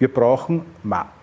Wir 0.00 0.08
brauchen 0.08 0.62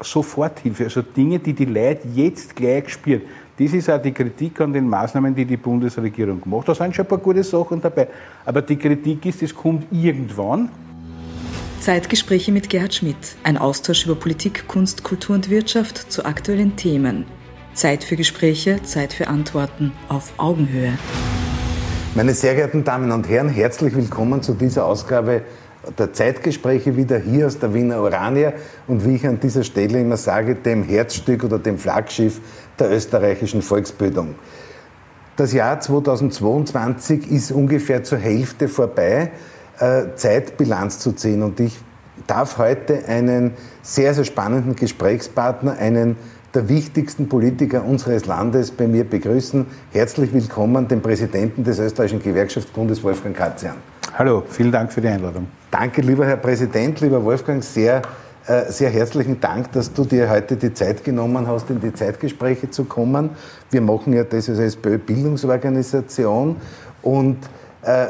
Soforthilfe, 0.02 0.84
also 0.84 1.02
Dinge, 1.02 1.40
die 1.40 1.54
die 1.54 1.66
Leute 1.66 2.08
jetzt 2.14 2.56
gleich 2.56 2.90
spüren. 2.90 3.24
Das 3.58 3.74
ist 3.74 3.90
auch 3.90 4.00
die 4.00 4.12
Kritik 4.12 4.62
an 4.62 4.72
den 4.72 4.88
Maßnahmen, 4.88 5.34
die 5.34 5.46
die 5.46 5.58
Bundesregierung 5.58 6.44
macht. 6.46 6.68
Da 6.70 6.76
sind 6.76 6.96
schon 6.96 7.06
ein 7.06 7.10
paar 7.10 7.18
gute 7.18 7.44
Sachen 7.44 7.82
dabei. 7.82 8.08
Aber 8.46 8.62
die 8.62 8.76
Kritik 8.76 9.26
ist, 9.26 9.42
es 9.42 9.56
kommt 9.56 9.92
irgendwann. 9.92 10.70
Zeitgespräche 11.80 12.52
mit 12.52 12.70
Gerhard 12.70 12.94
Schmidt. 12.94 13.36
Ein 13.44 13.58
Austausch 13.58 14.06
über 14.06 14.14
Politik, 14.14 14.68
Kunst, 14.68 15.04
Kultur 15.04 15.34
und 15.34 15.50
Wirtschaft 15.50 16.12
zu 16.12 16.24
aktuellen 16.24 16.76
Themen. 16.76 17.26
Zeit 17.74 18.04
für 18.04 18.16
Gespräche, 18.16 18.84
Zeit 18.84 19.12
für 19.12 19.28
Antworten 19.28 19.92
auf 20.08 20.34
Augenhöhe. 20.38 20.94
Meine 22.14 22.36
sehr 22.36 22.54
geehrten 22.54 22.84
Damen 22.84 23.12
und 23.12 23.28
Herren, 23.28 23.50
herzlich 23.50 23.96
willkommen 23.96 24.44
zu 24.44 24.54
dieser 24.54 24.86
Ausgabe 24.86 25.42
der 25.98 26.14
Zeitgespräche 26.14 26.96
wieder 26.96 27.18
hier 27.18 27.48
aus 27.48 27.60
der 27.60 27.74
Wiener 27.74 28.02
Urania 28.02 28.54
und 28.88 29.06
wie 29.06 29.16
ich 29.16 29.28
an 29.28 29.40
dieser 29.40 29.64
Stelle 29.64 30.02
immer 30.02 30.18
sage, 30.18 30.56
dem 30.56 30.84
Herzstück 30.84 31.44
oder 31.44 31.60
dem 31.60 31.78
Flaggschiff 31.78 32.40
der 32.80 32.92
österreichischen 32.92 33.62
Volksbildung. 33.62 34.36
Das 35.36 35.54
Jahr 35.54 35.80
2022 35.80 37.32
ist 37.32 37.52
ungefähr 37.52 38.04
zur 38.04 38.18
Hälfte 38.18 38.68
vorbei, 38.68 39.32
äh, 39.80 40.16
Zeit 40.16 40.58
Bilanz 40.58 41.00
zu 41.00 41.12
ziehen 41.12 41.44
und 41.44 41.60
ich 41.60 41.78
darf 42.26 42.58
heute 42.58 43.06
einen 43.08 43.52
sehr, 43.84 44.14
sehr 44.14 44.24
spannenden 44.24 44.76
Gesprächspartner, 44.76 45.78
einen 45.78 46.16
der 46.54 46.70
wichtigsten 46.70 47.30
Politiker 47.30 47.86
unseres 47.86 48.26
Landes 48.26 48.72
bei 48.72 48.88
mir 48.88 49.04
begrüßen. 49.04 49.68
Herzlich 49.92 50.34
willkommen, 50.34 50.88
den 50.88 51.02
Präsidenten 51.02 51.64
des 51.64 51.78
österreichischen 51.78 52.24
Gewerkschaftsbundes, 52.24 53.04
Wolfgang 53.04 53.36
Katzian. 53.36 53.76
Hallo, 54.18 54.42
vielen 54.50 54.72
Dank 54.72 54.92
für 54.92 55.00
die 55.00 55.10
Einladung. 55.10 55.46
Danke, 55.70 56.02
lieber 56.02 56.26
Herr 56.26 56.38
Präsident, 56.38 57.02
lieber 57.02 57.24
Wolfgang, 57.24 57.64
sehr, 57.64 58.02
äh, 58.48 58.64
sehr 58.72 58.90
herzlichen 58.90 59.40
Dank, 59.40 59.72
dass 59.74 59.94
du 59.94 60.06
dir 60.06 60.28
heute 60.28 60.56
die 60.56 60.74
Zeit 60.74 61.04
genommen 61.04 61.46
hast, 61.48 61.70
in 61.70 61.80
die 61.80 61.94
Zeitgespräche 61.94 62.72
zu 62.72 62.86
kommen. 62.86 63.30
Wir 63.70 63.82
machen 63.82 64.14
ja 64.14 64.24
das 64.24 64.50
als 64.50 64.58
SPÖ 64.58 64.98
Bildungsorganisation 64.98 66.56
und 67.04 67.38
äh, 67.84 68.08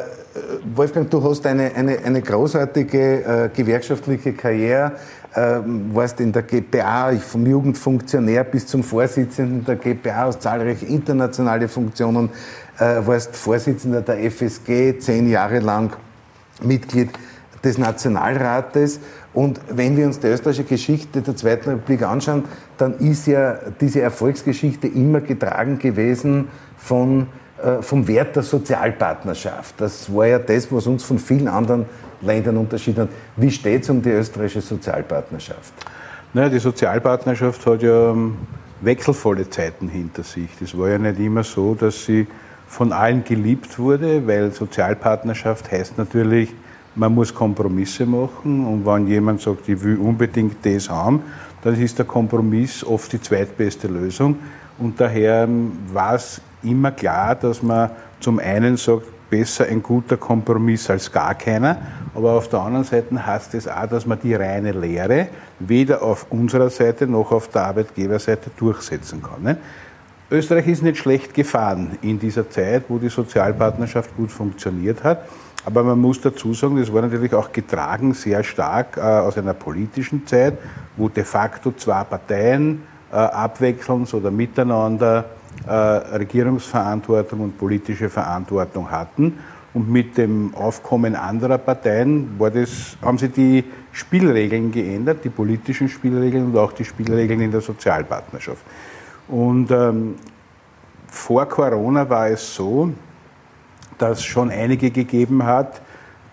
Wolfgang, 0.76 1.09
du 1.09 1.23
hast 1.23 1.46
eine, 1.46 1.73
eine, 1.76 1.98
eine 2.00 2.22
großartige 2.22 3.24
äh, 3.24 3.50
gewerkschaftliche 3.53 4.34
Karriere, 4.34 4.94
äh, 5.34 5.59
warst 5.94 6.20
in 6.20 6.31
der 6.31 6.44
GPA, 6.44 7.12
vom 7.16 7.46
Jugendfunktionär 7.46 8.44
bis 8.44 8.68
zum 8.68 8.84
Vorsitzenden 8.84 9.66
der 9.66 9.76
GPA, 9.76 10.26
hast 10.26 10.42
zahlreiche 10.42 10.86
internationale 10.86 11.68
Funktionen, 11.68 12.30
äh, 12.80 13.02
warst 13.06 13.36
Vorsitzender 13.36 14.02
der 14.02 14.20
FSG, 14.30 15.00
zehn 15.00 15.30
Jahre 15.30 15.59
lang 15.59 15.96
Mitglied 16.63 17.09
des 17.63 17.77
Nationalrates. 17.77 19.00
Und 19.33 19.59
wenn 19.69 19.97
wir 19.97 20.05
uns 20.05 20.19
die 20.19 20.27
österreichische 20.27 20.63
Geschichte 20.63 21.22
der 21.22 21.36
Zweiten 21.36 21.69
Republik 21.69 22.03
anschauen, 22.03 22.45
dann 22.77 22.97
ist 23.00 23.27
ja 23.27 23.59
diese 23.80 24.02
Erfolgsgeschichte 24.02 24.88
immer 24.88 25.22
getragen 25.22 25.78
gewesen 25.78 26.47
von, 26.78 27.28
äh, 27.63 27.81
vom 27.81 28.08
Wert 28.08 28.35
der 28.35 28.44
Sozialpartnerschaft. 28.44 29.75
Das 29.80 30.13
war 30.13 30.28
ja 30.28 30.39
das, 30.39 30.72
was 30.72 30.88
uns 30.88 31.03
von 31.03 31.19
vielen 31.19 31.47
anderen 31.47 31.85
Ländern 32.22 32.58
unterschieden 32.58 33.02
hat. 33.02 33.09
Wie 33.35 33.52
steht 33.52 33.83
es 33.83 33.89
um 33.89 34.02
die 34.02 34.09
österreichische 34.09 34.61
Sozialpartnerschaft? 34.61 35.73
Naja, 36.33 36.50
die 36.50 36.59
Sozialpartnerschaft 36.59 37.66
hat 37.66 37.83
ja 37.83 38.11
ähm, 38.11 38.38
wechselvolle 38.81 39.50
Zeiten 39.50 39.88
hinter 39.88 40.23
sich. 40.23 40.50
Das 40.59 40.78
war 40.78 40.89
ja 40.89 40.97
nicht 40.97 41.19
immer 41.19 41.44
so, 41.44 41.75
dass 41.75 42.05
sie 42.05 42.28
von 42.68 42.92
allen 42.92 43.23
geliebt 43.23 43.80
wurde, 43.80 44.26
weil 44.28 44.52
Sozialpartnerschaft 44.52 45.72
heißt 45.72 45.98
natürlich, 45.98 46.54
man 46.96 47.14
muss 47.14 47.34
Kompromisse 47.34 48.06
machen 48.06 48.66
und 48.66 48.86
wenn 48.86 49.08
jemand 49.08 49.42
sagt, 49.42 49.70
ich 49.70 49.82
will 49.84 49.98
unbedingt 49.98 50.66
das 50.66 50.90
haben, 50.90 51.22
dann 51.64 51.80
ist 51.82 51.98
der 51.98 52.06
Kompromiss 52.06 52.84
oft 52.84 53.12
die 53.14 53.22
zweitbeste 53.22 53.88
Lösung. 53.88 54.38
Und 54.80 55.00
daher 55.00 55.48
war 55.92 56.16
es 56.16 56.42
immer 56.64 56.92
klar, 56.92 57.36
dass 57.36 57.62
man 57.62 57.92
zum 58.20 58.40
einen 58.40 58.78
sagt, 58.78 59.06
besser 59.30 59.66
ein 59.66 59.84
guter 59.84 60.18
Kompromiss 60.18 60.90
als 60.90 61.12
gar 61.12 61.36
keiner, 61.36 61.78
aber 62.16 62.34
auf 62.34 62.47
der 62.47 62.62
anderen 62.62 62.86
Seite 62.86 63.25
heißt 63.25 63.53
es 63.56 63.68
auch, 63.68 63.86
dass 63.88 64.06
man 64.06 64.20
die 64.20 64.34
reine 64.34 64.72
Lehre 64.72 65.28
weder 65.59 66.02
auf 66.02 66.28
unserer 66.30 66.70
Seite 66.70 67.06
noch 67.08 67.31
auf 67.31 67.50
der 67.50 67.66
Arbeitgeberseite 67.66 68.50
durchsetzen 68.58 69.22
kann. 69.22 69.58
Österreich 70.30 70.68
ist 70.68 70.84
nicht 70.84 70.98
schlecht 70.98 71.34
gefahren 71.34 71.98
in 72.02 72.20
dieser 72.20 72.50
Zeit, 72.50 72.84
wo 72.90 72.98
die 72.98 73.08
Sozialpartnerschaft 73.08 74.16
gut 74.18 74.30
funktioniert 74.30 75.02
hat. 75.04 75.26
Aber 75.66 75.84
man 75.84 76.00
muss 76.00 76.20
dazu 76.20 76.54
sagen, 76.54 76.78
das 76.78 76.92
war 76.92 77.02
natürlich 77.02 77.34
auch 77.34 77.52
getragen 77.52 78.14
sehr 78.14 78.44
stark 78.44 78.98
äh, 78.98 79.02
aus 79.02 79.38
einer 79.38 79.54
politischen 79.54 80.28
Zeit, 80.28 80.58
wo 80.98 81.08
de 81.08 81.24
facto 81.24 81.72
zwei 81.72 82.04
Parteien 82.04 82.84
äh, 83.12 83.16
abwechselnd 83.16 84.14
oder 84.14 84.30
miteinander 84.30 85.26
äh, 85.66 85.72
Regierungsverantwortung 85.72 87.40
und 87.40 87.58
politische 87.58 88.09
Verantwortung 88.09 88.92
hatten. 88.92 89.40
Und 89.74 89.90
mit 89.90 90.18
dem 90.18 90.54
Aufkommen 90.56 91.16
anderer 91.16 91.58
Parteien 91.58 92.38
war 92.38 92.52
das, 92.52 92.98
haben 93.02 93.18
sie 93.18 93.30
die 93.30 93.64
Spielregeln 93.94 94.72
geändert, 94.72 95.24
die 95.24 95.30
politischen 95.30 95.88
Spielregeln 95.88 96.48
und 96.48 96.58
auch 96.58 96.74
die 96.74 96.84
Spielregeln 96.84 97.40
in 97.42 97.52
der 97.52 97.62
Sozialpartnerschaft. 97.62 98.64
Und 99.28 99.72
ähm, 99.72 100.16
vor 101.08 101.48
Corona 101.48 102.10
war 102.10 102.30
es 102.30 102.56
so, 102.56 102.92
das 103.98 104.24
schon 104.24 104.50
einige 104.52 104.92
gegeben 104.92 105.44
hat, 105.44 105.82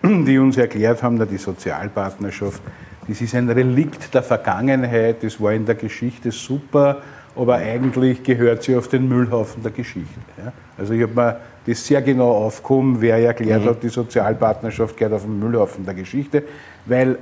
die 0.03 0.37
uns 0.37 0.57
erklärt 0.57 1.01
haben, 1.03 1.17
dass 1.17 1.29
die 1.29 1.37
Sozialpartnerschaft, 1.37 2.61
das 3.07 3.21
ist 3.21 3.35
ein 3.35 3.49
Relikt 3.49 4.13
der 4.13 4.23
Vergangenheit, 4.23 5.23
das 5.23 5.41
war 5.41 5.53
in 5.53 5.65
der 5.65 5.75
Geschichte 5.75 6.31
super, 6.31 7.01
aber 7.35 7.55
eigentlich 7.55 8.23
gehört 8.23 8.63
sie 8.63 8.75
auf 8.75 8.87
den 8.87 9.09
Müllhaufen 9.09 9.61
der 9.61 9.71
Geschichte. 9.71 10.19
Ja. 10.37 10.53
Also 10.77 10.93
ich 10.93 11.01
habe 11.01 11.13
mir 11.13 11.39
das 11.65 11.85
sehr 11.85 12.01
genau 12.01 12.31
aufgehoben, 12.31 12.97
wer 12.99 13.17
erklärt 13.17 13.63
mhm. 13.63 13.69
hat, 13.69 13.83
die 13.83 13.89
Sozialpartnerschaft 13.89 14.95
gehört 14.95 15.13
auf 15.13 15.23
den 15.23 15.39
Müllhaufen 15.39 15.85
der 15.85 15.95
Geschichte, 15.95 16.43
weil 16.85 17.17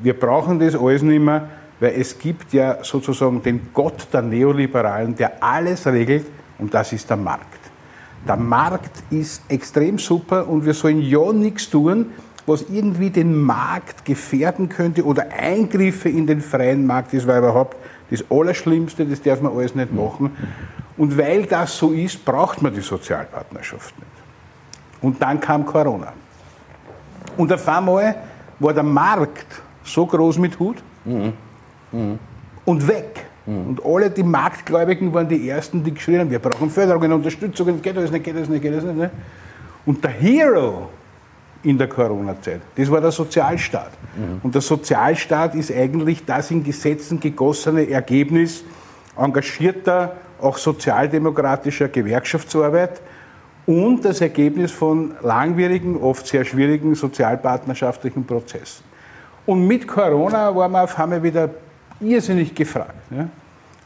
wir 0.00 0.18
brauchen 0.18 0.60
das 0.60 0.76
alles 0.76 1.02
nicht 1.02 1.20
mehr, 1.20 1.48
weil 1.80 1.94
es 2.00 2.18
gibt 2.18 2.52
ja 2.52 2.82
sozusagen 2.82 3.42
den 3.42 3.68
Gott 3.72 4.08
der 4.12 4.22
Neoliberalen, 4.22 5.14
der 5.14 5.42
alles 5.42 5.86
regelt 5.86 6.26
und 6.58 6.72
das 6.74 6.92
ist 6.92 7.08
der 7.08 7.16
Markt. 7.16 7.58
Der 8.26 8.36
Markt 8.36 9.02
ist 9.10 9.42
extrem 9.48 9.98
super 9.98 10.48
und 10.48 10.64
wir 10.66 10.74
sollen 10.74 11.00
ja 11.00 11.32
nichts 11.32 11.70
tun, 11.70 12.06
was 12.46 12.62
irgendwie 12.70 13.10
den 13.10 13.40
Markt 13.40 14.04
gefährden 14.04 14.68
könnte 14.68 15.04
oder 15.04 15.26
Eingriffe 15.30 16.08
in 16.08 16.26
den 16.26 16.40
freien 16.40 16.86
Markt 16.86 17.12
ist, 17.12 17.26
war 17.26 17.38
überhaupt 17.38 17.76
das 18.10 18.24
Allerschlimmste, 18.30 19.04
das 19.04 19.20
darf 19.22 19.40
man 19.40 19.52
alles 19.52 19.74
nicht 19.74 19.92
machen. 19.92 20.34
Und 20.96 21.16
weil 21.16 21.44
das 21.44 21.76
so 21.76 21.92
ist, 21.92 22.24
braucht 22.24 22.62
man 22.62 22.74
die 22.74 22.80
Sozialpartnerschaft 22.80 23.96
nicht. 23.98 24.10
Und 25.02 25.22
dann 25.22 25.38
kam 25.38 25.64
Corona. 25.64 26.12
Und 27.36 27.52
auf 27.52 27.68
einmal 27.68 28.16
war 28.58 28.74
der 28.74 28.82
Markt 28.82 29.62
so 29.84 30.06
groß 30.06 30.38
mit 30.38 30.58
Hut 30.58 30.82
mhm. 31.04 31.34
Mhm. 31.92 32.18
und 32.64 32.86
weg. 32.88 33.26
Und 33.46 33.82
alle 33.82 34.10
die 34.10 34.22
Marktgläubigen 34.22 35.12
waren 35.14 35.26
die 35.26 35.48
Ersten, 35.48 35.82
die 35.82 35.94
geschrien 35.94 36.20
haben, 36.20 36.30
wir 36.30 36.38
brauchen 36.38 36.68
Förderung 36.68 37.02
und 37.04 37.12
Unterstützung, 37.14 37.80
geht 37.80 37.96
das 37.96 38.10
nicht, 38.10 38.22
geht 38.22 38.36
das 38.36 38.46
nicht, 38.46 38.60
geht 38.60 38.76
das 38.76 38.84
nicht. 38.84 38.96
Ne? 38.96 39.10
Und 39.86 40.04
der 40.04 40.10
Hero 40.10 40.90
in 41.62 41.78
der 41.78 41.88
Corona-Zeit, 41.88 42.60
das 42.76 42.90
war 42.90 43.00
der 43.00 43.10
Sozialstaat. 43.10 43.92
Mhm. 44.14 44.40
Und 44.42 44.54
der 44.54 44.60
Sozialstaat 44.60 45.54
ist 45.54 45.72
eigentlich 45.72 46.26
das 46.26 46.50
in 46.50 46.62
Gesetzen 46.62 47.20
gegossene 47.20 47.88
Ergebnis 47.88 48.64
engagierter, 49.16 50.12
auch 50.42 50.58
sozialdemokratischer 50.58 51.88
Gewerkschaftsarbeit 51.88 53.00
und 53.64 54.04
das 54.04 54.20
Ergebnis 54.20 54.72
von 54.72 55.14
langwierigen, 55.22 55.96
oft 55.96 56.26
sehr 56.26 56.44
schwierigen 56.44 56.94
sozialpartnerschaftlichen 56.94 58.26
Prozessen. 58.26 58.84
Und 59.46 59.66
mit 59.66 59.88
Corona 59.88 60.54
war 60.54 60.68
man 60.68 60.84
auf 60.84 60.98
einmal 60.98 61.22
wieder 61.22 61.48
irrsinnig 62.00 62.54
gefragt. 62.54 62.94
Ja? 63.10 63.28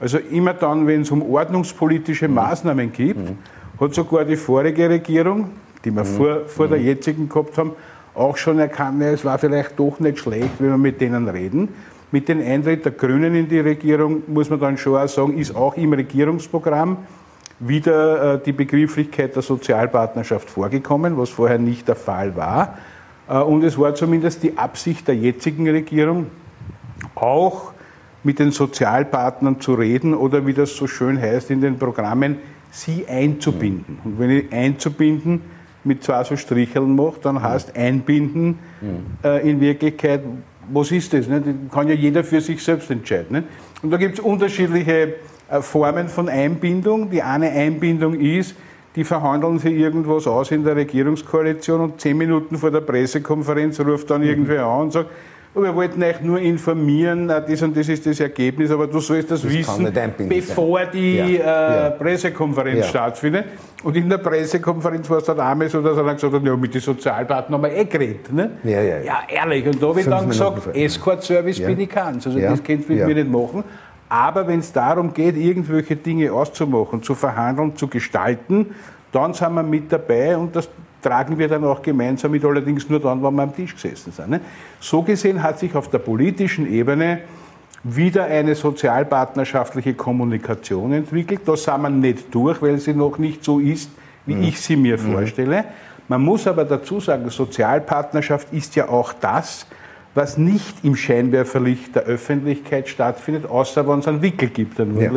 Also 0.00 0.18
immer 0.18 0.54
dann, 0.54 0.86
wenn 0.86 1.02
es 1.02 1.10
um 1.10 1.22
ordnungspolitische 1.22 2.28
mhm. 2.28 2.34
Maßnahmen 2.34 2.92
geht, 2.92 3.16
mhm. 3.16 3.38
hat 3.80 3.94
sogar 3.94 4.24
die 4.24 4.36
vorige 4.36 4.88
Regierung, 4.88 5.50
die 5.84 5.90
wir 5.90 6.02
mhm. 6.02 6.06
vor, 6.06 6.40
vor 6.46 6.68
der 6.68 6.78
mhm. 6.78 6.86
jetzigen 6.86 7.28
gehabt 7.28 7.56
haben, 7.58 7.72
auch 8.14 8.36
schon 8.36 8.58
erkannt, 8.58 9.02
es 9.02 9.24
war 9.24 9.38
vielleicht 9.38 9.78
doch 9.78 9.98
nicht 10.00 10.18
schlecht, 10.18 10.50
wenn 10.58 10.70
wir 10.70 10.78
mit 10.78 11.00
denen 11.00 11.28
reden. 11.28 11.68
Mit 12.10 12.28
dem 12.28 12.40
Eintritt 12.40 12.84
der 12.84 12.92
Grünen 12.92 13.34
in 13.34 13.48
die 13.48 13.60
Regierung, 13.60 14.22
muss 14.26 14.50
man 14.50 14.60
dann 14.60 14.76
schon 14.76 14.96
auch 14.96 15.08
sagen, 15.08 15.38
ist 15.38 15.56
auch 15.56 15.76
im 15.76 15.94
Regierungsprogramm 15.94 16.98
wieder 17.58 18.34
äh, 18.34 18.40
die 18.44 18.52
Begrifflichkeit 18.52 19.34
der 19.34 19.42
Sozialpartnerschaft 19.42 20.50
vorgekommen, 20.50 21.16
was 21.16 21.30
vorher 21.30 21.58
nicht 21.58 21.88
der 21.88 21.94
Fall 21.94 22.36
war. 22.36 22.76
Äh, 23.28 23.38
und 23.38 23.62
es 23.62 23.78
war 23.78 23.94
zumindest 23.94 24.42
die 24.42 24.58
Absicht 24.58 25.08
der 25.08 25.16
jetzigen 25.16 25.68
Regierung, 25.68 26.26
auch 27.14 27.71
mit 28.24 28.38
den 28.38 28.52
Sozialpartnern 28.52 29.60
zu 29.60 29.74
reden 29.74 30.14
oder 30.14 30.46
wie 30.46 30.52
das 30.52 30.76
so 30.76 30.86
schön 30.86 31.20
heißt 31.20 31.50
in 31.50 31.60
den 31.60 31.78
Programmen, 31.78 32.36
sie 32.70 33.06
einzubinden. 33.08 33.98
Und 34.04 34.18
wenn 34.18 34.30
ich 34.30 34.52
einzubinden 34.52 35.42
mit 35.84 36.02
zwei 36.02 36.22
so 36.24 36.36
Stricheln 36.36 36.94
mache, 36.94 37.16
dann 37.22 37.42
heißt 37.42 37.76
einbinden 37.76 38.58
äh, 39.24 39.48
in 39.48 39.60
Wirklichkeit, 39.60 40.22
was 40.72 40.92
ist 40.92 41.12
das? 41.12 41.28
Ne? 41.28 41.40
Das 41.40 41.54
kann 41.74 41.88
ja 41.88 41.94
jeder 41.94 42.22
für 42.22 42.40
sich 42.40 42.62
selbst 42.62 42.90
entscheiden. 42.90 43.26
Ne? 43.30 43.44
Und 43.82 43.90
da 43.90 43.96
gibt 43.96 44.18
es 44.18 44.24
unterschiedliche 44.24 45.14
äh, 45.50 45.60
Formen 45.60 46.08
von 46.08 46.28
Einbindung. 46.28 47.10
Die 47.10 47.22
eine 47.22 47.50
Einbindung 47.50 48.14
ist, 48.14 48.54
die 48.94 49.04
verhandeln 49.04 49.58
sich 49.58 49.72
irgendwas 49.72 50.26
aus 50.26 50.50
in 50.50 50.64
der 50.64 50.76
Regierungskoalition 50.76 51.80
und 51.80 52.00
zehn 52.00 52.16
Minuten 52.16 52.58
vor 52.58 52.70
der 52.70 52.80
Pressekonferenz 52.80 53.80
ruft 53.80 54.10
dann 54.10 54.22
irgendwer 54.22 54.66
an 54.66 54.82
und 54.82 54.92
sagt, 54.92 55.10
wir 55.54 55.74
wollten 55.74 56.02
euch 56.02 56.20
nur 56.22 56.38
informieren, 56.38 57.28
äh, 57.28 57.42
das 57.46 57.60
und 57.62 57.76
das 57.76 57.88
ist 57.88 58.06
das 58.06 58.20
Ergebnis, 58.20 58.70
aber 58.70 58.86
du 58.86 59.00
sollst 59.00 59.30
das, 59.30 59.42
das 59.42 59.52
wissen, 59.52 59.92
bevor 60.28 60.86
die 60.86 61.16
ja. 61.16 61.26
Äh, 61.26 61.36
ja. 61.36 61.90
Pressekonferenz 61.90 62.78
ja. 62.78 62.84
stattfindet. 62.84 63.44
Und 63.82 63.96
in 63.96 64.08
der 64.08 64.18
Pressekonferenz 64.18 65.10
war 65.10 65.18
es 65.18 65.24
dann 65.24 65.40
einmal 65.40 65.68
so, 65.68 65.82
dass 65.82 65.96
er 65.96 66.04
dann 66.04 66.14
gesagt 66.14 66.32
hat, 66.32 66.42
ja, 66.42 66.56
mit 66.56 66.72
den 66.72 66.80
Sozialpartnern 66.80 67.62
haben 67.62 67.70
wir 67.70 67.76
eh 67.76 67.84
geredet. 67.84 68.32
Ne? 68.32 68.52
Ja, 68.64 68.80
ja, 68.80 68.98
ja. 69.00 69.18
ehrlich. 69.28 69.66
Und 69.66 69.82
da 69.82 69.88
habe 69.88 70.00
ich 70.00 70.06
dann 70.06 70.28
gesagt, 70.28 70.74
Escort-Service 70.74 71.60
bin 71.60 71.80
ich 71.80 71.88
keins. 71.88 72.26
Also 72.26 72.38
das 72.38 72.62
könnt 72.62 72.88
ihr 72.88 72.96
mit 72.96 73.06
mir 73.08 73.14
nicht 73.14 73.30
machen. 73.30 73.64
Aber 74.08 74.46
wenn 74.46 74.60
es 74.60 74.72
darum 74.72 75.12
geht, 75.12 75.36
irgendwelche 75.36 75.96
Dinge 75.96 76.32
auszumachen, 76.32 77.02
zu 77.02 77.14
verhandeln, 77.14 77.76
zu 77.76 77.88
gestalten, 77.88 78.74
dann 79.10 79.32
sind 79.34 79.54
wir 79.54 79.62
mit 79.62 79.90
dabei 79.90 80.36
und 80.36 80.54
das 80.54 80.68
tragen 81.02 81.38
wir 81.38 81.48
dann 81.48 81.64
auch 81.64 81.82
gemeinsam 81.82 82.30
mit, 82.30 82.44
allerdings 82.44 82.88
nur 82.88 83.00
dann, 83.00 83.22
wenn 83.22 83.34
wir 83.34 83.42
am 83.42 83.54
Tisch 83.54 83.74
gesessen 83.74 84.12
sind. 84.12 84.30
Ne? 84.30 84.40
So 84.80 85.02
gesehen 85.02 85.42
hat 85.42 85.58
sich 85.58 85.74
auf 85.74 85.90
der 85.90 85.98
politischen 85.98 86.70
Ebene 86.70 87.20
wieder 87.84 88.24
eine 88.24 88.54
sozialpartnerschaftliche 88.54 89.94
Kommunikation 89.94 90.92
entwickelt. 90.92 91.40
Da 91.44 91.56
sind 91.56 91.82
wir 91.82 91.90
nicht 91.90 92.32
durch, 92.32 92.62
weil 92.62 92.78
sie 92.78 92.94
noch 92.94 93.18
nicht 93.18 93.44
so 93.44 93.58
ist, 93.58 93.90
wie 94.24 94.34
mhm. 94.34 94.42
ich 94.44 94.60
sie 94.60 94.76
mir 94.76 94.98
mhm. 94.98 95.12
vorstelle. 95.12 95.64
Man 96.08 96.22
muss 96.22 96.46
aber 96.46 96.64
dazu 96.64 97.00
sagen, 97.00 97.28
Sozialpartnerschaft 97.28 98.52
ist 98.52 98.76
ja 98.76 98.88
auch 98.88 99.12
das, 99.12 99.66
was 100.14 100.36
nicht 100.36 100.84
im 100.84 100.94
Scheinwerferlicht 100.94 101.94
der 101.94 102.02
Öffentlichkeit 102.02 102.88
stattfindet, 102.88 103.48
außer 103.48 103.88
wenn 103.88 104.00
es 104.00 104.08
einen 104.08 104.20
Wickel 104.20 104.48
gibt, 104.48 104.78
einen 104.78 105.00
ja. 105.00 105.10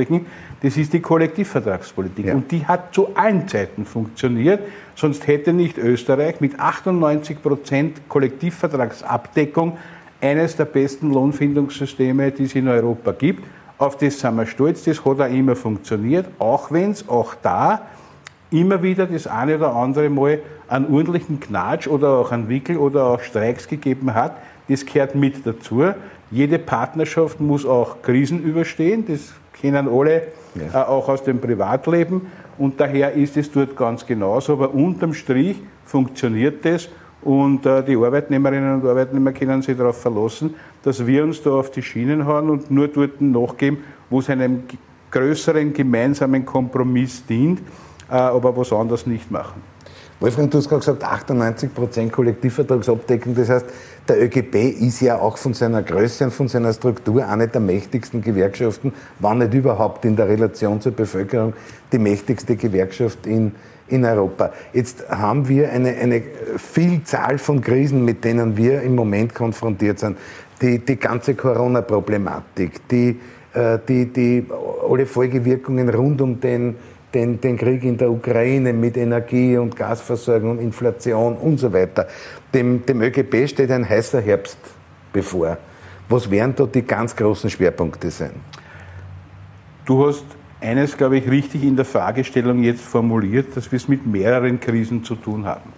Das 0.62 0.78
ist 0.78 0.94
die 0.94 1.02
Kollektivvertragspolitik. 1.02 2.28
Ja. 2.28 2.34
Und 2.34 2.52
die 2.52 2.66
hat 2.66 2.94
zu 2.94 3.10
allen 3.16 3.48
Zeiten 3.48 3.86
funktioniert. 3.86 4.62
Sonst 4.96 5.28
hätte 5.28 5.52
nicht 5.52 5.78
Österreich 5.78 6.40
mit 6.40 6.60
98 6.60 7.42
Prozent 7.42 8.08
Kollektivvertragsabdeckung 8.08 9.78
eines 10.22 10.56
der 10.56 10.66
besten 10.66 11.12
Lohnfindungssysteme, 11.12 12.32
die 12.32 12.46
es 12.46 12.56
in 12.56 12.68
Europa 12.68 13.12
gibt. 13.12 13.44
Auf 13.78 13.98
das 13.98 14.20
sind 14.20 14.36
wir 14.38 14.46
stolz. 14.46 14.86
Das 14.86 15.04
hat 15.04 15.20
auch 15.20 15.30
immer 15.30 15.58
funktioniert, 15.58 16.28
auch 16.40 16.72
wenn 16.72 16.92
es 16.92 17.08
auch 17.10 17.36
da 17.36 17.82
immer 18.50 18.82
wieder 18.82 19.06
das 19.06 19.28
eine 19.28 19.58
oder 19.58 19.76
andere 19.76 20.10
Mal 20.10 20.40
einen 20.70 20.92
ordentlichen 20.92 21.42
Knatsch 21.42 21.88
oder 21.88 22.12
auch 22.12 22.32
einen 22.32 22.48
Wickel 22.48 22.78
oder 22.78 23.06
auch 23.06 23.20
Streiks 23.20 23.68
gegeben 23.68 24.14
hat 24.14 24.38
das 24.68 24.86
gehört 24.86 25.16
mit 25.16 25.46
dazu. 25.46 25.84
Jede 26.32 26.60
Partnerschaft 26.60 27.40
muss 27.40 27.66
auch 27.66 28.02
Krisen 28.02 28.44
überstehen, 28.44 29.06
das 29.08 29.34
kennen 29.54 29.88
alle 29.88 30.24
ja. 30.56 30.82
äh, 30.82 30.86
auch 30.86 31.08
aus 31.10 31.24
dem 31.24 31.40
Privatleben 31.40 32.22
und 32.58 32.80
daher 32.80 33.14
ist 33.14 33.38
es 33.38 33.52
dort 33.52 33.76
ganz 33.76 34.06
genauso. 34.06 34.54
Aber 34.54 34.74
unterm 34.74 35.14
Strich 35.14 35.58
funktioniert 35.86 36.66
das 36.66 36.90
und 37.22 37.66
äh, 37.66 37.84
die 37.84 37.96
Arbeitnehmerinnen 37.96 38.82
und 38.82 38.88
Arbeitnehmer 38.88 39.34
können 39.34 39.62
sich 39.62 39.78
darauf 39.78 40.02
verlassen, 40.02 40.56
dass 40.84 41.06
wir 41.06 41.24
uns 41.24 41.42
da 41.42 41.52
auf 41.52 41.72
die 41.72 41.82
Schienen 41.82 42.26
hauen 42.26 42.50
und 42.50 42.72
nur 42.72 42.88
dort 42.88 43.22
nachgeben, 43.22 43.80
wo 44.10 44.20
es 44.20 44.30
einem 44.30 44.64
größeren 45.12 45.74
gemeinsamen 45.74 46.46
Kompromiss 46.46 47.26
dient, 47.26 47.60
äh, 48.10 48.16
aber 48.16 48.56
was 48.56 48.72
anderes 48.74 49.08
nicht 49.08 49.32
machen. 49.32 49.62
Wolfgang, 50.20 50.50
du 50.50 50.60
hast 50.60 50.70
gerade 50.70 50.80
gesagt, 50.80 51.04
98% 51.04 52.10
Kollektivvertragsabdeckung. 52.10 53.36
Das 53.36 53.50
heißt, 53.50 53.66
der 54.08 54.22
ÖGB 54.24 54.56
ist 54.56 55.02
ja 55.02 55.20
auch 55.20 55.38
von 55.38 55.54
seiner 55.54 55.82
Größe 55.82 56.26
und 56.26 56.32
von 56.32 56.48
seiner 56.48 56.74
Struktur 56.74 57.28
eine 57.28 57.48
der 57.48 57.62
mächtigsten 57.62 58.22
Gewerkschaften, 58.22 58.94
war 59.20 59.34
nicht 59.36 59.54
überhaupt 59.54 60.06
in 60.06 60.16
der 60.16 60.28
Relation 60.28 60.80
zur 60.80 60.92
Bevölkerung 60.92 61.54
die 61.92 61.98
mächtigste 61.98 62.56
Gewerkschaft 62.56 63.26
in, 63.26 63.54
in 63.88 64.06
Europa. 64.06 64.52
Jetzt 64.74 65.10
haben 65.10 65.48
wir 65.48 65.72
eine, 65.72 65.96
eine 65.96 66.22
Vielzahl 66.58 67.38
von 67.38 67.62
Krisen, 67.62 68.06
mit 68.06 68.24
denen 68.24 68.58
wir 68.58 68.82
im 68.82 68.96
Moment 68.96 69.34
konfrontiert 69.34 70.00
sind. 70.00 70.18
Die, 70.62 70.80
die 70.80 70.98
ganze 70.98 71.36
Corona-Problematik, 71.36 72.88
die, 72.88 73.20
äh, 73.54 73.80
die, 73.88 74.06
die, 74.06 74.46
alle 74.88 75.06
Folgewirkungen 75.06 75.90
rund 75.90 76.22
um 76.22 76.40
den 76.40 76.76
den, 77.14 77.40
den 77.40 77.58
Krieg 77.58 77.84
in 77.84 77.98
der 77.98 78.12
Ukraine 78.12 78.74
mit 78.74 78.98
Energie 78.98 79.58
und 79.58 79.76
Gasversorgung 79.76 80.52
und 80.52 80.60
Inflation 80.60 81.38
und 81.38 81.58
so 81.60 81.72
weiter. 81.72 82.08
Dem, 82.54 82.86
dem 82.86 83.02
ÖGB 83.02 83.48
steht 83.48 83.72
ein 83.72 83.88
heißer 83.88 84.22
Herbst 84.22 84.58
bevor. 85.14 85.58
Was 86.10 86.30
werden 86.30 86.54
da 86.56 86.66
die 86.66 86.82
ganz 86.82 87.16
großen 87.16 87.50
Schwerpunkte 87.50 88.12
sein? 88.12 88.34
Du 89.86 90.06
hast 90.06 90.26
eines, 90.62 90.98
glaube 90.98 91.18
ich, 91.18 91.30
richtig 91.30 91.64
in 91.64 91.76
der 91.76 91.86
Fragestellung 91.86 92.64
jetzt 92.64 92.84
formuliert, 92.84 93.56
dass 93.56 93.72
wir 93.72 93.78
es 93.78 93.88
mit 93.88 94.06
mehreren 94.06 94.60
Krisen 94.60 95.04
zu 95.04 95.16
tun 95.16 95.46
haben. 95.46 95.74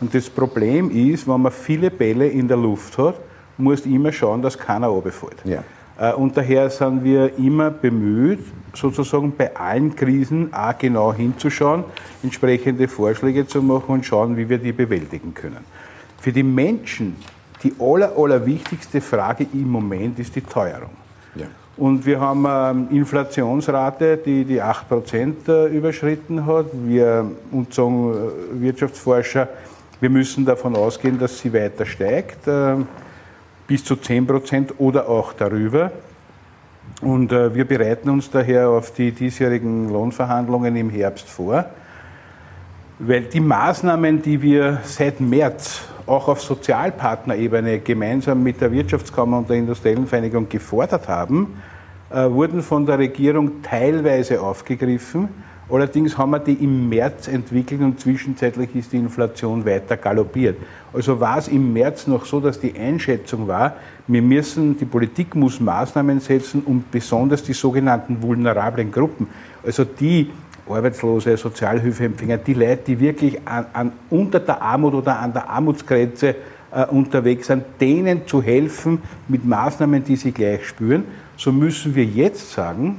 Und 0.00 0.14
das 0.14 0.30
Problem 0.30 0.90
ist, 0.90 1.28
wenn 1.28 1.40
man 1.40 1.52
viele 1.52 1.90
Bälle 1.90 2.26
in 2.26 2.48
der 2.48 2.56
Luft 2.56 2.96
hat, 2.96 3.16
muss 3.58 3.84
immer 3.84 4.12
schauen, 4.12 4.40
dass 4.40 4.56
keiner 4.56 4.88
runterfällt. 4.88 5.36
Ja. 5.44 5.62
Äh, 6.00 6.14
und 6.14 6.36
daher 6.36 6.70
sind 6.70 7.04
wir 7.04 7.38
immer 7.38 7.70
bemüht, 7.70 8.40
sozusagen 8.74 9.32
bei 9.36 9.54
allen 9.54 9.94
Krisen 9.94 10.52
auch 10.52 10.76
genau 10.78 11.12
hinzuschauen, 11.12 11.84
entsprechende 12.22 12.88
Vorschläge 12.88 13.46
zu 13.46 13.62
machen 13.62 13.92
und 13.92 14.06
schauen, 14.06 14.36
wie 14.36 14.48
wir 14.48 14.58
die 14.58 14.72
bewältigen 14.72 15.34
können. 15.34 15.64
Für 16.18 16.32
die 16.32 16.42
Menschen 16.42 17.16
die 17.62 17.74
aller, 17.78 18.16
allerwichtigste 18.16 19.02
Frage 19.02 19.46
im 19.52 19.68
Moment 19.68 20.18
ist 20.18 20.34
die 20.34 20.40
Teuerung. 20.40 20.90
Ja. 21.34 21.46
Und 21.76 22.06
wir 22.06 22.18
haben 22.18 22.46
eine 22.46 22.88
Inflationsrate, 22.90 24.16
die 24.16 24.44
die 24.44 24.62
8% 24.62 25.34
äh, 25.46 25.66
überschritten 25.66 26.46
hat. 26.46 26.66
Wir 26.72 27.30
und 27.50 27.74
sagen 27.74 28.14
äh, 28.14 28.60
Wirtschaftsforscher, 28.62 29.48
wir 30.00 30.08
müssen 30.08 30.46
davon 30.46 30.74
ausgehen, 30.74 31.18
dass 31.18 31.38
sie 31.38 31.52
weiter 31.52 31.84
steigt 31.84 32.48
bis 33.70 33.84
zu 33.84 33.94
10 33.94 34.26
Prozent 34.26 34.74
oder 34.78 35.08
auch 35.08 35.32
darüber. 35.32 35.92
Und 37.02 37.30
äh, 37.30 37.54
wir 37.54 37.64
bereiten 37.64 38.10
uns 38.10 38.28
daher 38.28 38.68
auf 38.68 38.92
die 38.92 39.12
diesjährigen 39.12 39.88
Lohnverhandlungen 39.90 40.74
im 40.74 40.90
Herbst 40.90 41.28
vor, 41.28 41.66
weil 42.98 43.20
die 43.22 43.38
Maßnahmen, 43.38 44.22
die 44.22 44.42
wir 44.42 44.80
seit 44.82 45.20
März 45.20 45.82
auch 46.04 46.26
auf 46.26 46.42
Sozialpartnerebene 46.42 47.78
gemeinsam 47.78 48.42
mit 48.42 48.60
der 48.60 48.72
Wirtschaftskammer 48.72 49.38
und 49.38 49.48
der 49.48 49.58
Industriellen 49.58 50.08
Vereinigung 50.08 50.48
gefordert 50.48 51.06
haben, 51.06 51.54
äh, 52.10 52.28
wurden 52.28 52.62
von 52.62 52.84
der 52.84 52.98
Regierung 52.98 53.62
teilweise 53.62 54.40
aufgegriffen 54.40 55.28
Allerdings 55.70 56.18
haben 56.18 56.30
wir 56.32 56.40
die 56.40 56.54
im 56.54 56.88
März 56.88 57.28
entwickelt 57.28 57.80
und 57.80 58.00
zwischenzeitlich 58.00 58.74
ist 58.74 58.92
die 58.92 58.96
Inflation 58.96 59.64
weiter 59.64 59.96
galoppiert. 59.96 60.56
Also 60.92 61.20
war 61.20 61.38
es 61.38 61.46
im 61.46 61.72
März 61.72 62.08
noch 62.08 62.24
so, 62.24 62.40
dass 62.40 62.58
die 62.58 62.74
Einschätzung 62.76 63.46
war, 63.46 63.76
wir 64.08 64.22
müssen, 64.22 64.76
die 64.76 64.84
Politik 64.84 65.36
muss 65.36 65.60
Maßnahmen 65.60 66.18
setzen, 66.18 66.62
um 66.66 66.82
besonders 66.90 67.44
die 67.44 67.52
sogenannten 67.52 68.20
vulnerablen 68.20 68.90
Gruppen, 68.90 69.28
also 69.64 69.84
die 69.84 70.30
Arbeitslose, 70.68 71.36
Sozialhilfeempfänger, 71.36 72.38
die 72.38 72.54
Leute, 72.54 72.82
die 72.86 73.00
wirklich 73.00 73.38
an, 73.46 73.66
an, 73.72 73.92
unter 74.08 74.40
der 74.40 74.62
Armut 74.62 74.94
oder 74.94 75.18
an 75.18 75.32
der 75.32 75.48
Armutsgrenze 75.48 76.36
äh, 76.72 76.84
unterwegs 76.86 77.48
sind, 77.48 77.64
denen 77.80 78.26
zu 78.26 78.42
helfen 78.42 79.02
mit 79.28 79.44
Maßnahmen, 79.44 80.04
die 80.04 80.16
sie 80.16 80.32
gleich 80.32 80.66
spüren. 80.66 81.04
So 81.36 81.52
müssen 81.52 81.94
wir 81.94 82.04
jetzt 82.04 82.52
sagen, 82.52 82.98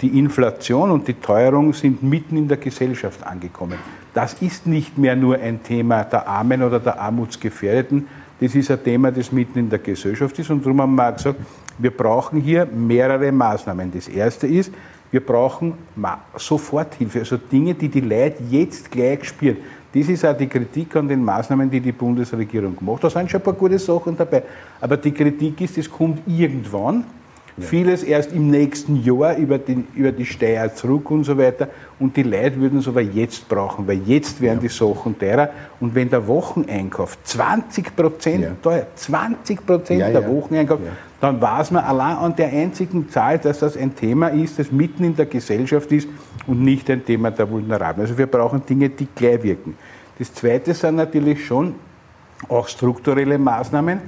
die 0.00 0.18
Inflation 0.18 0.90
und 0.90 1.08
die 1.08 1.14
Teuerung 1.14 1.72
sind 1.72 2.02
mitten 2.02 2.36
in 2.36 2.48
der 2.48 2.56
Gesellschaft 2.56 3.24
angekommen. 3.26 3.78
Das 4.14 4.34
ist 4.40 4.66
nicht 4.66 4.96
mehr 4.96 5.16
nur 5.16 5.38
ein 5.38 5.62
Thema 5.62 6.04
der 6.04 6.26
Armen 6.26 6.62
oder 6.62 6.80
der 6.80 7.00
Armutsgefährdeten, 7.00 8.06
das 8.40 8.54
ist 8.54 8.70
ein 8.70 8.82
Thema, 8.82 9.10
das 9.10 9.32
mitten 9.32 9.58
in 9.58 9.68
der 9.68 9.80
Gesellschaft 9.80 10.38
ist. 10.38 10.50
Und 10.50 10.64
darum 10.64 10.80
haben 10.80 10.94
wir 10.94 11.12
gesagt, 11.12 11.40
wir 11.76 11.90
brauchen 11.90 12.40
hier 12.40 12.66
mehrere 12.66 13.32
Maßnahmen. 13.32 13.90
Das 13.92 14.06
erste 14.06 14.46
ist, 14.46 14.72
wir 15.10 15.24
brauchen 15.24 15.74
Soforthilfe, 16.36 17.20
also 17.20 17.36
Dinge, 17.36 17.74
die 17.74 17.88
die 17.88 18.00
Leute 18.00 18.42
jetzt 18.48 18.90
gleich 18.90 19.24
spüren. 19.24 19.56
Das 19.92 20.08
ist 20.08 20.24
auch 20.24 20.36
die 20.36 20.46
Kritik 20.46 20.94
an 20.96 21.08
den 21.08 21.24
Maßnahmen, 21.24 21.70
die 21.70 21.80
die 21.80 21.92
Bundesregierung 21.92 22.76
macht. 22.80 23.04
Da 23.04 23.10
sind 23.10 23.30
schon 23.30 23.40
ein 23.40 23.44
paar 23.44 23.54
gute 23.54 23.78
Sachen 23.78 24.16
dabei. 24.16 24.42
Aber 24.80 24.96
die 24.96 25.12
Kritik 25.12 25.60
ist, 25.62 25.78
es 25.78 25.90
kommt 25.90 26.20
irgendwann 26.26 27.04
ja. 27.60 27.66
Vieles 27.66 28.02
erst 28.02 28.32
im 28.32 28.50
nächsten 28.50 29.02
Jahr 29.02 29.36
über, 29.36 29.58
den, 29.58 29.86
über 29.94 30.12
die 30.12 30.26
Steuer 30.26 30.74
zurück 30.74 31.10
und 31.10 31.24
so 31.24 31.36
weiter. 31.36 31.68
Und 31.98 32.16
die 32.16 32.22
Leute 32.22 32.60
würden 32.60 32.78
es 32.78 32.88
aber 32.88 33.00
jetzt 33.00 33.48
brauchen, 33.48 33.86
weil 33.86 34.00
jetzt 34.04 34.40
werden 34.40 34.58
ja. 34.58 34.62
die 34.62 34.68
Sachen 34.68 35.18
teurer. 35.18 35.50
Und 35.80 35.94
wenn 35.94 36.08
der 36.10 36.26
Wocheneinkauf 36.26 37.18
20 37.24 37.96
Prozent 37.96 38.44
ja. 38.44 38.50
teuer, 38.62 38.86
20 38.94 39.66
Prozent 39.66 40.00
der 40.00 40.28
Wocheneinkauf, 40.28 40.80
dann 41.20 41.40
weiß 41.40 41.72
man 41.72 41.84
allein 41.84 42.16
an 42.16 42.36
der 42.36 42.48
einzigen 42.48 43.08
Zahl, 43.08 43.38
dass 43.38 43.58
das 43.58 43.76
ein 43.76 43.94
Thema 43.94 44.28
ist, 44.28 44.58
das 44.58 44.70
mitten 44.70 45.04
in 45.04 45.16
der 45.16 45.26
Gesellschaft 45.26 45.90
ist 45.90 46.08
und 46.46 46.62
nicht 46.62 46.88
ein 46.90 47.04
Thema 47.04 47.30
der 47.30 47.50
Vulnerablen. 47.50 48.06
Also 48.06 48.16
wir 48.16 48.26
brauchen 48.26 48.64
Dinge, 48.64 48.88
die 48.88 49.08
gleich 49.14 49.42
wirken. 49.42 49.76
Das 50.18 50.32
Zweite 50.32 50.74
sind 50.74 50.96
natürlich 50.96 51.44
schon 51.44 51.74
auch 52.48 52.68
strukturelle 52.68 53.38
Maßnahmen. 53.38 54.00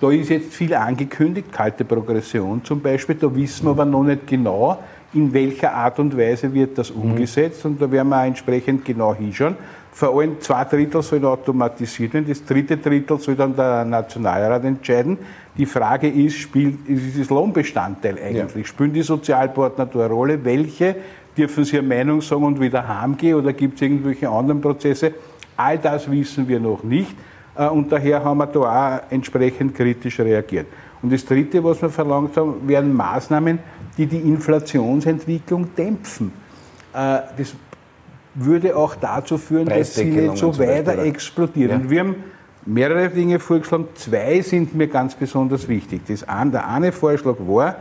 Da 0.00 0.10
ist 0.10 0.28
jetzt 0.28 0.54
viel 0.54 0.74
angekündigt, 0.74 1.52
kalte 1.52 1.84
Progression 1.84 2.62
zum 2.64 2.80
Beispiel. 2.80 3.14
Da 3.14 3.34
wissen 3.34 3.66
wir 3.66 3.70
aber 3.70 3.84
noch 3.84 4.02
nicht 4.02 4.26
genau, 4.26 4.78
in 5.14 5.32
welcher 5.32 5.72
Art 5.72 5.98
und 5.98 6.16
Weise 6.16 6.52
wird 6.52 6.76
das 6.76 6.90
umgesetzt. 6.90 7.64
Und 7.64 7.80
da 7.80 7.90
werden 7.90 8.08
wir 8.08 8.20
auch 8.20 8.24
entsprechend 8.24 8.84
genau 8.84 9.14
hinschauen. 9.14 9.56
Vor 9.92 10.18
allem 10.18 10.40
zwei 10.40 10.64
Drittel 10.64 11.02
sollen 11.02 11.24
automatisiert 11.24 12.14
werden, 12.14 12.26
das 12.28 12.44
dritte 12.44 12.76
Drittel 12.76 13.16
soll 13.20 13.36
dann 13.36 13.54
der 13.54 13.84
Nationalrat 13.84 14.64
entscheiden. 14.64 15.16
Die 15.56 15.66
Frage 15.66 16.08
ist, 16.08 16.36
spielt, 16.36 16.88
ist 16.88 17.20
das 17.20 17.30
Lohnbestandteil 17.30 18.18
eigentlich? 18.18 18.66
Ja. 18.66 18.68
Spielen 18.68 18.92
die 18.92 19.02
Sozialpartner 19.02 19.86
da 19.86 20.00
eine 20.00 20.08
Rolle? 20.08 20.44
Welche? 20.44 20.96
Dürfen 21.36 21.64
sie 21.64 21.78
eine 21.78 21.86
Meinung 21.86 22.20
sagen 22.22 22.42
und 22.42 22.60
wieder 22.60 22.88
heimgehen 22.88 23.36
oder 23.36 23.52
gibt 23.52 23.76
es 23.76 23.82
irgendwelche 23.82 24.28
anderen 24.28 24.60
Prozesse? 24.60 25.14
All 25.56 25.78
das 25.78 26.10
wissen 26.10 26.48
wir 26.48 26.58
noch 26.58 26.82
nicht. 26.82 27.14
Äh, 27.56 27.68
und 27.68 27.90
daher 27.90 28.22
haben 28.24 28.38
wir 28.38 28.46
da 28.46 28.60
auch 28.60 29.00
entsprechend 29.10 29.74
kritisch 29.74 30.20
reagiert. 30.20 30.66
Und 31.02 31.12
das 31.12 31.24
Dritte, 31.24 31.62
was 31.62 31.80
wir 31.82 31.90
verlangt 31.90 32.36
haben, 32.36 32.66
wären 32.66 32.92
Maßnahmen, 32.92 33.58
die 33.96 34.06
die 34.06 34.18
Inflationsentwicklung 34.18 35.74
dämpfen. 35.74 36.32
Äh, 36.92 37.20
das 37.36 37.54
würde 38.34 38.76
auch 38.76 38.94
dazu 38.96 39.38
führen, 39.38 39.68
dass 39.68 39.94
sie 39.94 40.04
nicht 40.04 40.36
so 40.36 40.58
weiter 40.58 40.98
explodieren. 40.98 41.84
Ja. 41.84 41.90
Wir 41.90 42.00
haben 42.00 42.16
mehrere 42.66 43.08
Dinge 43.08 43.38
vorgeschlagen. 43.38 43.88
Zwei 43.94 44.40
sind 44.40 44.74
mir 44.74 44.88
ganz 44.88 45.14
besonders 45.14 45.68
wichtig. 45.68 46.02
Das 46.08 46.26
eine, 46.28 46.52
der 46.52 46.68
eine 46.68 46.92
Vorschlag 46.92 47.36
war, 47.38 47.76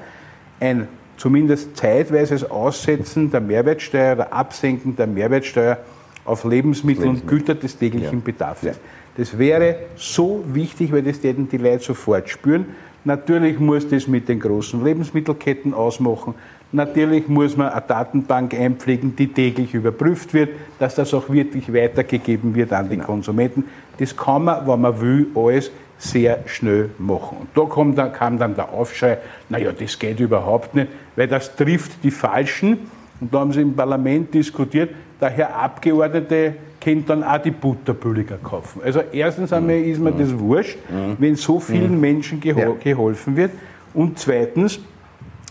ein 0.60 0.88
zumindest 1.18 1.78
zeitweises 1.78 2.50
Aussetzen 2.50 3.32
der 3.32 3.42
Mehrwertsteuer 3.42 4.14
oder 4.14 4.34
Absenken 4.34 4.96
der 4.96 5.08
Mehrwertsteuer 5.08 5.78
auf 6.26 6.44
Lebensmittel, 6.44 7.04
Lebensmittel. 7.04 7.10
und 7.10 7.28
Güter 7.28 7.56
des 7.56 7.78
täglichen 7.78 8.20
ja. 8.20 8.24
Bedarfs. 8.24 8.62
Ja. 8.64 8.74
Das 9.18 9.38
wäre 9.38 9.76
so 9.96 10.44
wichtig, 10.48 10.92
weil 10.92 11.04
das 11.04 11.20
die 11.22 11.58
Leute 11.58 11.84
sofort 11.84 12.30
spüren. 12.30 12.66
Natürlich 13.06 13.60
muss 13.60 13.88
das 13.88 14.08
mit 14.08 14.30
den 14.30 14.40
großen 14.40 14.84
Lebensmittelketten 14.84 15.74
ausmachen. 15.74 16.36
Natürlich 16.72 17.28
muss 17.28 17.56
man 17.56 17.70
eine 17.70 17.84
Datenbank 17.88 18.54
einpflegen, 18.56 19.16
die 19.16 19.28
täglich 19.28 19.74
überprüft 19.76 20.34
wird, 20.34 20.50
dass 20.80 20.96
das 20.96 21.14
auch 21.14 21.30
wirklich 21.30 21.72
weitergegeben 21.72 22.56
wird 22.56 22.74
an 22.74 22.90
die 22.90 22.96
genau. 22.96 23.08
Konsumenten. 23.08 23.66
Das 24.00 24.18
kann 24.18 24.46
man, 24.46 24.66
wenn 24.66 24.82
man 24.82 25.00
will, 25.00 25.28
alles 25.36 25.70
sehr 26.00 26.40
schnell 26.48 26.90
machen. 26.98 27.38
Und 27.42 27.50
da 27.54 27.72
kam 27.72 27.94
dann, 27.94 28.12
kam 28.12 28.40
dann 28.40 28.56
der 28.56 28.70
Aufschrei, 28.70 29.20
naja, 29.50 29.72
das 29.72 30.00
geht 30.00 30.20
überhaupt 30.20 30.74
nicht, 30.74 30.88
weil 31.16 31.28
das 31.28 31.56
trifft 31.56 32.04
die 32.04 32.12
Falschen. 32.12 32.90
Und 33.20 33.34
da 33.34 33.42
haben 33.42 33.54
sie 33.54 33.62
im 33.62 33.76
Parlament 33.76 34.34
diskutiert, 34.34 34.90
der 35.22 35.30
Herr 35.30 35.56
Abgeordnete 35.56 36.56
könnte 36.84 37.08
dann 37.08 37.24
auch 37.24 37.38
die 37.38 37.52
Butter 37.52 37.94
billiger 37.94 38.38
kaufen. 38.38 38.82
Also 38.84 39.02
erstens 39.12 39.54
einmal 39.54 39.78
ist 39.78 40.00
mir 40.00 40.12
das 40.12 40.38
wurscht, 40.38 40.78
wenn 41.18 41.36
so 41.36 41.60
vielen 41.60 42.00
Menschen 42.00 42.40
geho 42.40 42.78
geholfen 42.84 43.36
wird. 43.38 43.52
Und 43.94 44.20
zweitens, 44.20 44.80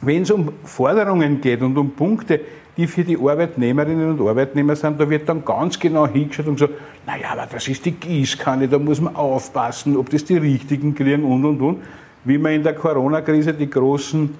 wenn 0.02 0.22
es 0.22 0.30
um 0.30 0.52
Forderungen 0.64 1.40
geht 1.40 1.62
und 1.62 1.76
um 1.78 1.92
Punkte, 1.92 2.40
die 2.76 2.86
für 2.86 3.04
die 3.04 3.16
Arbeitnehmerinnen 3.16 4.18
und 4.18 4.26
Arbeitnehmer 4.26 4.74
sind, 4.76 5.00
da 5.00 5.08
wird 5.08 5.28
dann 5.28 5.44
ganz 5.44 5.78
genau 5.78 6.06
hingeschaut 6.06 6.46
und 6.46 6.54
gesagt, 6.54 6.74
naja, 7.06 7.28
aber 7.32 7.46
das 7.50 7.68
ist 7.68 7.84
die 7.84 7.92
Gießkanne, 7.92 8.68
da 8.68 8.78
muss 8.78 9.00
man 9.00 9.14
aufpassen, 9.14 9.96
ob 9.96 10.08
das 10.10 10.24
die 10.24 10.38
Richtigen 10.38 10.94
kriegen 10.94 11.24
und, 11.24 11.44
und, 11.44 11.60
und. 11.60 11.82
Wie 12.24 12.38
man 12.38 12.52
in 12.52 12.62
der 12.62 12.74
Corona-Krise 12.74 13.52
die 13.52 13.68
großen 13.68 14.32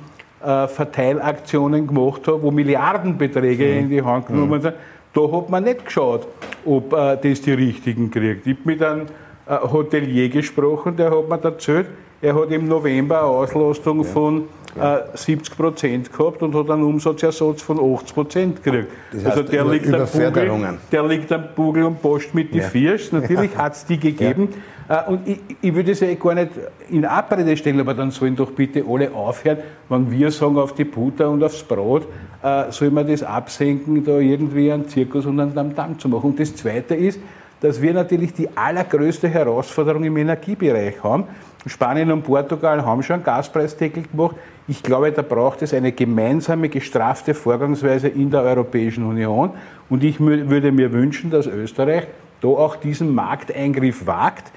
äh, 0.43 0.69
Verteilaktionen 0.69 1.87
gemacht 1.87 2.27
hat, 2.27 2.41
wo 2.41 2.51
Milliardenbeträge 2.51 3.67
mhm. 3.67 3.79
in 3.79 3.89
die 3.91 4.03
Hand 4.03 4.27
genommen 4.27 4.59
mhm. 4.59 4.63
sind, 4.63 4.75
da 5.13 5.33
hat 5.33 5.51
man 5.51 5.65
nicht 5.65 5.85
geschaut, 5.85 6.27
ob 6.65 6.93
äh, 6.93 7.17
das 7.17 7.43
die 7.43 7.53
Richtigen 7.53 8.11
kriegt. 8.11 8.47
Ich 8.47 8.57
habe 8.57 8.69
mit 8.69 8.83
einem 8.83 9.07
äh, 9.47 9.59
Hotelier 9.59 10.29
gesprochen, 10.29 10.97
der 10.97 11.11
hat 11.11 11.29
mir 11.29 11.43
erzählt, 11.45 11.89
er 12.23 12.35
hat 12.35 12.51
im 12.51 12.69
November 12.69 13.19
eine 13.19 13.27
Auslastung 13.27 14.05
von 14.05 14.45
äh, 14.81 14.99
70 15.15 15.57
Prozent 15.57 16.13
gehabt 16.13 16.41
und 16.43 16.55
hat 16.55 16.71
einen 16.71 16.85
Umsatzersatz 16.85 17.63
von 17.63 17.79
80 17.79 18.15
Prozent 18.15 18.63
gekriegt. 18.63 18.89
Das 19.11 19.25
heißt, 19.25 19.37
also 19.39 19.43
der, 19.51 19.63
über, 19.63 19.73
liegt 19.73 19.93
am 19.93 20.07
Bugel, 20.07 20.79
der 20.91 21.03
liegt 21.03 21.33
am 21.33 21.45
Bugel 21.55 21.85
und 21.85 22.01
post 22.01 22.33
mit 22.35 22.55
die 22.55 22.59
ja. 22.59 22.69
Fiers. 22.69 23.11
Natürlich 23.13 23.57
hat 23.57 23.75
es 23.75 23.85
die 23.85 23.99
gegeben. 23.99 24.49
Ja. 24.89 25.05
Äh, 25.07 25.11
und 25.11 25.29
ich, 25.29 25.41
ich 25.61 25.75
würde 25.75 25.93
es 25.93 26.01
ja 26.01 26.15
gar 26.15 26.35
nicht 26.35 26.53
in 26.89 27.05
Abrede 27.05 27.57
stellen, 27.57 27.81
aber 27.81 27.93
dann 27.93 28.13
sollen 28.13 28.37
doch 28.37 28.53
bitte 28.53 28.85
alle 28.89 29.13
aufhören, 29.13 29.59
wenn 29.89 30.11
wir 30.11 30.31
sagen, 30.31 30.57
auf 30.59 30.75
die 30.75 30.85
Butter 30.85 31.29
und 31.29 31.43
aufs 31.43 31.63
Brot, 31.65 32.07
äh, 32.43 32.71
soll 32.71 32.91
man 32.91 33.07
das 33.07 33.23
absenken, 33.23 34.05
da 34.05 34.19
irgendwie 34.19 34.71
einen 34.71 34.89
Zirkus 34.89 35.27
und 35.27 35.41
einen 35.41 35.75
Damm 35.75 35.99
zu 35.99 36.09
machen. 36.09 36.31
Und 36.31 36.41
das 36.41 36.55
Zweite 36.55 36.95
ist, 36.95 37.19
dass 37.63 37.81
wir 37.81 37.95
natürlich 37.95 38.35
die 38.35 38.49
allergrößte 38.57 39.29
Herausforderung 39.29 40.03
im 40.03 40.17
Energiebereich 40.17 41.03
haben. 41.03 41.25
Spanien 41.67 42.11
und 42.11 42.23
Portugal 42.23 42.85
haben 42.85 43.03
schon 43.03 43.15
einen 43.15 43.25
Gaspreisdeckel 43.25 44.05
gemacht. 44.05 44.37
Ich 44.67 44.83
glaube, 44.83 45.13
da 45.13 45.23
braucht 45.23 45.63
es 45.63 45.73
eine 45.75 45.93
gemeinsame, 45.93 46.69
gestrafte 46.69 47.35
Vorgangsweise 47.35 48.09
in 48.09 48.31
der 48.31 48.43
Europäischen 48.43 49.05
Union. 49.05 49.51
Und 49.89 50.03
ich 50.03 50.19
würde 50.19 50.73
mir 50.73 50.93
wünschen, 50.93 51.31
dass 51.31 51.47
Österreich 51.47 52.07
da 52.41 52.49
auch 52.49 52.77
diesen 52.77 53.15
Markteingriff 53.15 54.07
wagt. 54.07 54.51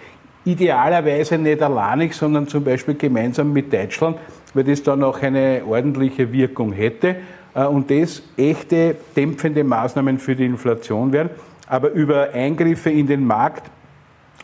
Idealerweise 0.46 1.38
nicht 1.38 1.62
alleinig, 1.62 2.16
sondern 2.16 2.48
zum 2.48 2.64
Beispiel 2.64 2.96
gemeinsam 2.96 3.52
mit 3.52 3.74
Deutschland, 3.74 4.18
weil 4.54 4.64
das 4.64 4.84
dann 4.84 5.04
auch 5.04 5.22
eine 5.22 5.64
ordentliche 5.68 6.32
Wirkung 6.32 6.72
hätte. 6.72 7.16
Äh, 7.54 7.66
und 7.66 7.90
das 7.90 8.22
echte 8.38 8.96
dämpfende 9.16 9.64
Maßnahmen 9.64 10.20
für 10.20 10.36
die 10.36 10.46
Inflation 10.46 11.12
wären. 11.12 11.30
Aber 11.68 11.92
über 11.92 12.30
Eingriffe 12.32 12.92
in 12.92 13.08
den 13.08 13.26
Markt 13.26 13.72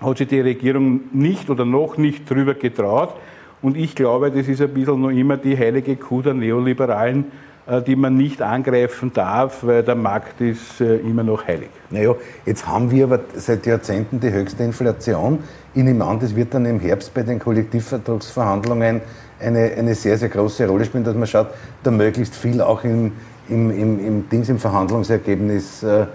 hat 0.02 0.18
sich 0.18 0.28
die 0.28 0.42
Regierung 0.42 1.02
nicht 1.14 1.50
oder 1.50 1.66
noch 1.66 1.98
nicht 1.98 2.30
drüber 2.30 2.54
getraut. 2.54 3.14
Und 3.62 3.78
ich 3.78 3.96
glaube, 3.96 4.32
das 4.32 4.48
ist 4.48 4.62
ein 4.62 4.74
bisschen 4.74 5.00
noch 5.02 5.10
immer 5.10 5.38
die 5.38 5.56
heilige 5.56 5.96
Kuh 5.96 6.22
der 6.22 6.34
Neoliberalen, 6.34 7.26
äh, 7.68 7.82
die 7.82 7.96
man 7.96 8.18
nicht 8.18 8.42
angreifen 8.42 9.14
darf, 9.14 9.64
weil 9.64 9.84
der 9.84 9.96
Markt 9.96 10.42
ist 10.42 10.82
äh, 10.82 10.98
immer 10.98 11.24
noch 11.24 11.46
heilig. 11.46 11.70
Naja, 11.92 12.16
jetzt 12.46 12.68
haben 12.68 12.90
wir 12.90 13.04
aber 13.04 13.20
seit 13.36 13.68
Jahrzehnten 13.68 14.20
die 14.20 14.32
höchste 14.32 14.64
Inflation. 14.64 15.40
Ich 15.76 15.84
nehme 15.84 16.04
an, 16.04 16.20
das 16.20 16.36
wird 16.36 16.54
dann 16.56 16.66
im 16.66 16.80
Herbst 16.80 17.14
bei 17.14 17.22
den 17.22 17.38
Kollektivvertragsverhandlungen 17.38 19.02
eine, 19.40 19.72
eine 19.78 19.94
sehr, 19.94 20.18
sehr 20.18 20.30
große 20.30 20.68
Rolle 20.68 20.86
spielen, 20.86 21.04
dass 21.04 21.16
man 21.16 21.28
schaut, 21.28 21.48
da 21.84 21.92
möglichst 21.92 22.36
viel 22.36 22.62
auch 22.62 22.84
im, 22.84 23.12
im, 23.48 23.70
im, 23.70 24.08
im, 24.08 24.30
Dings, 24.30 24.50
im 24.50 24.58
Verhandlungsergebnis 24.58 25.84
äh, 25.84 26.08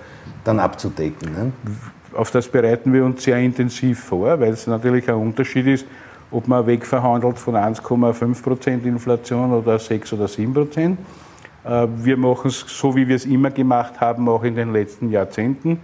dann 0.42 0.58
abzudecken. 0.58 1.32
Ne? 1.32 1.52
Auf 2.16 2.30
das 2.30 2.48
bereiten 2.48 2.92
wir 2.92 3.04
uns 3.04 3.22
sehr 3.22 3.38
intensiv 3.38 4.00
vor, 4.00 4.40
weil 4.40 4.52
es 4.52 4.66
natürlich 4.66 5.08
ein 5.08 5.16
Unterschied 5.16 5.66
ist, 5.66 5.86
ob 6.30 6.48
man 6.48 6.66
wegverhandelt 6.66 7.38
von 7.38 7.54
1,5 7.54 8.42
Prozent 8.42 8.86
Inflation 8.86 9.52
oder 9.52 9.78
6 9.78 10.14
oder 10.14 10.26
7 10.26 10.52
Prozent. 10.52 10.98
Äh, 11.64 11.86
wir 11.96 12.16
machen 12.16 12.48
es 12.48 12.64
so, 12.66 12.96
wie 12.96 13.06
wir 13.06 13.16
es 13.16 13.26
immer 13.26 13.50
gemacht 13.50 14.00
haben, 14.00 14.28
auch 14.28 14.44
in 14.44 14.54
den 14.54 14.72
letzten 14.72 15.10
Jahrzehnten. 15.10 15.80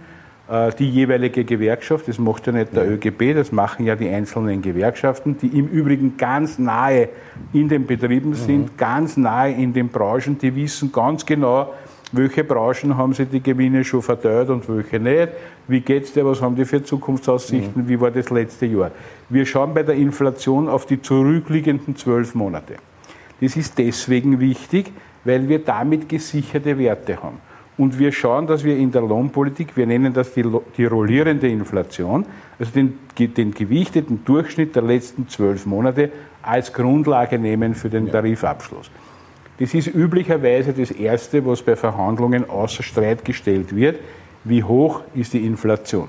Äh, 0.49 0.71
die 0.77 0.89
jeweilige 0.89 1.45
Gewerkschaft, 1.45 2.07
das 2.07 2.19
macht 2.19 2.47
ja 2.47 2.53
nicht 2.53 2.75
der 2.75 2.89
ÖGB, 2.89 3.33
das 3.35 3.51
machen 3.51 3.85
ja 3.85 3.95
die 3.95 4.09
einzelnen 4.09 4.61
Gewerkschaften, 4.61 5.37
die 5.37 5.47
im 5.47 5.67
Übrigen 5.67 6.17
ganz 6.17 6.59
nahe 6.59 7.09
in 7.53 7.69
den 7.69 7.85
Betrieben 7.85 8.33
sind, 8.33 8.73
mhm. 8.73 8.77
ganz 8.77 9.17
nahe 9.17 9.51
in 9.51 9.71
den 9.71 9.89
Branchen, 9.89 10.37
die 10.37 10.53
wissen 10.55 10.91
ganz 10.91 11.25
genau, 11.25 11.73
welche 12.11 12.43
Branchen 12.43 12.95
haben 12.95 13.13
sie 13.13 13.25
die 13.25 13.41
Gewinne 13.41 13.83
schon 13.83 14.01
verteilt 14.01 14.49
und 14.49 14.67
welche 14.69 14.99
nicht, 14.99 15.29
wie 15.67 15.81
geht 15.81 16.03
es 16.03 16.13
dir, 16.13 16.25
was 16.25 16.41
haben 16.41 16.55
die 16.55 16.65
für 16.65 16.83
Zukunftsaussichten, 16.83 17.83
mhm. 17.83 17.87
wie 17.87 17.99
war 17.99 18.11
das 18.11 18.29
letzte 18.29 18.65
Jahr. 18.65 18.91
Wir 19.29 19.45
schauen 19.45 19.73
bei 19.73 19.83
der 19.83 19.95
Inflation 19.95 20.67
auf 20.67 20.85
die 20.85 21.01
zurückliegenden 21.01 21.95
zwölf 21.95 22.35
Monate. 22.35 22.75
Das 23.41 23.55
ist 23.55 23.77
deswegen 23.77 24.39
wichtig, 24.39 24.91
weil 25.23 25.47
wir 25.47 25.59
damit 25.59 26.09
gesicherte 26.09 26.77
Werte 26.77 27.21
haben. 27.21 27.39
Und 27.75 27.97
wir 27.97 28.11
schauen, 28.11 28.45
dass 28.45 28.63
wir 28.63 28.77
in 28.77 28.91
der 28.91 29.01
Lohnpolitik, 29.01 29.75
wir 29.75 29.87
nennen 29.87 30.13
das 30.13 30.33
die, 30.33 30.45
die 30.77 30.85
rollierende 30.85 31.47
Inflation, 31.47 32.25
also 32.59 32.71
den, 32.71 32.99
den, 33.17 33.51
gewichteten 33.51 34.23
Durchschnitt 34.25 34.75
der 34.75 34.83
letzten 34.83 35.27
zwölf 35.27 35.65
Monate 35.65 36.11
als 36.43 36.71
Grundlage 36.71 37.39
nehmen 37.39 37.73
für 37.73 37.89
den 37.89 38.11
Tarifabschluss. 38.11 38.91
Das 39.59 39.73
ist 39.73 39.87
üblicherweise 39.87 40.73
das 40.73 40.91
Erste, 40.91 41.45
was 41.45 41.63
bei 41.63 41.75
Verhandlungen 41.75 42.47
außer 42.49 42.83
Streit 42.83 43.25
gestellt 43.25 43.75
wird. 43.75 43.99
Wie 44.43 44.63
hoch 44.63 45.01
ist 45.13 45.33
die 45.33 45.45
Inflation? 45.45 46.07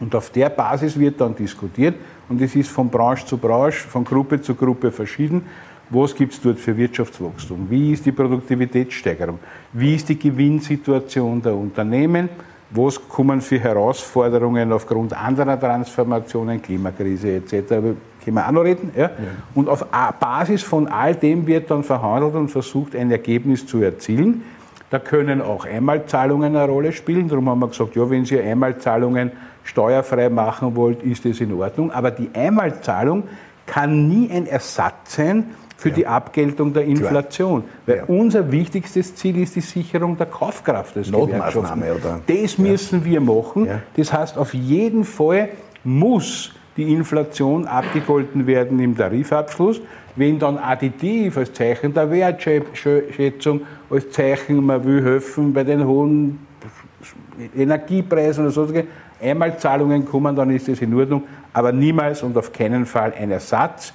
Und 0.00 0.14
auf 0.14 0.30
der 0.30 0.48
Basis 0.48 0.98
wird 0.98 1.20
dann 1.20 1.34
diskutiert 1.34 1.94
und 2.28 2.40
es 2.40 2.54
ist 2.56 2.70
von 2.70 2.88
Branche 2.88 3.26
zu 3.26 3.38
Branche, 3.38 3.86
von 3.86 4.04
Gruppe 4.04 4.40
zu 4.40 4.54
Gruppe 4.54 4.90
verschieden. 4.90 5.42
Was 5.90 6.14
gibt 6.14 6.32
es 6.32 6.40
dort 6.40 6.58
für 6.58 6.76
Wirtschaftswachstum? 6.76 7.66
Wie 7.68 7.92
ist 7.92 8.04
die 8.04 8.12
Produktivitätssteigerung? 8.12 9.38
Wie 9.72 9.94
ist 9.94 10.08
die 10.08 10.18
Gewinnsituation 10.18 11.40
der 11.42 11.54
Unternehmen? 11.54 12.28
Was 12.70 13.08
kommen 13.08 13.40
für 13.40 13.60
Herausforderungen 13.60 14.72
aufgrund 14.72 15.12
anderer 15.12 15.60
Transformationen, 15.60 16.60
Klimakrise 16.60 17.36
etc. 17.36 17.68
können 17.68 17.96
wir 18.24 18.48
auch 18.48 18.52
noch 18.52 18.64
reden. 18.64 18.90
Ja? 18.96 19.02
ja? 19.02 19.10
Und 19.54 19.68
auf 19.68 19.86
Basis 20.18 20.62
von 20.62 20.88
all 20.88 21.14
dem 21.14 21.46
wird 21.46 21.70
dann 21.70 21.84
verhandelt 21.84 22.34
und 22.34 22.48
versucht, 22.48 22.96
ein 22.96 23.10
Ergebnis 23.10 23.64
zu 23.64 23.80
erzielen. 23.80 24.42
Da 24.94 25.00
können 25.00 25.42
auch 25.42 25.66
Einmalzahlungen 25.66 26.54
eine 26.54 26.68
Rolle 26.70 26.92
spielen. 26.92 27.26
Darum 27.26 27.48
haben 27.48 27.58
wir 27.58 27.66
gesagt, 27.66 27.96
ja, 27.96 28.08
wenn 28.08 28.24
Sie 28.24 28.38
Einmalzahlungen 28.38 29.32
steuerfrei 29.64 30.28
machen 30.28 30.76
wollt, 30.76 31.02
ist 31.02 31.24
das 31.24 31.40
in 31.40 31.52
Ordnung. 31.52 31.90
Aber 31.90 32.12
die 32.12 32.30
Einmalzahlung 32.32 33.24
kann 33.66 34.06
nie 34.06 34.30
ein 34.30 34.46
Ersatz 34.46 35.16
sein 35.16 35.46
für 35.76 35.88
ja. 35.88 35.94
die 35.96 36.06
Abgeltung 36.06 36.72
der 36.72 36.84
Inflation. 36.84 37.64
Klar. 37.64 37.72
Weil 37.86 37.96
ja. 37.96 38.04
unser 38.04 38.52
wichtigstes 38.52 39.16
Ziel 39.16 39.42
ist 39.42 39.56
die 39.56 39.62
Sicherung 39.62 40.16
der 40.16 40.26
Kaufkraft 40.26 40.94
des 40.94 41.10
Notmaßnahme, 41.10 41.92
oder? 41.92 42.20
Das 42.24 42.56
müssen 42.56 43.00
ja. 43.00 43.04
wir 43.04 43.20
machen. 43.20 43.68
Das 43.96 44.12
heißt, 44.12 44.38
auf 44.38 44.54
jeden 44.54 45.02
Fall 45.02 45.48
muss 45.82 46.52
die 46.76 46.92
Inflation 46.92 47.66
abgegolten 47.66 48.46
werden 48.46 48.78
im 48.78 48.96
Tarifabschluss. 48.96 49.80
Wenn 50.16 50.38
dann 50.38 50.58
additiv 50.58 51.36
als 51.36 51.52
Zeichen 51.52 51.92
der 51.92 52.10
Wertschätzung, 52.10 53.62
als 53.90 54.10
Zeichen, 54.10 54.64
man 54.64 54.84
will 54.84 55.02
helfen 55.02 55.52
bei 55.52 55.64
den 55.64 55.84
hohen 55.84 56.46
Energiepreisen 57.56 58.44
oder 58.44 58.52
so, 58.52 58.68
Einmalzahlungen 59.20 60.04
kommen, 60.04 60.36
dann 60.36 60.50
ist 60.50 60.68
das 60.68 60.80
in 60.80 60.94
Ordnung, 60.94 61.24
aber 61.52 61.72
niemals 61.72 62.22
und 62.22 62.36
auf 62.36 62.52
keinen 62.52 62.86
Fall 62.86 63.12
ein 63.18 63.30
Ersatz 63.30 63.92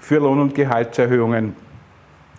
für 0.00 0.18
Lohn- 0.18 0.40
und 0.40 0.54
Gehaltserhöhungen 0.54 1.54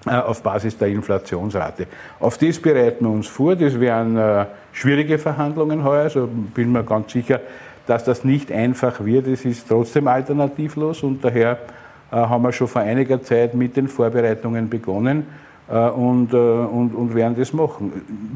äh, 0.05 0.15
auf 0.15 0.43
Basis 0.43 0.77
der 0.77 0.89
Inflationsrate. 0.89 1.87
Auf 2.19 2.37
das 2.37 2.59
bereiten 2.59 3.05
wir 3.05 3.11
uns 3.11 3.27
vor. 3.27 3.55
Das 3.55 3.79
werden 3.79 4.17
äh, 4.17 4.45
schwierige 4.73 5.17
Verhandlungen 5.17 5.83
heuer. 5.83 6.03
Also 6.03 6.27
bin 6.27 6.71
mir 6.71 6.83
ganz 6.83 7.13
sicher, 7.13 7.39
dass 7.87 8.03
das 8.03 8.23
nicht 8.23 8.51
einfach 8.51 9.03
wird. 9.05 9.27
Es 9.27 9.45
ist 9.45 9.67
trotzdem 9.67 10.07
alternativlos 10.07 11.03
und 11.03 11.23
daher 11.23 11.57
haben 12.15 12.43
wir 12.43 12.51
schon 12.51 12.67
vor 12.67 12.82
einiger 12.82 13.22
Zeit 13.24 13.53
mit 13.55 13.75
den 13.75 13.88
Vorbereitungen 13.88 14.70
begonnen 14.70 15.25
und, 15.67 16.34
und, 16.34 16.93
und 16.93 17.15
werden 17.15 17.36
das 17.38 17.53
machen. 17.53 17.91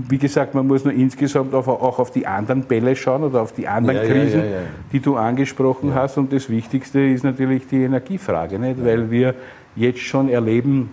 Wie 0.08 0.18
gesagt, 0.18 0.56
man 0.56 0.66
muss 0.66 0.84
nur 0.84 0.94
insgesamt 0.94 1.54
auch 1.54 2.00
auf 2.00 2.10
die 2.10 2.26
anderen 2.26 2.64
Bälle 2.64 2.96
schauen 2.96 3.24
oder 3.24 3.42
auf 3.42 3.52
die 3.52 3.68
anderen 3.68 3.98
ja, 3.98 4.04
Krisen, 4.06 4.40
ja, 4.40 4.46
ja, 4.46 4.60
die 4.92 5.00
du 5.00 5.18
angesprochen 5.18 5.94
hast. 5.94 6.18
Und 6.18 6.34
das 6.34 6.50
Wichtigste 6.50 7.02
ist 7.02 7.24
natürlich 7.24 7.68
die 7.68 7.84
Energiefrage, 7.84 8.58
nicht? 8.58 8.84
weil 8.84 9.12
wir 9.12 9.36
jetzt 9.76 10.00
schon 10.00 10.30
erleben, 10.30 10.92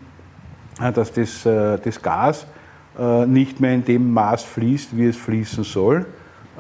dass 0.95 1.13
das, 1.13 1.45
das 1.45 2.03
Gas 2.03 2.47
nicht 3.27 3.61
mehr 3.61 3.73
in 3.73 3.85
dem 3.85 4.13
Maß 4.13 4.43
fließt, 4.43 4.97
wie 4.97 5.07
es 5.07 5.17
fließen 5.17 5.65
soll. 5.65 6.05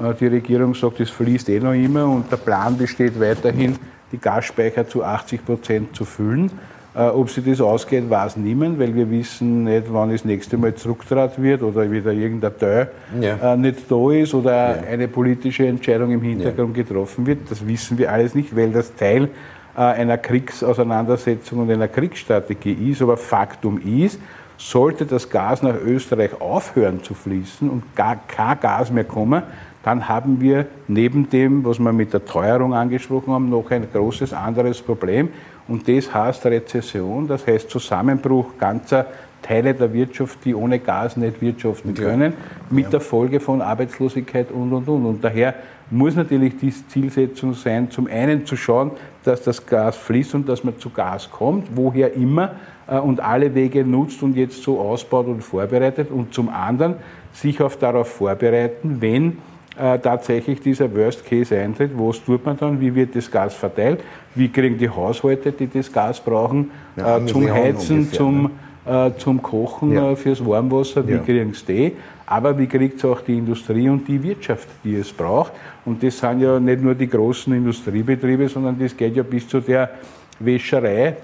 Äh, 0.02 0.14
die 0.14 0.26
Regierung 0.26 0.74
sagt, 0.74 1.00
es 1.00 1.10
fließt 1.10 1.48
eh 1.48 1.60
noch 1.60 1.72
immer 1.72 2.06
und 2.06 2.30
der 2.30 2.36
Plan 2.36 2.76
besteht 2.76 3.18
weiterhin, 3.20 3.76
die 4.14 4.20
Gasspeicher 4.20 4.86
zu 4.86 5.02
80 5.02 5.44
Prozent 5.44 5.96
zu 5.96 6.04
füllen. 6.04 6.50
Äh, 6.94 7.06
ob 7.06 7.28
sie 7.28 7.42
das 7.42 7.60
ausgeht, 7.60 8.08
weiß 8.08 8.36
niemand, 8.36 8.78
weil 8.78 8.94
wir 8.94 9.10
wissen 9.10 9.64
nicht, 9.64 9.86
wann 9.92 10.12
das 10.12 10.24
nächste 10.24 10.56
Mal 10.56 10.74
zurücktrat 10.74 11.42
wird 11.42 11.62
oder 11.62 11.90
wieder 11.90 12.12
irgendein 12.12 12.56
Teil 12.56 12.90
ja. 13.20 13.54
Äh, 13.54 13.56
nicht 13.56 13.90
da 13.90 14.12
ist 14.12 14.32
oder 14.32 14.76
ja. 14.76 14.82
eine 14.88 15.08
politische 15.08 15.66
Entscheidung 15.66 16.12
im 16.12 16.22
Hintergrund 16.22 16.76
ja. 16.76 16.84
getroffen 16.84 17.26
wird. 17.26 17.50
Das 17.50 17.66
wissen 17.66 17.98
wir 17.98 18.12
alles 18.12 18.36
nicht, 18.36 18.54
weil 18.56 18.70
das 18.70 18.94
Teil 18.94 19.28
einer 19.76 20.18
Kriegsauseinandersetzung 20.18 21.58
und 21.58 21.70
einer 21.72 21.88
Kriegsstrategie 21.88 22.92
ist. 22.92 23.02
Aber 23.02 23.16
Faktum 23.16 23.80
ist, 23.84 24.20
sollte 24.56 25.04
das 25.04 25.28
Gas 25.28 25.62
nach 25.62 25.74
Österreich 25.74 26.40
aufhören 26.40 27.02
zu 27.02 27.14
fließen 27.14 27.68
und 27.68 27.82
gar 27.96 28.14
kein 28.28 28.60
Gas 28.60 28.92
mehr 28.92 29.02
kommen, 29.02 29.42
dann 29.84 30.08
haben 30.08 30.40
wir 30.40 30.66
neben 30.88 31.28
dem, 31.28 31.64
was 31.64 31.78
wir 31.78 31.92
mit 31.92 32.12
der 32.12 32.24
Teuerung 32.24 32.72
angesprochen 32.74 33.32
haben, 33.32 33.50
noch 33.50 33.70
ein 33.70 33.86
großes 33.92 34.32
anderes 34.32 34.80
Problem. 34.80 35.28
Und 35.68 35.86
das 35.88 36.12
heißt 36.12 36.46
Rezession, 36.46 37.28
das 37.28 37.46
heißt 37.46 37.68
Zusammenbruch 37.70 38.58
ganzer 38.58 39.06
Teile 39.42 39.74
der 39.74 39.92
Wirtschaft, 39.92 40.38
die 40.46 40.54
ohne 40.54 40.78
Gas 40.78 41.18
nicht 41.18 41.40
wirtschaften 41.42 41.92
können, 41.92 42.32
mit 42.70 42.92
der 42.94 43.00
Folge 43.00 43.40
von 43.40 43.60
Arbeitslosigkeit 43.60 44.50
und, 44.50 44.72
und, 44.72 44.88
und. 44.88 45.04
Und 45.04 45.24
daher 45.24 45.54
muss 45.90 46.16
natürlich 46.16 46.56
die 46.56 46.72
Zielsetzung 46.72 47.52
sein, 47.52 47.90
zum 47.90 48.06
einen 48.06 48.46
zu 48.46 48.56
schauen, 48.56 48.92
dass 49.22 49.42
das 49.42 49.66
Gas 49.66 49.96
fließt 49.96 50.34
und 50.34 50.48
dass 50.48 50.64
man 50.64 50.78
zu 50.78 50.88
Gas 50.88 51.30
kommt, 51.30 51.68
woher 51.74 52.14
immer, 52.14 52.52
äh, 52.86 52.98
und 52.98 53.20
alle 53.20 53.54
Wege 53.54 53.84
nutzt 53.84 54.22
und 54.22 54.34
jetzt 54.34 54.62
so 54.62 54.80
ausbaut 54.80 55.26
und 55.26 55.42
vorbereitet. 55.42 56.10
Und 56.10 56.32
zum 56.32 56.48
anderen 56.48 56.96
sich 57.34 57.60
auf 57.60 57.76
darauf 57.76 58.08
vorbereiten, 58.08 58.96
wenn 59.00 59.38
äh, 59.78 59.98
tatsächlich 59.98 60.60
dieser 60.60 60.94
Worst 60.94 61.24
Case 61.24 61.56
eintritt, 61.56 61.90
was 61.96 62.22
tut 62.24 62.44
man 62.44 62.56
dann, 62.56 62.80
wie 62.80 62.94
wird 62.94 63.16
das 63.16 63.30
Gas 63.30 63.54
verteilt, 63.54 64.02
wie 64.34 64.48
kriegen 64.48 64.78
die 64.78 64.88
Haushalte, 64.88 65.52
die 65.52 65.68
das 65.68 65.92
Gas 65.92 66.20
brauchen, 66.20 66.70
ja, 66.96 67.18
äh, 67.18 67.26
zum 67.26 67.50
Heizen, 67.50 67.96
ungefähr, 67.98 68.16
zum, 68.16 68.50
ne? 68.86 69.06
äh, 69.08 69.18
zum 69.18 69.42
Kochen, 69.42 69.92
ja. 69.92 70.12
Äh, 70.12 70.16
fürs 70.16 70.44
Warmwasser, 70.44 71.06
wie 71.06 71.12
ja. 71.12 71.18
kriegen 71.18 71.52
sie 71.54 71.64
die, 71.66 71.92
aber 72.26 72.56
wie 72.56 72.66
kriegt 72.66 72.98
es 72.98 73.04
auch 73.04 73.20
die 73.20 73.36
Industrie 73.36 73.88
und 73.88 74.06
die 74.06 74.22
Wirtschaft, 74.22 74.68
die 74.84 74.96
es 74.96 75.12
braucht. 75.12 75.52
Und 75.84 76.02
das 76.02 76.18
sind 76.18 76.40
ja 76.40 76.58
nicht 76.58 76.82
nur 76.82 76.94
die 76.94 77.08
großen 77.08 77.52
Industriebetriebe, 77.52 78.48
sondern 78.48 78.78
das 78.78 78.96
geht 78.96 79.16
ja 79.16 79.22
bis 79.22 79.46
zu 79.46 79.60
der 79.60 79.90
Wäscherei, 80.38 81.16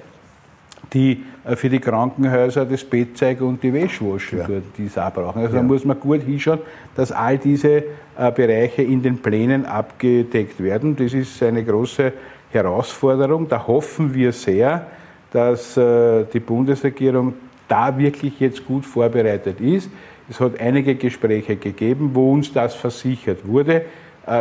die 0.92 1.22
äh, 1.44 1.56
für 1.56 1.68
die 1.68 1.78
Krankenhäuser 1.78 2.64
das 2.64 2.84
Bettzeug 2.84 3.40
und 3.40 3.62
die 3.62 3.72
Wäschwasche 3.72 4.36
ja. 4.36 4.46
die 4.76 4.86
es 4.86 4.98
auch 4.98 5.12
brauchen. 5.12 5.40
Also 5.40 5.54
ja. 5.54 5.62
da 5.62 5.66
muss 5.66 5.84
man 5.84 5.98
gut 5.98 6.22
hinschauen, 6.22 6.60
dass 6.94 7.12
all 7.12 7.38
diese 7.38 7.84
Bereiche 8.28 8.82
in 8.82 9.02
den 9.02 9.18
Plänen 9.18 9.64
abgedeckt 9.64 10.62
werden. 10.62 10.94
Das 10.96 11.14
ist 11.14 11.42
eine 11.42 11.64
große 11.64 12.12
Herausforderung. 12.50 13.48
Da 13.48 13.66
hoffen 13.66 14.12
wir 14.12 14.32
sehr, 14.32 14.86
dass 15.32 15.76
äh, 15.76 16.24
die 16.32 16.40
Bundesregierung 16.40 17.34
da 17.68 17.96
wirklich 17.96 18.38
jetzt 18.40 18.66
gut 18.66 18.84
vorbereitet 18.84 19.60
ist. 19.60 19.88
Es 20.28 20.38
hat 20.38 20.60
einige 20.60 20.94
Gespräche 20.96 21.56
gegeben, 21.56 22.10
wo 22.12 22.32
uns 22.32 22.52
das 22.52 22.74
versichert 22.74 23.46
wurde. 23.46 23.82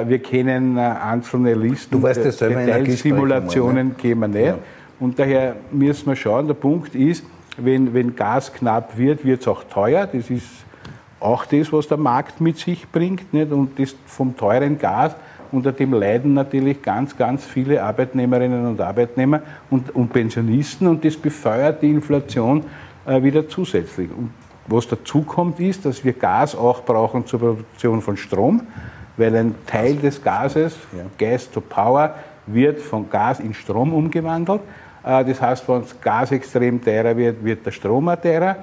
Wir 0.05 0.19
kennen 0.19 0.77
einzelne 0.77 1.55
Listen, 1.55 1.91
du 1.91 2.03
weißt, 2.03 2.23
Detailsimulationen 2.41 3.97
kämen 3.97 4.31
nicht. 4.31 4.45
Ja. 4.45 4.57
Und 4.99 5.17
daher 5.17 5.55
müssen 5.71 6.07
wir 6.07 6.15
schauen, 6.15 6.45
der 6.47 6.53
Punkt 6.53 6.93
ist, 6.93 7.25
wenn, 7.57 7.93
wenn 7.93 8.15
Gas 8.15 8.53
knapp 8.53 8.97
wird, 8.97 9.25
wird 9.25 9.41
es 9.41 9.47
auch 9.47 9.63
teuer. 9.63 10.05
Das 10.05 10.29
ist 10.29 10.45
auch 11.19 11.45
das, 11.45 11.71
was 11.73 11.87
der 11.87 11.97
Markt 11.97 12.41
mit 12.41 12.57
sich 12.57 12.89
bringt. 12.89 13.33
Nicht? 13.33 13.51
Und 13.51 13.77
das 13.79 13.95
vom 14.05 14.35
teuren 14.35 14.77
Gas, 14.77 15.15
unter 15.51 15.71
dem 15.71 15.93
leiden 15.93 16.33
natürlich 16.33 16.81
ganz, 16.81 17.17
ganz 17.17 17.45
viele 17.45 17.83
Arbeitnehmerinnen 17.83 18.67
und 18.67 18.79
Arbeitnehmer 18.81 19.41
und, 19.69 19.93
und 19.95 20.13
Pensionisten 20.13 20.87
und 20.87 21.03
das 21.03 21.17
befeuert 21.17 21.81
die 21.81 21.89
Inflation 21.89 22.63
äh, 23.05 23.21
wieder 23.23 23.47
zusätzlich. 23.47 24.09
Und 24.15 24.31
was 24.67 24.87
dazu 24.87 25.23
kommt, 25.23 25.59
ist, 25.59 25.85
dass 25.85 26.03
wir 26.05 26.13
Gas 26.13 26.55
auch 26.55 26.83
brauchen 26.83 27.25
zur 27.25 27.39
Produktion 27.39 28.01
von 28.01 28.15
Strom, 28.15 28.61
weil 29.17 29.35
ein 29.35 29.55
Teil 29.65 29.95
des 29.95 30.21
Gases, 30.21 30.77
ja. 30.95 31.03
Gas 31.17 31.49
to 31.49 31.61
Power, 31.61 32.13
wird 32.45 32.79
von 32.79 33.09
Gas 33.09 33.39
in 33.39 33.53
Strom 33.53 33.93
umgewandelt. 33.93 34.61
Äh, 35.03 35.25
das 35.25 35.41
heißt, 35.41 35.67
wenn 35.67 35.81
das 35.81 35.99
Gas 35.99 36.31
extrem 36.31 36.83
teurer 36.83 37.17
wird, 37.17 37.43
wird 37.43 37.65
der 37.65 37.71
Strom 37.71 38.09
auch 38.09 38.15
teurer. 38.15 38.57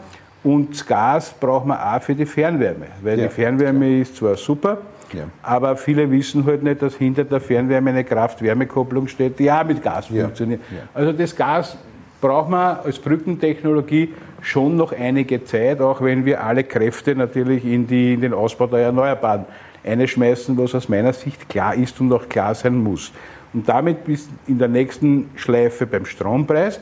Und 0.47 0.71
das 0.71 0.87
Gas 0.87 1.35
braucht 1.41 1.67
man 1.67 1.77
auch 1.77 2.01
für 2.01 2.15
die 2.15 2.25
Fernwärme, 2.25 2.87
weil 3.03 3.19
ja, 3.19 3.27
die 3.27 3.35
Fernwärme 3.35 3.89
ja. 3.89 4.03
ist 4.03 4.15
zwar 4.15 4.37
super, 4.37 4.79
ja. 5.13 5.25
aber 5.43 5.77
viele 5.77 6.09
wissen 6.09 6.47
halt 6.47 6.63
nicht, 6.63 6.81
dass 6.81 6.95
hinter 6.95 7.25
der 7.25 7.41
Fernwärme 7.41 7.91
eine 7.91 8.05
Kraft-Wärme-Kopplung 8.05 9.09
steht, 9.09 9.41
die 9.41 9.51
auch 9.51 9.65
mit 9.65 9.83
Gas 9.83 10.07
funktioniert. 10.07 10.61
Also 10.95 11.11
das 11.11 11.35
Gas 11.35 11.77
braucht 12.21 12.49
man 12.49 12.77
als 12.85 12.97
Brückentechnologie 12.97 14.15
schon 14.41 14.77
noch 14.77 14.93
einige 14.93 15.45
Zeit, 15.45 15.81
auch 15.81 16.01
wenn 16.01 16.25
wir 16.25 16.45
alle 16.45 16.63
Kräfte 16.63 17.17
natürlich 17.17 17.65
in, 17.65 17.89
die, 17.89 18.15
in 18.15 18.21
den 18.21 18.33
Ausbau 18.33 18.69
der 18.69 18.79
Erneuerbaren 18.79 19.47
einschmeißen, 19.85 20.57
was 20.57 20.77
aus 20.77 20.89
meiner 20.89 21.13
Sicht 21.13 21.49
klar 21.49 21.75
ist 21.75 22.01
und 22.01 22.13
auch 22.13 22.29
klar 22.29 22.55
sein 22.55 22.77
muss. 22.77 23.11
Und 23.53 23.69
damit 23.69 24.05
bis 24.05 24.29
in 24.47 24.61
der 24.61 24.69
nächsten 24.69 25.29
Schleife 25.35 25.87
beim 25.87 26.07
Strompreis, 26.07 26.79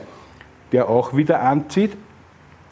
der 0.71 0.87
auch 0.87 1.17
wieder 1.17 1.41
anzieht 1.41 1.93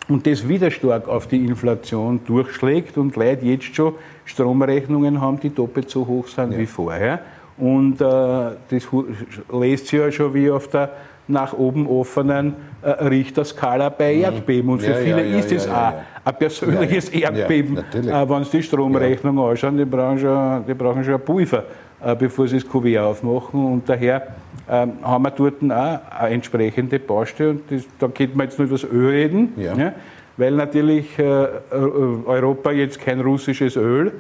und 0.10 0.28
das 0.28 0.48
wieder 0.48 0.70
stark 0.70 1.08
auf 1.08 1.28
die 1.28 1.46
Inflation 1.46 2.20
durchschlägt 2.26 2.98
und 2.98 3.16
Leute 3.16 3.46
jetzt 3.46 3.76
schon 3.76 3.94
Stromrechnungen 4.26 5.20
haben, 5.22 5.40
die 5.40 5.50
doppelt 5.50 5.90
so 5.90 6.06
hoch 6.06 6.28
sind 6.28 6.54
ja. 6.54 6.60
wie 6.60 6.66
vorher. 6.66 7.20
Und 7.58 8.02
äh, 8.02 8.04
das 8.04 8.88
lässt 9.52 9.88
sich 9.88 10.00
ja 10.00 10.12
schon 10.12 10.34
wie 10.34 10.50
auf 10.50 10.68
der 10.68 10.92
nach 11.26 11.54
oben 11.54 11.88
offenen 11.88 12.54
äh, 12.82 12.90
Richterskala 12.90 13.88
bei 13.90 14.16
mhm. 14.16 14.24
Erdbeben. 14.24 14.70
Und 14.72 14.82
für 14.82 14.92
ja, 14.92 14.98
viele 14.98 15.26
ja, 15.26 15.38
ist 15.38 15.52
es 15.54 15.70
auch 15.70 15.94
ein 16.26 16.36
persönliches 16.38 17.10
Erdbeben. 17.10 17.78
Äh, 17.78 18.30
wenn 18.30 18.44
sie 18.44 18.58
die 18.58 18.64
Stromrechnung 18.64 19.40
anschauen, 19.40 19.78
die 19.78 19.86
brauchen 19.86 20.20
schon, 20.20 20.66
die 20.68 20.74
brauchen 20.74 21.04
schon 21.04 21.14
ein 21.14 21.22
Pulver. 21.22 21.64
Äh, 22.04 22.16
bevor 22.18 22.48
sie 22.48 22.58
das 22.58 22.68
Kuvert 22.68 23.00
aufmachen. 23.00 23.66
Und 23.66 23.88
daher 23.88 24.28
ähm, 24.70 24.94
haben 25.02 25.24
wir 25.24 25.32
dort 25.32 25.64
auch 25.64 25.70
eine 25.70 26.34
entsprechende 26.34 27.00
Baustelle. 27.00 27.52
Und 27.52 27.64
das, 27.70 27.84
da 28.00 28.08
könnte 28.08 28.38
man 28.38 28.48
jetzt 28.48 28.58
nur 28.58 28.68
über 28.68 28.76
das 28.76 28.90
Öl 28.90 29.10
reden, 29.10 29.54
ja. 29.58 29.76
Ja, 29.76 29.94
weil 30.38 30.54
natürlich 30.54 31.18
äh, 31.20 31.24
äh, 31.24 31.48
Europa 31.72 32.72
jetzt 32.72 33.00
kein 33.00 33.20
russisches 33.22 33.76
Öl 33.76 34.12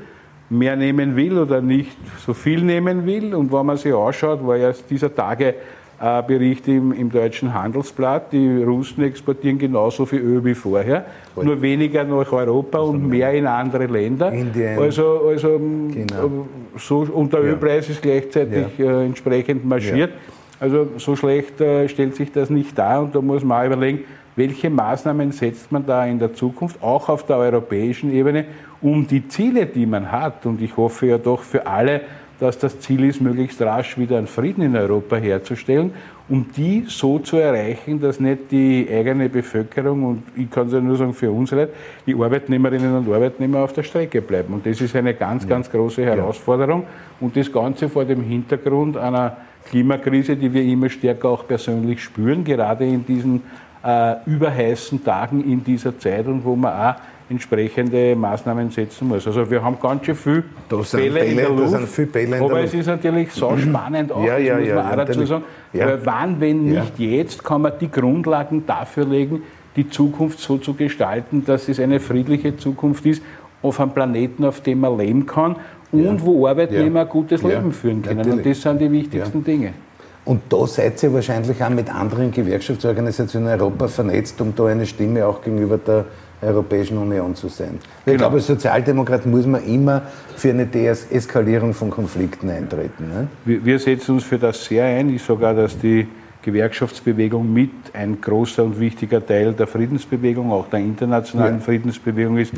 mehr 0.49 0.75
nehmen 0.75 1.15
will 1.15 1.37
oder 1.39 1.61
nicht 1.61 1.97
so 2.25 2.33
viel 2.33 2.61
nehmen 2.61 3.05
will. 3.05 3.33
Und 3.33 3.51
wenn 3.51 3.65
man 3.65 3.77
sich 3.77 3.93
anschaut, 3.93 4.45
war 4.45 4.57
ja 4.57 4.71
dieser 4.89 5.13
Tage 5.13 5.55
äh, 6.01 6.21
Bericht 6.23 6.67
im, 6.67 6.91
im, 6.91 7.11
Deutschen 7.11 7.53
Handelsblatt, 7.53 8.31
die 8.31 8.63
Russen 8.63 9.03
exportieren 9.03 9.57
genauso 9.57 10.05
viel 10.05 10.19
Öl 10.19 10.43
wie 10.45 10.53
vorher, 10.53 11.05
Voll. 11.33 11.45
nur 11.45 11.61
weniger 11.61 12.03
nach 12.03 12.31
Europa 12.31 12.79
also 12.79 12.91
und 12.91 13.07
mehr 13.07 13.31
in 13.33 13.45
andere 13.45 13.85
Länder. 13.85 14.31
Indien. 14.31 14.79
Also, 14.79 15.21
also 15.27 15.59
genau. 15.59 16.47
so, 16.77 17.07
und 17.13 17.31
der 17.31 17.41
ja. 17.41 17.45
Ölpreis 17.47 17.89
ist 17.89 18.01
gleichzeitig 18.01 18.77
ja. 18.77 19.01
äh, 19.01 19.05
entsprechend 19.05 19.65
marschiert. 19.65 20.11
Also 20.59 20.87
so 20.97 21.15
schlecht 21.15 21.59
äh, 21.61 21.89
stellt 21.89 22.15
sich 22.15 22.31
das 22.31 22.49
nicht 22.49 22.77
dar 22.77 23.01
und 23.03 23.13
da 23.13 23.21
muss 23.21 23.43
man 23.43 23.61
auch 23.61 23.65
überlegen, 23.65 24.05
welche 24.35 24.69
Maßnahmen 24.69 25.31
setzt 25.31 25.71
man 25.71 25.85
da 25.85 26.05
in 26.05 26.19
der 26.19 26.33
Zukunft, 26.33 26.81
auch 26.81 27.09
auf 27.09 27.25
der 27.25 27.37
europäischen 27.37 28.11
Ebene, 28.11 28.45
um 28.81 29.05
die 29.07 29.27
Ziele, 29.27 29.65
die 29.65 29.85
man 29.85 30.11
hat, 30.11 30.45
und 30.45 30.61
ich 30.61 30.75
hoffe 30.75 31.07
ja 31.07 31.17
doch 31.17 31.41
für 31.41 31.67
alle, 31.67 32.01
dass 32.39 32.57
das 32.57 32.79
Ziel 32.79 33.03
ist, 33.05 33.21
möglichst 33.21 33.61
rasch 33.61 33.97
wieder 33.97 34.17
einen 34.17 34.27
Frieden 34.27 34.63
in 34.63 34.75
Europa 34.75 35.15
herzustellen, 35.15 35.93
um 36.29 36.45
die 36.55 36.85
so 36.87 37.19
zu 37.19 37.37
erreichen, 37.37 37.99
dass 37.99 38.19
nicht 38.19 38.51
die 38.51 38.87
eigene 38.91 39.29
Bevölkerung, 39.29 40.03
und 40.03 40.23
ich 40.35 40.49
kann 40.49 40.67
es 40.67 40.73
ja 40.73 40.79
nur 40.79 40.95
sagen 40.95 41.13
für 41.13 41.31
unsere, 41.31 41.69
die 42.05 42.15
Arbeitnehmerinnen 42.15 42.97
und 42.97 43.13
Arbeitnehmer 43.13 43.59
auf 43.59 43.73
der 43.73 43.83
Strecke 43.83 44.21
bleiben. 44.21 44.53
Und 44.53 44.65
das 44.65 44.79
ist 44.81 44.95
eine 44.95 45.13
ganz, 45.13 45.47
ganz 45.47 45.69
große 45.69 46.03
Herausforderung. 46.03 46.85
Und 47.19 47.35
das 47.35 47.51
Ganze 47.51 47.89
vor 47.89 48.05
dem 48.05 48.23
Hintergrund 48.23 48.97
einer 48.97 49.37
Klimakrise, 49.65 50.35
die 50.35 50.53
wir 50.53 50.63
immer 50.63 50.89
stärker 50.89 51.29
auch 51.29 51.47
persönlich 51.47 52.01
spüren, 52.03 52.43
gerade 52.43 52.85
in 52.85 53.05
diesen 53.05 53.41
äh, 53.83 54.15
überheißen 54.25 55.03
Tagen 55.03 55.43
in 55.43 55.63
dieser 55.63 55.97
Zeit 55.97 56.25
und 56.27 56.43
wo 56.43 56.55
man 56.55 56.73
auch 56.73 56.95
entsprechende 57.29 58.15
Maßnahmen 58.15 58.69
setzen 58.69 59.07
muss. 59.07 59.25
Also 59.25 59.49
wir 59.49 59.63
haben 59.63 59.77
ganz 59.81 60.05
schön 60.05 60.15
viel 60.15 60.43
da 60.69 60.83
sind 60.83 60.99
Bälle, 61.01 61.25
in 61.25 61.37
der 61.37 61.49
Luft, 61.49 61.87
viele 61.87 62.07
Bälle 62.07 62.37
in 62.37 62.43
aber 62.43 62.61
es 62.61 62.73
ist 62.73 62.87
natürlich 62.87 63.31
so 63.31 63.57
spannend 63.57 64.11
auch, 64.11 64.23
ja, 64.23 64.37
ja, 64.37 64.57
muss 64.57 64.67
ja, 64.67 64.75
man 64.75 64.99
auch 64.99 65.05
dazu 65.05 65.25
sagen, 65.25 65.43
weil 65.73 66.05
wann, 66.05 66.39
wenn 66.39 66.65
nicht 66.65 66.99
jetzt, 66.99 67.43
kann 67.43 67.61
man 67.61 67.73
die 67.79 67.89
Grundlagen 67.89 68.65
dafür 68.65 69.05
legen, 69.05 69.43
die 69.75 69.89
Zukunft 69.89 70.39
so 70.39 70.57
zu 70.57 70.73
gestalten, 70.73 71.43
dass 71.45 71.67
es 71.69 71.79
eine 71.79 71.99
friedliche 71.99 72.57
Zukunft 72.57 73.05
ist, 73.05 73.23
auf 73.61 73.79
einem 73.79 73.91
Planeten, 73.91 74.43
auf 74.45 74.61
dem 74.61 74.81
man 74.81 74.97
leben 74.97 75.25
kann 75.25 75.55
und 75.91 76.23
wo 76.23 76.47
Arbeitnehmer 76.47 77.01
ein 77.01 77.09
gutes 77.09 77.41
Leben 77.43 77.71
führen 77.71 78.01
können. 78.01 78.17
Natürlich. 78.17 78.37
Und 78.37 78.45
das 78.45 78.61
sind 78.61 78.81
die 78.81 78.91
wichtigsten 78.91 79.43
Dinge. 79.43 79.73
Und 80.25 80.41
da 80.49 80.65
seid 80.67 81.01
ihr 81.03 81.13
wahrscheinlich 81.13 81.61
auch 81.61 81.69
mit 81.69 81.93
anderen 81.93 82.31
Gewerkschaftsorganisationen 82.31 83.53
in 83.53 83.59
Europa 83.59 83.87
vernetzt, 83.87 84.39
um 84.39 84.53
da 84.55 84.65
eine 84.67 84.85
Stimme 84.85 85.25
auch 85.25 85.41
gegenüber 85.41 85.77
der 85.77 86.05
Europäischen 86.43 86.97
Union 86.97 87.35
zu 87.35 87.47
sein. 87.47 87.79
Genau. 88.05 88.13
Ich 88.13 88.17
glaube, 88.17 88.35
als 88.35 88.47
Sozialdemokrat 88.47 89.25
muss 89.25 89.45
man 89.45 89.63
immer 89.65 90.01
für 90.35 90.49
eine 90.49 90.65
Deeskalierung 90.65 91.73
von 91.73 91.89
Konflikten 91.89 92.49
eintreten. 92.49 93.09
Ne? 93.09 93.27
Wir, 93.45 93.65
wir, 93.65 93.79
setzen 93.79 94.15
uns 94.15 94.23
für 94.23 94.37
das 94.37 94.65
sehr 94.65 94.85
ein. 94.85 95.09
Ich 95.09 95.23
sogar, 95.23 95.53
dass 95.53 95.77
die 95.77 96.07
Gewerkschaftsbewegung 96.41 97.51
mit 97.51 97.71
ein 97.93 98.19
großer 98.19 98.63
und 98.63 98.79
wichtiger 98.79 99.25
Teil 99.25 99.53
der 99.53 99.67
Friedensbewegung, 99.67 100.51
auch 100.51 100.67
der 100.69 100.79
internationalen 100.79 101.59
ja. 101.59 101.61
Friedensbewegung 101.61 102.37
ist. 102.37 102.53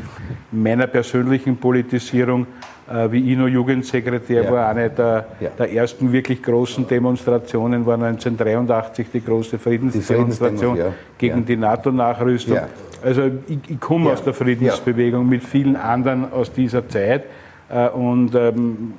In 0.51 0.63
meiner 0.63 0.87
persönlichen 0.87 1.57
Politisierung 1.57 2.47
äh, 2.87 3.11
wie 3.11 3.31
ich 3.31 3.37
noch 3.37 3.47
Jugendsekretär 3.47 4.43
ja. 4.43 4.51
war, 4.51 4.69
eine 4.69 4.91
der, 4.91 5.25
ja. 5.39 5.49
der, 5.57 5.73
ersten 5.73 6.11
wirklich 6.11 6.43
großen 6.43 6.87
Demonstrationen 6.87 7.83
war 7.83 7.95
1983 7.95 9.07
die 9.11 9.23
große 9.23 9.57
Friedensdemonstration 9.57 10.77
ja. 10.77 10.93
gegen 11.17 11.43
die 11.45 11.57
NATO-Nachrüstung. 11.57 12.59
Also 13.05 13.29
ich, 13.47 13.59
ich 13.67 13.79
komme 13.79 14.11
aus 14.11 14.23
der 14.23 14.33
Friedensbewegung 14.33 15.29
mit 15.29 15.43
vielen 15.43 15.75
anderen 15.75 16.31
aus 16.31 16.51
dieser 16.51 16.89
Zeit. 16.89 17.25
Äh, 17.69 17.89
und 17.89 18.33
ähm, 18.33 18.93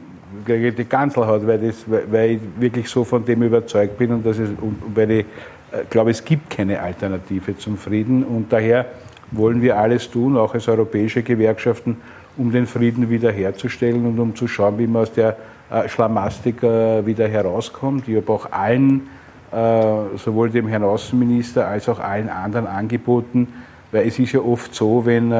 die 0.46 0.84
Kanzelhaut, 0.84 1.44
weil, 1.44 1.58
das, 1.58 1.84
weil 1.88 2.30
ich 2.30 2.40
wirklich 2.58 2.88
so 2.88 3.02
von 3.02 3.24
dem 3.24 3.42
überzeugt 3.42 3.98
bin 3.98 4.12
und, 4.12 4.24
dass 4.24 4.38
es, 4.38 4.50
und 4.60 4.80
weil 4.94 5.10
ich 5.10 5.26
äh, 5.72 5.84
glaube, 5.90 6.12
es 6.12 6.24
gibt 6.24 6.50
keine 6.50 6.80
Alternative 6.80 7.58
zum 7.58 7.76
Frieden. 7.76 8.22
Und 8.22 8.52
daher 8.52 8.86
wollen 9.32 9.60
wir 9.60 9.76
alles 9.76 10.08
tun, 10.08 10.36
auch 10.36 10.54
als 10.54 10.68
europäische 10.68 11.24
Gewerkschaften, 11.24 11.96
um 12.36 12.52
den 12.52 12.66
Frieden 12.66 13.10
wiederherzustellen 13.10 14.06
und 14.06 14.20
um 14.20 14.36
zu 14.36 14.46
schauen, 14.46 14.78
wie 14.78 14.86
man 14.86 15.02
aus 15.02 15.12
der 15.12 15.36
äh, 15.68 15.88
Schlamastik 15.88 16.62
äh, 16.62 17.04
wieder 17.04 17.26
herauskommt. 17.26 18.06
Ich 18.06 18.14
habe 18.14 18.32
auch 18.32 18.52
allen, 18.52 19.08
äh, 19.50 20.16
sowohl 20.16 20.50
dem 20.50 20.68
Herrn 20.68 20.84
Außenminister 20.84 21.66
als 21.66 21.88
auch 21.88 21.98
allen 21.98 22.28
anderen 22.28 22.68
angeboten, 22.68 23.48
weil 23.96 24.08
es 24.08 24.18
ist 24.18 24.32
ja 24.32 24.40
oft 24.40 24.74
so, 24.74 25.06
wenn 25.06 25.32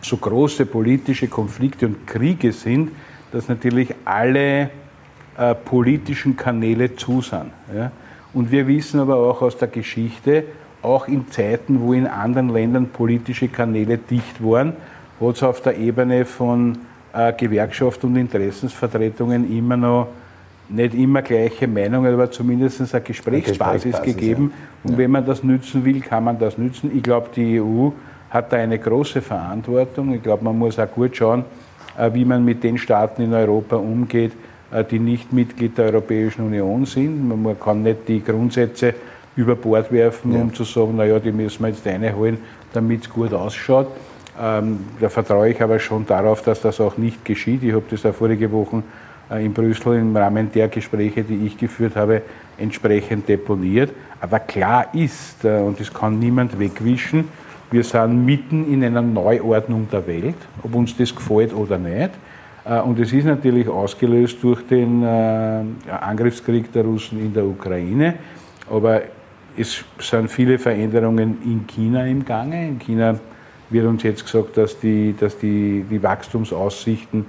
so 0.00 0.16
große 0.16 0.64
politische 0.64 1.28
Konflikte 1.28 1.86
und 1.86 2.06
Kriege 2.06 2.52
sind, 2.52 2.92
dass 3.30 3.48
natürlich 3.48 3.94
alle 4.06 4.70
politischen 5.66 6.34
Kanäle 6.34 6.96
zu 6.96 7.20
sind. 7.20 7.50
Und 8.32 8.50
wir 8.50 8.66
wissen 8.66 9.00
aber 9.00 9.16
auch 9.16 9.42
aus 9.42 9.58
der 9.58 9.68
Geschichte, 9.68 10.44
auch 10.80 11.08
in 11.08 11.30
Zeiten, 11.30 11.80
wo 11.80 11.92
in 11.92 12.06
anderen 12.06 12.48
Ländern 12.48 12.88
politische 12.88 13.48
Kanäle 13.48 13.98
dicht 13.98 14.42
waren, 14.42 14.72
hat 15.20 15.36
es 15.36 15.42
auf 15.42 15.60
der 15.60 15.76
Ebene 15.76 16.24
von 16.24 16.78
äh, 17.12 17.32
Gewerkschaft 17.32 18.04
und 18.04 18.16
Interessensvertretungen 18.16 19.50
immer 19.56 19.76
noch 19.76 20.08
nicht 20.68 20.94
immer 20.94 21.22
gleiche 21.22 21.68
Meinungen, 21.68 22.12
aber 22.12 22.30
zumindest 22.30 22.80
eine 22.80 23.02
Gesprächsbasis, 23.02 23.84
Gesprächsbasis 23.84 24.02
gegeben. 24.02 24.52
Ja. 24.52 24.90
Und 24.90 24.98
wenn 24.98 25.10
man 25.10 25.24
das 25.24 25.42
nützen 25.42 25.84
will, 25.84 26.00
kann 26.00 26.24
man 26.24 26.38
das 26.38 26.58
nützen. 26.58 26.90
Ich 26.94 27.02
glaube, 27.02 27.28
die 27.34 27.60
EU 27.60 27.90
hat 28.30 28.52
da 28.52 28.56
eine 28.56 28.78
große 28.78 29.22
Verantwortung. 29.22 30.12
Ich 30.14 30.22
glaube, 30.22 30.44
man 30.44 30.58
muss 30.58 30.78
auch 30.78 30.90
gut 30.90 31.16
schauen, 31.16 31.44
äh, 31.98 32.12
wie 32.12 32.24
man 32.24 32.44
mit 32.44 32.62
den 32.64 32.78
Staaten 32.78 33.22
in 33.22 33.32
Europa 33.32 33.76
umgeht, 33.76 34.32
äh, 34.72 34.84
die 34.84 34.98
nicht 34.98 35.32
Mitglied 35.32 35.78
der 35.78 35.86
Europäischen 35.86 36.46
Union 36.46 36.84
sind. 36.84 37.28
Man 37.28 37.58
kann 37.58 37.82
nicht 37.82 38.08
die 38.08 38.22
Grundsätze 38.22 38.94
über 39.36 39.54
Bord 39.54 39.92
werfen, 39.92 40.32
ja. 40.32 40.40
um 40.40 40.52
zu 40.52 40.64
sagen, 40.64 40.96
naja, 40.96 41.18
die 41.18 41.32
müssen 41.32 41.62
wir 41.62 41.68
jetzt 41.68 41.86
reinholen, 41.86 42.38
damit 42.72 43.02
es 43.02 43.10
gut 43.10 43.32
ausschaut. 43.32 43.88
Ähm, 44.40 44.80
da 45.00 45.08
vertraue 45.08 45.48
ich 45.50 45.62
aber 45.62 45.78
schon 45.78 46.06
darauf, 46.06 46.42
dass 46.42 46.60
das 46.60 46.80
auch 46.80 46.96
nicht 46.98 47.24
geschieht. 47.24 47.62
Ich 47.62 47.72
habe 47.72 47.84
das 47.88 48.02
ja 48.02 48.12
vorige 48.12 48.50
Woche 48.52 48.82
in 49.30 49.52
Brüssel 49.52 49.98
im 49.98 50.16
Rahmen 50.16 50.50
der 50.52 50.68
Gespräche, 50.68 51.22
die 51.22 51.46
ich 51.46 51.58
geführt 51.58 51.96
habe, 51.96 52.22
entsprechend 52.58 53.28
deponiert. 53.28 53.92
Aber 54.20 54.38
klar 54.40 54.86
ist, 54.94 55.44
äh, 55.44 55.58
und 55.58 55.80
das 55.80 55.92
kann 55.92 56.18
niemand 56.18 56.58
wegwischen, 56.58 57.28
wir 57.70 57.82
sind 57.82 58.24
mitten 58.24 58.72
in 58.72 58.84
einer 58.84 59.02
Neuordnung 59.02 59.88
der 59.90 60.06
Welt, 60.06 60.36
ob 60.62 60.74
uns 60.76 60.96
das 60.96 61.14
gefällt 61.14 61.52
oder 61.52 61.78
nicht. 61.78 62.10
Äh, 62.64 62.80
und 62.80 62.98
es 63.00 63.12
ist 63.12 63.24
natürlich 63.24 63.68
ausgelöst 63.68 64.38
durch 64.42 64.64
den 64.66 65.04
Angriffskrieg 65.04 66.72
der 66.72 66.84
Russen 66.84 67.20
in 67.20 67.34
der 67.34 67.44
Ukraine. 67.44 68.14
Aber 68.70 69.02
es 69.56 69.84
sind 69.98 70.30
viele 70.30 70.58
Veränderungen 70.58 71.38
in 71.44 71.66
China 71.66 72.06
im 72.06 72.24
Gange. 72.24 72.68
In 72.68 72.78
China 72.78 73.18
wird 73.70 73.86
uns 73.86 74.02
jetzt 74.02 74.24
gesagt, 74.24 74.56
dass 74.56 74.78
die, 74.78 75.14
dass 75.18 75.38
die, 75.38 75.84
die 75.90 76.02
Wachstumsaussichten 76.02 77.20
äh, 77.20 77.24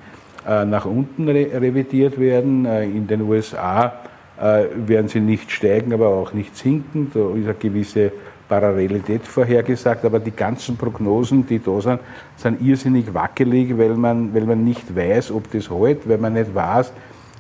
nach 0.46 0.86
unten 0.86 1.28
re 1.28 1.50
revidiert 1.54 2.20
werden. 2.20 2.66
Äh, 2.66 2.86
in 2.86 3.08
den 3.08 3.22
USA 3.22 3.94
äh, 4.40 4.66
werden 4.76 5.08
sie 5.08 5.20
nicht 5.20 5.52
steigen, 5.52 5.94
aber 5.94 6.08
auch 6.10 6.34
nicht 6.34 6.56
sinken. 6.56 7.12
Da 7.14 7.20
ist 7.36 7.46
eine 7.46 7.54
gewisse 7.54 8.12
Parallelität 8.48 9.26
vorhergesagt, 9.26 10.06
aber 10.06 10.20
die 10.20 10.32
ganzen 10.32 10.78
Prognosen, 10.78 11.46
die 11.46 11.60
da 11.60 11.82
sind, 11.82 12.00
sind 12.38 12.62
irrsinnig 12.62 13.14
wackelig, 13.14 13.78
weil 13.78 13.96
man, 13.96 14.34
weil 14.34 14.46
man 14.46 14.64
nicht 14.64 14.96
weiß, 14.96 15.32
ob 15.32 15.52
das 15.52 15.70
hält, 15.70 16.08
weil 16.08 16.18
man 16.18 16.34
nicht 16.34 16.54
weiß, 16.54 16.94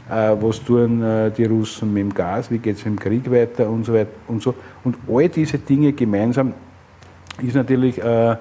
äh, 0.10 0.36
was 0.40 0.64
tun 0.64 1.02
äh, 1.02 1.32
die 1.32 1.46
Russen 1.46 1.94
mit 1.94 2.04
dem 2.04 2.14
Gas, 2.14 2.52
wie 2.52 2.58
geht 2.58 2.78
es 2.78 2.86
im 2.86 3.00
Krieg 3.00 3.30
weiter 3.32 3.70
und 3.70 3.86
so 3.86 3.94
weiter 3.94 4.12
und 4.28 4.42
so. 4.42 4.54
Und 4.84 4.98
all 5.08 5.30
diese 5.30 5.60
Dinge 5.60 5.94
gemeinsam 5.94 6.54
ist 7.42 7.56
natürlich 7.56 8.04
äh, 8.04 8.32
äh, 8.32 8.36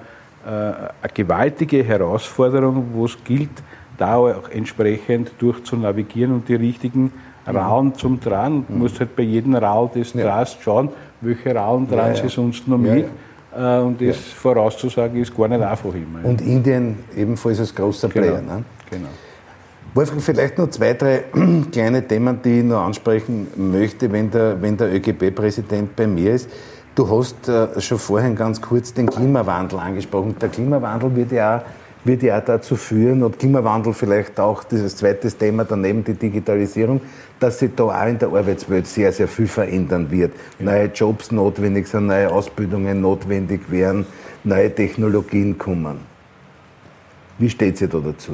eine 0.47 1.12
gewaltige 1.12 1.85
Herausforderung, 1.85 2.87
wo 2.92 3.05
es 3.05 3.16
gilt, 3.25 3.51
da 3.98 4.16
auch 4.16 4.48
entsprechend 4.50 5.32
durchzunavigieren 5.38 6.32
und 6.32 6.48
die 6.48 6.54
richtigen 6.54 7.12
Rallen 7.46 7.94
zum 7.94 8.20
Dran. 8.20 8.64
Du 8.68 8.74
musst 8.74 8.98
halt 8.98 9.14
bei 9.14 9.22
jedem 9.22 9.54
Rall 9.54 9.90
des 9.94 10.12
Drast 10.12 10.62
schauen, 10.62 10.88
welche 11.20 11.54
Rallen 11.54 11.87
dran 11.88 11.98
ja, 11.98 12.09
ja. 12.09 12.22
sie 12.22 12.28
sonst 12.28 12.66
noch 12.66 12.78
mit. 12.78 13.06
Ja, 13.54 13.78
äh, 13.78 13.82
und 13.82 14.00
das 14.00 14.16
vorauszusagen 14.16 15.20
ist 15.20 15.37
gar 15.37 15.48
nicht 15.48 15.62
einfach 15.62 15.94
immer. 15.94 16.24
Und 16.24 16.40
Indien 16.40 16.98
ebenfalls 17.16 17.61
als 17.61 17.74
großer 17.74 18.09
genau. 18.09 18.26
Player. 18.26 18.42
Ne? 18.42 18.64
Genau. 18.90 19.09
Wolfgang, 19.94 20.22
vielleicht 20.22 20.59
noch 20.59 20.68
zwei, 20.68 20.92
drei 20.92 21.24
kleine 21.72 22.06
Themen, 22.06 22.40
die 22.44 22.59
ich 22.59 22.64
noch 22.64 22.82
ansprechen 22.82 23.46
möchte, 23.56 24.12
wenn 24.12 24.30
der, 24.30 24.61
wenn 24.61 24.76
der 24.76 24.92
ÖGB-Präsident 24.94 25.96
bei 25.96 26.06
mir 26.06 26.35
ist. 26.35 26.50
Du 26.94 27.09
hast 27.09 27.48
äh, 27.48 27.80
schon 27.80 27.98
vorhin 27.98 28.37
ganz 28.37 28.61
kurz 28.61 28.92
den 28.92 29.06
Klimawandel 29.06 29.78
angesprochen. 29.78 30.37
Der 30.40 30.48
Klimawandel 30.48 31.14
wird 31.14 31.32
ja, 31.32 31.62
wird 32.07 32.23
ja 32.23 32.40
dazu 32.40 32.77
führen, 32.77 33.23
und 33.23 33.38
Klimawandel 33.38 33.92
vielleicht 33.92 34.38
auch 34.38 34.64
dieses 34.64 34.97
zweite 34.97 35.31
Thema 35.31 35.64
daneben, 35.64 36.05
die 36.05 36.14
Digitalisierung, 36.14 37.01
dass 37.40 37.59
sich 37.59 37.71
da 37.75 37.85
auch 37.85 38.07
in 38.07 38.19
der 38.19 38.29
Arbeitswelt 38.29 38.87
sehr, 38.87 39.12
sehr 39.12 39.29
viel 39.29 39.47
verändern 39.47 40.11
wird. 40.11 40.33
Neue 40.59 40.87
Jobs 40.87 41.33
notwendig 41.33 41.87
sind, 41.88 42.07
neue 42.07 42.31
Ausbildungen 42.31 43.01
notwendig 43.01 43.71
werden, 43.71 44.07
neue 44.45 44.75
Technologien 44.75 45.59
kommen. 45.59 45.99
Wie 47.38 47.51
steht 47.51 47.81
ihr 47.81 47.88
da 47.88 47.99
dazu? 47.99 48.33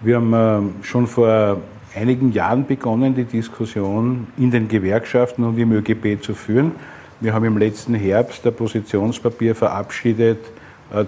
Wir 0.00 0.16
haben 0.16 0.34
äh, 0.34 0.84
schon 0.84 1.06
vor 1.06 1.58
einigen 1.94 2.32
Jahren 2.32 2.66
begonnen, 2.66 3.14
die 3.14 3.24
Diskussion 3.24 4.26
in 4.36 4.50
den 4.50 4.68
Gewerkschaften 4.68 5.44
und 5.44 5.58
im 5.58 5.72
ÖGB 5.72 6.22
zu 6.22 6.34
führen. 6.34 6.72
Wir 7.20 7.34
haben 7.34 7.44
im 7.44 7.58
letzten 7.58 7.94
Herbst 7.94 8.46
ein 8.46 8.54
Positionspapier 8.54 9.54
verabschiedet 9.54 10.38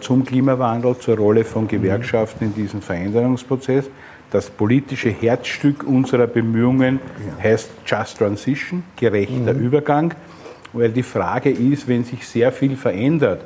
zum 0.01 0.25
Klimawandel, 0.25 0.97
zur 0.99 1.17
Rolle 1.17 1.45
von 1.45 1.67
Gewerkschaften 1.67 2.45
in 2.45 2.55
diesem 2.55 2.83
Veränderungsprozess. 2.83 3.91
das 4.33 4.49
politische 4.49 5.11
Herzstück 5.11 5.85
unserer 5.85 6.27
Bemühungen 6.27 7.01
heißt 7.43 7.71
Just 7.87 8.19
Transition, 8.19 8.83
gerechter 8.97 9.53
mhm. 9.53 9.61
Übergang, 9.61 10.15
weil 10.73 10.91
die 10.91 11.03
Frage 11.03 11.51
ist, 11.51 11.87
wenn 11.87 12.03
sich 12.05 12.27
sehr 12.27 12.51
viel 12.51 12.77
verändert 12.77 13.45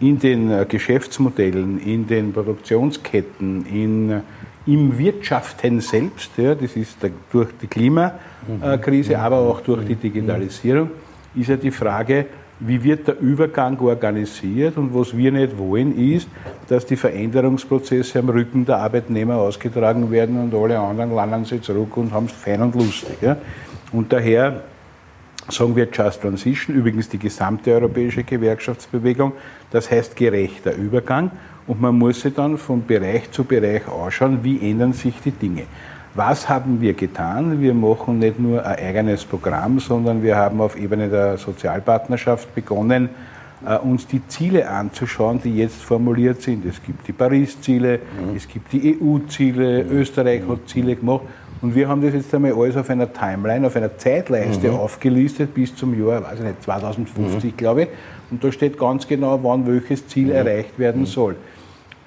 in 0.00 0.18
den 0.18 0.50
äh, 0.50 0.66
Geschäftsmodellen, 0.68 1.80
in 1.80 2.06
den 2.06 2.32
Produktionsketten, 2.32 3.64
in, 3.66 4.10
äh, 4.10 4.20
im 4.66 4.98
Wirtschaften 4.98 5.80
selbst, 5.80 6.30
ja, 6.36 6.54
das 6.54 6.76
ist 6.76 6.98
durch 7.32 7.48
die 7.62 7.66
Klimakrise, 7.66 9.14
mhm. 9.14 9.20
aber 9.20 9.38
auch 9.38 9.60
durch 9.62 9.86
die 9.86 9.94
mhm. 9.94 10.00
Digitalisierung, 10.00 10.90
ist 11.34 11.48
ja 11.48 11.56
die 11.56 11.70
Frage, 11.70 12.26
wie 12.60 12.82
wird 12.82 13.06
der 13.06 13.18
Übergang 13.20 13.78
organisiert 13.80 14.76
und 14.76 14.94
was 14.94 15.16
wir 15.16 15.30
nicht 15.30 15.58
wollen, 15.58 15.96
ist, 15.96 16.28
dass 16.68 16.86
die 16.86 16.96
Veränderungsprozesse 16.96 18.18
am 18.18 18.30
Rücken 18.30 18.64
der 18.64 18.78
Arbeitnehmer 18.78 19.36
ausgetragen 19.36 20.10
werden 20.10 20.40
und 20.40 20.54
alle 20.54 20.78
anderen 20.78 21.14
landen 21.14 21.44
sie 21.44 21.60
zurück 21.60 21.96
und 21.96 22.12
haben 22.12 22.26
es 22.26 22.32
fein 22.32 22.62
und 22.62 22.74
lustig. 22.74 23.18
Ja. 23.20 23.36
Und 23.92 24.12
daher 24.12 24.62
sagen 25.48 25.76
wir 25.76 25.88
Just 25.92 26.22
Transition, 26.22 26.74
übrigens 26.74 27.08
die 27.08 27.18
gesamte 27.18 27.72
europäische 27.72 28.24
Gewerkschaftsbewegung, 28.24 29.32
das 29.70 29.90
heißt 29.90 30.16
gerechter 30.16 30.74
Übergang 30.74 31.30
und 31.66 31.80
man 31.80 31.96
muss 31.96 32.22
sich 32.22 32.34
dann 32.34 32.58
von 32.58 32.84
Bereich 32.86 33.30
zu 33.30 33.44
Bereich 33.44 33.86
ausschauen, 33.86 34.38
wie 34.42 34.70
ändern 34.70 34.92
sich 34.92 35.20
die 35.24 35.30
Dinge. 35.30 35.64
Was 36.16 36.48
haben 36.48 36.80
wir 36.80 36.94
getan? 36.94 37.60
Wir 37.60 37.74
machen 37.74 38.20
nicht 38.20 38.38
nur 38.40 38.64
ein 38.64 38.78
eigenes 38.78 39.22
Programm, 39.22 39.78
sondern 39.80 40.22
wir 40.22 40.34
haben 40.34 40.62
auf 40.62 40.74
Ebene 40.74 41.10
der 41.10 41.36
Sozialpartnerschaft 41.36 42.54
begonnen, 42.54 43.10
äh, 43.66 43.76
uns 43.76 44.06
die 44.06 44.26
Ziele 44.26 44.66
anzuschauen, 44.66 45.42
die 45.44 45.54
jetzt 45.54 45.82
formuliert 45.82 46.40
sind. 46.40 46.64
Es 46.64 46.82
gibt 46.82 47.06
die 47.06 47.12
Paris-Ziele, 47.12 47.98
mhm. 47.98 48.34
es 48.34 48.48
gibt 48.48 48.72
die 48.72 48.98
EU-Ziele, 48.98 49.84
mhm. 49.84 49.90
Österreich 49.90 50.40
hat 50.48 50.66
Ziele 50.66 50.96
gemacht. 50.96 51.24
Und 51.60 51.74
wir 51.74 51.86
haben 51.86 52.00
das 52.00 52.14
jetzt 52.14 52.34
einmal 52.34 52.54
alles 52.54 52.78
auf 52.78 52.88
einer 52.88 53.12
Timeline, 53.12 53.66
auf 53.66 53.76
einer 53.76 53.98
Zeitleiste 53.98 54.70
mhm. 54.70 54.76
aufgelistet 54.76 55.52
bis 55.52 55.76
zum 55.76 55.92
Jahr, 56.02 56.22
weiß 56.22 56.38
ich 56.38 56.46
nicht, 56.46 56.62
2050, 56.62 57.52
mhm. 57.52 57.56
glaube 57.58 57.82
ich. 57.82 57.88
Und 58.30 58.42
da 58.42 58.50
steht 58.50 58.78
ganz 58.78 59.06
genau, 59.06 59.38
wann 59.42 59.66
welches 59.66 60.08
Ziel 60.08 60.28
mhm. 60.28 60.32
erreicht 60.32 60.78
werden 60.78 61.02
mhm. 61.02 61.06
soll. 61.06 61.36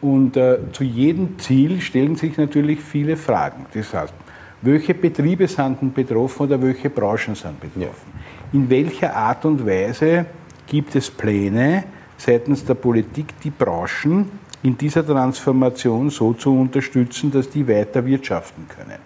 Und 0.02 0.38
äh, 0.38 0.58
zu 0.72 0.84
jedem 0.84 1.38
Ziel 1.40 1.82
stellen 1.82 2.16
sich 2.16 2.38
natürlich 2.38 2.80
viele 2.80 3.18
Fragen. 3.18 3.66
Das 3.74 3.94
heißt, 3.94 4.14
welche 4.62 4.94
Betriebe 4.94 5.48
sind 5.48 5.82
denn 5.82 5.94
betroffen 5.94 6.44
oder 6.44 6.62
welche 6.62 6.90
Branchen 6.90 7.36
sind 7.36 7.60
betroffen? 7.60 8.14
Ja. 8.14 8.60
In 8.60 8.70
welcher 8.70 9.16
Art 9.16 9.46
und 9.46 9.66
Weise 9.66 10.26
gibt 10.68 10.96
es 10.96 11.10
Pläne 11.10 11.84
seitens 12.18 12.66
der 12.66 12.74
Politik, 12.74 13.28
die 13.44 13.52
Branchen 13.52 14.30
in 14.64 14.78
dieser 14.78 15.06
Transformation 15.06 16.10
so 16.10 16.34
zu 16.34 16.58
unterstützen, 16.58 17.32
dass 17.32 17.50
die 17.50 17.68
weiter 17.68 18.06
wirtschaften 18.06 18.68
können? 18.68 19.00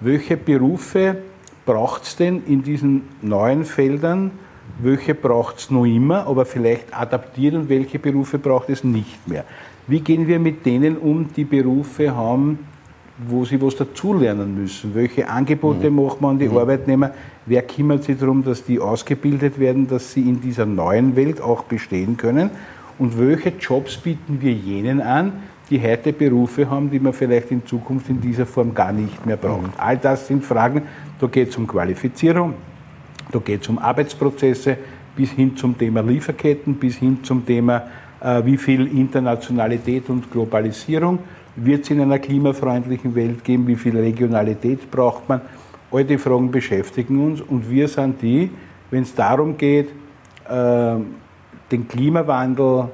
Welche 0.00 0.36
Berufe 0.36 1.16
braucht 1.64 2.04
es 2.04 2.16
denn 2.16 2.42
in 2.46 2.62
diesen 2.62 3.02
neuen 3.22 3.64
Feldern? 3.64 4.32
Welche 4.80 5.14
braucht 5.14 5.58
es 5.58 5.70
noch 5.70 5.84
immer, 5.84 6.26
aber 6.26 6.44
vielleicht 6.44 6.94
adaptiert 6.96 7.54
und 7.54 7.68
welche 7.68 7.98
Berufe 7.98 8.38
braucht 8.38 8.68
es 8.70 8.82
nicht 8.82 9.26
mehr? 9.28 9.44
Wie 9.88 10.00
gehen 10.00 10.26
wir 10.26 10.40
mit 10.40 10.66
denen 10.66 10.96
um, 10.96 11.32
die 11.34 11.44
Berufe 11.44 12.14
haben, 12.14 12.58
wo 13.18 13.44
sie 13.44 13.60
was 13.62 13.76
dazulernen 13.76 14.60
müssen? 14.60 14.94
Welche 14.94 15.28
Angebote 15.28 15.90
mhm. 15.90 16.04
macht 16.04 16.20
man 16.20 16.32
an 16.32 16.38
die 16.38 16.48
mhm. 16.48 16.58
Arbeitnehmer? 16.58 17.12
Wer 17.46 17.62
kümmert 17.62 18.02
sich 18.02 18.18
darum, 18.18 18.42
dass 18.42 18.64
die 18.64 18.80
ausgebildet 18.80 19.60
werden, 19.60 19.86
dass 19.86 20.12
sie 20.12 20.22
in 20.22 20.40
dieser 20.40 20.66
neuen 20.66 21.14
Welt 21.14 21.40
auch 21.40 21.62
bestehen 21.64 22.16
können? 22.16 22.50
Und 22.98 23.18
welche 23.18 23.50
Jobs 23.50 23.96
bieten 23.96 24.40
wir 24.40 24.52
jenen 24.52 25.00
an, 25.00 25.32
die 25.70 25.80
heute 25.80 26.12
Berufe 26.12 26.68
haben, 26.68 26.90
die 26.90 26.98
man 26.98 27.12
vielleicht 27.12 27.50
in 27.50 27.64
Zukunft 27.64 28.08
in 28.08 28.20
dieser 28.20 28.46
Form 28.46 28.74
gar 28.74 28.92
nicht 28.92 29.24
mehr 29.24 29.36
braucht? 29.36 29.62
Mhm. 29.62 29.72
All 29.76 29.98
das 29.98 30.26
sind 30.26 30.44
Fragen, 30.44 30.82
da 31.20 31.28
geht 31.28 31.50
es 31.50 31.56
um 31.56 31.66
Qualifizierung, 31.66 32.54
da 33.30 33.38
geht 33.38 33.62
es 33.62 33.68
um 33.68 33.78
Arbeitsprozesse, 33.78 34.78
bis 35.14 35.30
hin 35.30 35.56
zum 35.56 35.78
Thema 35.78 36.02
Lieferketten, 36.02 36.74
bis 36.74 36.96
hin 36.96 37.20
zum 37.22 37.46
Thema 37.46 37.84
wie 38.20 38.56
viel 38.56 38.86
Internationalität 38.86 40.08
und 40.08 40.30
Globalisierung 40.30 41.18
wird 41.56 41.84
es 41.84 41.90
in 41.90 42.00
einer 42.00 42.18
klimafreundlichen 42.18 43.14
Welt 43.14 43.42
geben, 43.42 43.66
wie 43.66 43.76
viel 43.76 43.96
Regionalität 43.96 44.90
braucht 44.90 45.28
man. 45.28 45.40
All 45.90 46.04
die 46.04 46.18
Fragen 46.18 46.50
beschäftigen 46.50 47.24
uns 47.24 47.40
und 47.40 47.70
wir 47.70 47.88
sind 47.88 48.20
die, 48.20 48.50
wenn 48.90 49.02
es 49.02 49.14
darum 49.14 49.56
geht, 49.56 49.88
äh, 50.48 50.96
den 51.70 51.88
Klimawandel 51.88 52.88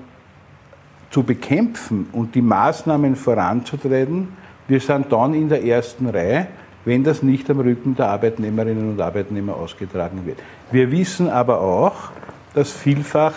zu 1.10 1.22
bekämpfen 1.22 2.08
und 2.12 2.34
die 2.34 2.42
Maßnahmen 2.42 3.16
voranzutreten, 3.16 4.28
wir 4.68 4.80
sind 4.80 5.12
dann 5.12 5.34
in 5.34 5.48
der 5.48 5.64
ersten 5.64 6.08
Reihe, 6.08 6.46
wenn 6.84 7.04
das 7.04 7.22
nicht 7.22 7.50
am 7.50 7.60
Rücken 7.60 7.94
der 7.94 8.08
Arbeitnehmerinnen 8.08 8.90
und 8.90 9.00
Arbeitnehmer 9.00 9.54
ausgetragen 9.56 10.24
wird. 10.24 10.38
Wir 10.70 10.90
wissen 10.90 11.28
aber 11.28 11.60
auch, 11.60 12.10
dass 12.54 12.70
vielfach 12.70 13.34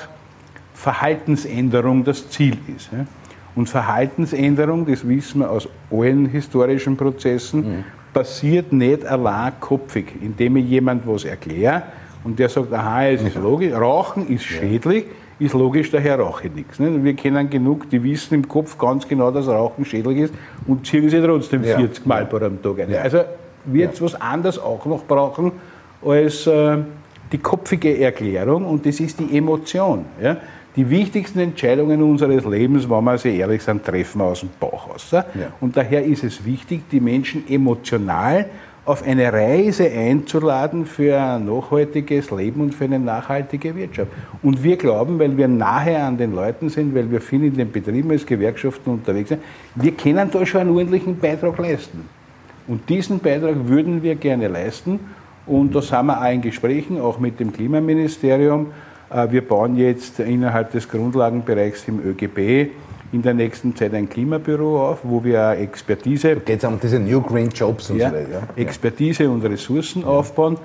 Verhaltensänderung 0.75 2.03
das 2.03 2.29
Ziel 2.29 2.57
ist. 2.75 2.89
Und 3.55 3.69
Verhaltensänderung, 3.69 4.85
das 4.85 5.07
wissen 5.07 5.39
wir 5.39 5.49
aus 5.49 5.67
allen 5.89 6.25
historischen 6.27 6.97
Prozessen, 6.97 7.59
mhm. 7.59 7.83
passiert 8.13 8.73
nicht 8.73 9.05
allein 9.05 9.53
kopfig, 9.59 10.13
indem 10.21 10.57
ich 10.57 10.67
jemand 10.67 11.07
was 11.07 11.23
erkläre 11.23 11.83
und 12.25 12.37
der 12.37 12.49
sagt, 12.49 12.73
aha, 12.73 13.07
es 13.07 13.21
ist 13.21 13.35
logisch, 13.35 13.73
Rauchen 13.73 14.27
ist 14.27 14.43
schädlich, 14.43 15.05
ist 15.39 15.53
logisch, 15.53 15.91
daher 15.91 16.19
rauche 16.19 16.47
ich 16.47 16.53
nichts. 16.53 16.79
Wir 16.79 17.13
kennen 17.13 17.49
genug, 17.49 17.89
die 17.89 18.03
wissen 18.03 18.35
im 18.35 18.47
Kopf 18.47 18.77
ganz 18.77 19.07
genau, 19.07 19.31
dass 19.31 19.47
Rauchen 19.47 19.85
schädlich 19.85 20.17
ist 20.17 20.33
und 20.67 20.85
ziehen 20.85 21.09
sie 21.09 21.21
trotzdem 21.21 21.63
ja. 21.63 21.77
40 21.77 22.05
Mal 22.05 22.25
pro 22.25 22.39
Tag 22.39 22.79
ein. 22.79 22.95
Also 22.95 23.21
wird 23.65 23.93
es 23.93 24.01
was 24.01 24.19
anderes 24.19 24.59
auch 24.59 24.85
noch 24.85 25.03
brauchen 25.05 25.51
als 26.05 26.47
äh, 26.47 26.77
die 27.31 27.37
kopfige 27.37 27.99
Erklärung 27.99 28.65
und 28.65 28.85
das 28.85 28.99
ist 28.99 29.19
die 29.19 29.37
Emotion. 29.37 30.05
Ja? 30.21 30.37
Die 30.75 30.89
wichtigsten 30.89 31.39
Entscheidungen 31.39 32.01
unseres 32.01 32.45
Lebens, 32.45 32.89
wenn 32.89 33.03
wir 33.03 33.17
sie 33.17 33.37
ehrlich 33.37 33.63
sind, 33.63 33.83
treffen 33.83 34.19
wir 34.19 34.25
aus 34.25 34.41
dem 34.41 34.49
Bauch 34.59 34.89
aus. 34.93 35.11
Ja? 35.11 35.25
Und 35.61 35.77
daher 35.77 36.03
ist 36.03 36.23
es 36.23 36.43
wichtig, 36.43 36.81
die 36.91 36.99
Menschen 36.99 37.47
emotional 37.49 38.45
auf 38.85 39.03
eine 39.03 39.33
Reise 39.33 39.89
einzuladen 39.89 40.85
für 40.85 41.19
ein 41.19 41.45
nachhaltiges 41.45 42.29
Leben 42.29 42.61
und 42.61 42.75
für 42.75 42.83
eine 42.83 42.99
nachhaltige 42.99 43.75
Wirtschaft. 43.75 44.11
Und 44.43 44.61
wir 44.61 44.77
glauben, 44.77 45.17
weil 45.17 45.35
wir 45.35 45.47
nahe 45.47 45.97
an 45.97 46.17
den 46.17 46.35
Leuten 46.35 46.69
sind, 46.69 46.93
weil 46.93 47.09
wir 47.09 47.19
viel 47.19 47.43
in 47.45 47.55
den 47.55 47.71
Betrieben 47.71 48.11
als 48.11 48.25
Gewerkschaften 48.25 48.91
unterwegs 48.91 49.29
sind, 49.29 49.41
wir 49.73 49.91
können 49.91 50.29
da 50.31 50.45
schon 50.45 50.61
einen 50.61 50.69
ordentlichen 50.71 51.17
Beitrag 51.17 51.57
leisten. 51.57 52.07
Und 52.67 52.87
diesen 52.87 53.19
Beitrag 53.19 53.55
würden 53.67 54.03
wir 54.03 54.15
gerne 54.15 54.47
leisten. 54.47 54.99
Und 55.47 55.73
da 55.73 55.81
sind 55.81 56.05
wir 56.05 56.21
auch 56.21 56.31
in 56.31 56.41
Gesprächen, 56.41 56.99
auch 56.99 57.19
mit 57.19 57.39
dem 57.39 57.53
Klimaministerium, 57.53 58.67
wir 59.09 59.47
bauen 59.47 59.77
jetzt 59.77 60.19
innerhalb 60.19 60.71
des 60.71 60.89
Grundlagenbereichs 60.89 61.87
im 61.87 61.99
ÖGB 61.99 62.71
in 63.11 63.21
der 63.21 63.33
nächsten 63.33 63.75
Zeit 63.75 63.93
ein 63.93 64.09
Klimabüro 64.09 64.89
auf, 64.89 64.99
wo 65.03 65.23
wir 65.23 65.51
Expertise. 65.51 66.35
Geht 66.35 66.59
es 66.59 66.65
um 66.65 66.79
diese 66.79 66.99
New 66.99 67.21
Green 67.21 67.49
Jobs 67.49 67.89
und 67.89 67.97
ja, 67.97 68.09
so 68.09 68.15
weiter. 68.15 68.43
Expertise 68.55 69.29
und 69.29 69.43
Ressourcen 69.45 70.01
ja. 70.01 70.07
aufbauen. 70.07 70.57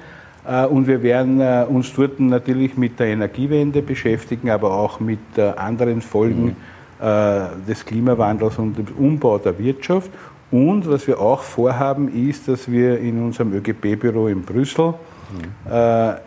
Äh, 0.46 0.66
und 0.66 0.86
wir 0.86 1.02
werden 1.02 1.40
äh, 1.40 1.64
uns 1.68 1.92
dort 1.94 2.18
natürlich 2.18 2.76
mit 2.76 2.98
der 2.98 3.08
Energiewende 3.08 3.82
beschäftigen, 3.82 4.50
aber 4.50 4.72
auch 4.72 5.00
mit 5.00 5.20
anderen 5.38 6.00
Folgen 6.02 6.56
mhm. 7.00 7.66
des 7.66 7.84
Klimawandels 7.86 8.58
und 8.58 8.76
dem 8.76 8.86
Umbau 8.98 9.38
der 9.38 9.58
Wirtschaft. 9.58 10.10
Und 10.50 10.90
was 10.90 11.06
wir 11.06 11.20
auch 11.20 11.42
vorhaben, 11.42 12.08
ist, 12.08 12.48
dass 12.48 12.70
wir 12.70 12.98
in 12.98 13.22
unserem 13.22 13.54
ÖGB-Büro 13.54 14.26
in 14.26 14.42
Brüssel 14.42 14.88
mhm 14.88 16.20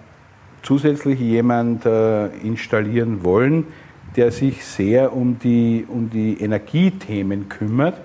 zusätzlich 0.63 1.19
jemand 1.19 1.85
äh, 1.85 2.27
installieren 2.37 3.23
wollen, 3.23 3.67
der 4.15 4.31
sich 4.31 4.65
sehr 4.65 5.13
um 5.13 5.37
die, 5.39 5.85
um 5.87 6.09
die 6.09 6.37
Energiethemen 6.39 7.49
kümmert. 7.49 7.95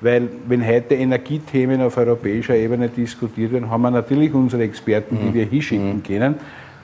Weil 0.00 0.28
wenn 0.46 0.66
heute 0.66 0.94
Energiethemen 0.94 1.80
auf 1.80 1.96
europäischer 1.96 2.54
Ebene 2.54 2.88
diskutiert 2.88 3.52
werden, 3.52 3.70
haben 3.70 3.82
wir 3.82 3.90
natürlich 3.90 4.32
unsere 4.34 4.62
Experten, 4.62 5.18
die 5.18 5.28
mhm. 5.30 5.34
wir 5.34 5.46
hinschicken 5.46 5.96
mhm. 5.96 6.02
können. 6.02 6.34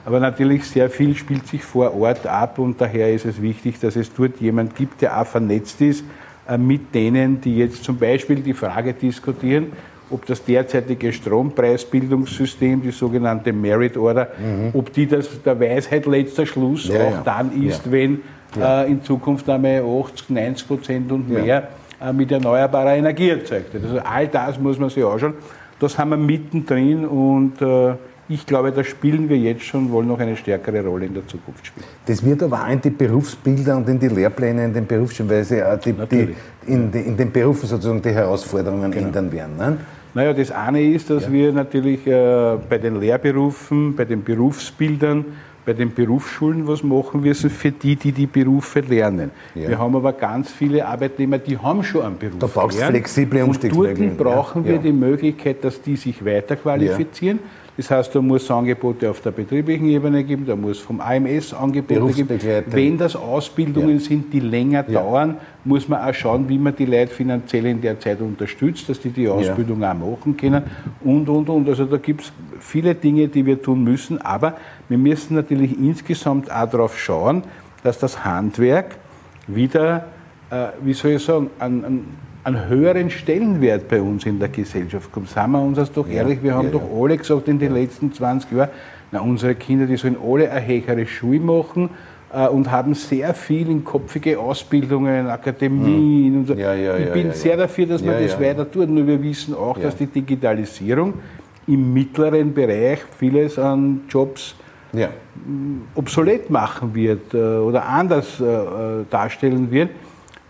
Aber 0.05 0.19
natürlich 0.19 0.65
sehr 0.65 0.89
viel 0.89 1.15
spielt 1.15 1.47
sich 1.47 1.63
vor 1.63 1.95
Ort 1.95 2.27
ab 2.27 2.59
und 2.59 2.81
daher 2.81 3.13
ist 3.13 3.25
es 3.25 3.41
wichtig, 3.41 3.79
dass 3.79 3.95
es 3.95 4.13
dort 4.13 4.41
jemand 4.41 4.75
gibt, 4.75 5.01
der 5.01 5.19
auch 5.19 5.27
vernetzt 5.27 5.79
ist 5.81 6.03
äh, 6.47 6.57
mit 6.57 6.93
denen, 6.93 7.39
die 7.39 7.57
jetzt 7.57 7.83
zum 7.83 7.97
Beispiel 7.97 8.41
die 8.41 8.53
Frage 8.53 8.93
diskutieren, 8.93 9.67
ob 10.13 10.25
das 10.25 10.43
derzeitige 10.43 11.11
Strompreisbildungssystem, 11.11 12.81
die 12.81 12.91
sogenannte 12.91 13.51
Merit 13.51 13.97
Order, 13.97 14.29
mhm. 14.37 14.69
ob 14.73 14.93
die 14.93 15.07
das 15.07 15.41
der 15.43 15.59
Weisheit 15.59 16.05
letzter 16.05 16.45
Schluss 16.45 16.87
ja, 16.87 16.95
auch 16.95 17.11
ja. 17.11 17.21
dann 17.25 17.63
ist, 17.63 17.85
ja. 17.85 17.91
wenn 17.91 18.21
äh, 18.59 18.91
in 18.91 19.03
Zukunft 19.03 19.49
einmal 19.49 19.83
80, 19.83 20.29
90 20.29 20.67
Prozent 20.67 21.11
und 21.11 21.29
mehr 21.29 21.69
äh, 22.01 22.13
mit 22.13 22.31
erneuerbarer 22.31 22.95
Energie 22.95 23.29
erzeugt 23.29 23.73
wird. 23.73 23.85
Also 23.85 23.99
all 23.99 24.27
das 24.27 24.59
muss 24.59 24.77
man 24.77 24.89
sich 24.89 25.03
anschauen. 25.03 25.33
Das 25.79 25.97
haben 25.97 26.11
wir 26.11 26.17
mittendrin 26.17 27.05
und 27.05 27.61
äh, 27.61 27.95
ich 28.29 28.45
glaube, 28.45 28.71
da 28.71 28.83
spielen 28.83 29.27
wir 29.27 29.37
jetzt 29.37 29.63
schon, 29.63 29.91
wollen 29.91 30.07
noch 30.07 30.19
eine 30.19 30.37
stärkere 30.37 30.85
Rolle 30.85 31.07
in 31.07 31.13
der 31.13 31.27
Zukunft 31.27 31.67
spielen. 31.67 31.85
Das 32.05 32.23
wird 32.23 32.41
aber 32.41 32.63
auch 32.63 32.69
in 32.69 32.79
die 32.79 32.89
Berufsbilder 32.89 33.75
und 33.75 33.89
in 33.89 33.99
die 33.99 34.07
Lehrpläne 34.07 34.65
in 34.65 34.73
den 34.73 34.87
Berufsschulen, 34.87 35.29
weil 35.29 35.43
sie 35.43 35.61
die, 35.83 35.93
die, 35.93 36.35
in, 36.65 36.91
die, 36.91 36.99
in, 36.99 37.17
den 37.17 37.31
Berufen 37.31 37.67
sozusagen 37.67 38.01
die 38.01 38.11
Herausforderungen 38.11 38.91
genau. 38.91 39.07
ändern 39.07 39.31
werden. 39.31 39.57
Ne? 39.57 39.77
Naja, 40.13 40.33
das 40.33 40.51
eine 40.51 40.81
ist, 40.81 41.09
dass 41.09 41.23
ja. 41.23 41.31
wir 41.31 41.51
natürlich 41.51 42.05
äh, 42.05 42.57
bei 42.69 42.77
den 42.77 42.99
Lehrberufen, 42.99 43.95
bei 43.95 44.05
den 44.05 44.23
Berufsbildern, 44.23 45.25
bei 45.65 45.73
den 45.73 45.93
Berufsschulen 45.93 46.67
was 46.67 46.83
machen 46.83 47.21
müssen 47.21 47.49
für 47.49 47.71
die, 47.71 47.95
die 47.95 48.11
die 48.11 48.27
Berufe 48.27 48.81
lernen. 48.81 49.31
Ja. 49.55 49.69
Wir 49.69 49.79
haben 49.79 49.95
aber 49.95 50.13
ganz 50.13 50.51
viele 50.51 50.85
Arbeitnehmer, 50.85 51.37
die 51.37 51.57
haben 51.57 51.83
schon 51.83 52.01
einen 52.01 52.17
Beruf. 52.17 52.39
Da 52.39 52.47
brauchst 52.47 52.79
du 52.79 52.85
flexible 52.85 53.43
Umstiegsmöglichkeiten. 53.43 54.11
Und 54.11 54.17
dort 54.17 54.35
brauchen 54.35 54.65
wir 54.65 54.77
die 54.77 54.91
Möglichkeit, 54.91 55.63
dass 55.63 55.81
die 55.81 55.95
sich 55.95 56.23
weiterqualifizieren. 56.23 57.39
Ja 57.41 57.62
das 57.75 57.89
heißt, 57.89 58.13
da 58.13 58.21
muss 58.21 58.43
es 58.43 58.51
Angebote 58.51 59.09
auf 59.09 59.21
der 59.21 59.31
betrieblichen 59.31 59.89
Ebene 59.89 60.23
geben, 60.23 60.45
da 60.45 60.55
muss 60.55 60.77
vom 60.77 61.01
AMS 61.01 61.53
Angebote 61.55 62.13
geben. 62.13 62.39
Wenn 62.67 62.97
das 62.99 63.15
Ausbildungen 63.15 63.97
ja. 63.97 63.99
sind, 63.99 64.31
die 64.31 64.41
länger 64.41 64.85
ja. 64.87 65.01
dauern, 65.01 65.37
muss 65.65 65.87
man 65.87 66.07
auch 66.07 66.13
schauen, 66.13 66.47
wie 66.49 66.59
man 66.59 66.75
die 66.75 66.85
Leute 66.85 67.11
finanziell 67.11 67.65
in 67.65 67.81
der 67.81 67.99
Zeit 67.99 68.21
unterstützt, 68.21 68.89
dass 68.89 68.99
die 68.99 69.09
die 69.09 69.27
Ausbildung 69.27 69.81
ja. 69.81 69.91
auch 69.91 69.95
machen 69.95 70.37
können 70.37 70.63
und, 71.03 71.27
und, 71.27 71.49
und. 71.49 71.67
Also 71.67 71.85
da 71.85 71.97
gibt 71.97 72.21
es 72.21 72.33
viele 72.59 72.93
Dinge, 72.93 73.27
die 73.27 73.43
wir 73.43 73.59
tun 73.59 73.83
müssen, 73.83 74.21
aber 74.21 74.55
wir 74.87 74.99
müssen 74.99 75.33
natürlich 75.33 75.75
insgesamt 75.79 76.51
auch 76.51 76.69
darauf 76.69 76.99
schauen, 76.99 77.43
dass 77.83 77.97
das 77.97 78.23
Handwerk 78.23 78.97
wieder, 79.47 80.05
äh, 80.51 80.67
wie 80.83 80.93
soll 80.93 81.11
ich 81.11 81.23
sagen, 81.23 81.49
an, 81.57 81.83
an 81.83 82.05
einen 82.43 82.67
höheren 82.67 83.09
Stellenwert 83.09 83.87
bei 83.87 84.01
uns 84.01 84.25
in 84.25 84.39
der 84.39 84.49
Gesellschaft 84.49 85.11
kommt. 85.11 85.29
Seien 85.29 85.51
wir 85.51 85.61
uns 85.61 85.77
das 85.77 85.91
doch 85.91 86.07
ehrlich, 86.07 86.43
wir 86.43 86.53
haben 86.53 86.67
ja, 86.67 86.71
doch 86.73 86.89
ja. 86.91 87.01
alle 87.01 87.17
gesagt 87.17 87.47
in 87.47 87.59
den 87.59 87.73
letzten 87.73 88.13
20 88.13 88.51
Jahren, 88.51 88.69
na, 89.11 89.21
unsere 89.21 89.55
Kinder, 89.55 89.85
die 89.85 89.95
sollen 89.95 90.17
alle 90.21 90.51
eine 90.51 90.65
höhere 90.65 91.05
Schule 91.05 91.39
machen 91.39 91.89
äh, 92.33 92.47
und 92.47 92.69
haben 92.69 92.95
sehr 92.95 93.33
viel 93.33 93.69
in 93.69 93.83
kopfige 93.83 94.39
Ausbildungen, 94.39 95.27
Akademien 95.27 96.33
mhm. 96.33 96.39
und 96.39 96.47
so. 96.47 96.53
Ja, 96.55 96.73
ich 96.97 97.11
bin 97.13 97.31
sehr 97.31 97.55
dafür, 97.55 97.85
dass 97.85 98.03
man 98.03 98.21
das 98.21 98.39
weiter 98.39 98.69
tut, 98.69 98.89
nur 98.89 99.07
wir 99.07 99.21
wissen 99.21 99.53
auch, 99.55 99.77
dass 99.77 99.95
die 99.95 100.07
Digitalisierung 100.07 101.13
im 101.67 101.93
mittleren 101.93 102.53
Bereich 102.53 102.99
vieles 103.17 103.57
an 103.57 104.01
Jobs 104.09 104.55
obsolet 105.95 106.49
machen 106.49 106.93
wird 106.93 107.33
äh, 107.33 107.37
oder 107.37 107.85
anders 107.85 108.39
äh, 108.39 109.05
darstellen 109.09 109.71
wird. 109.71 109.89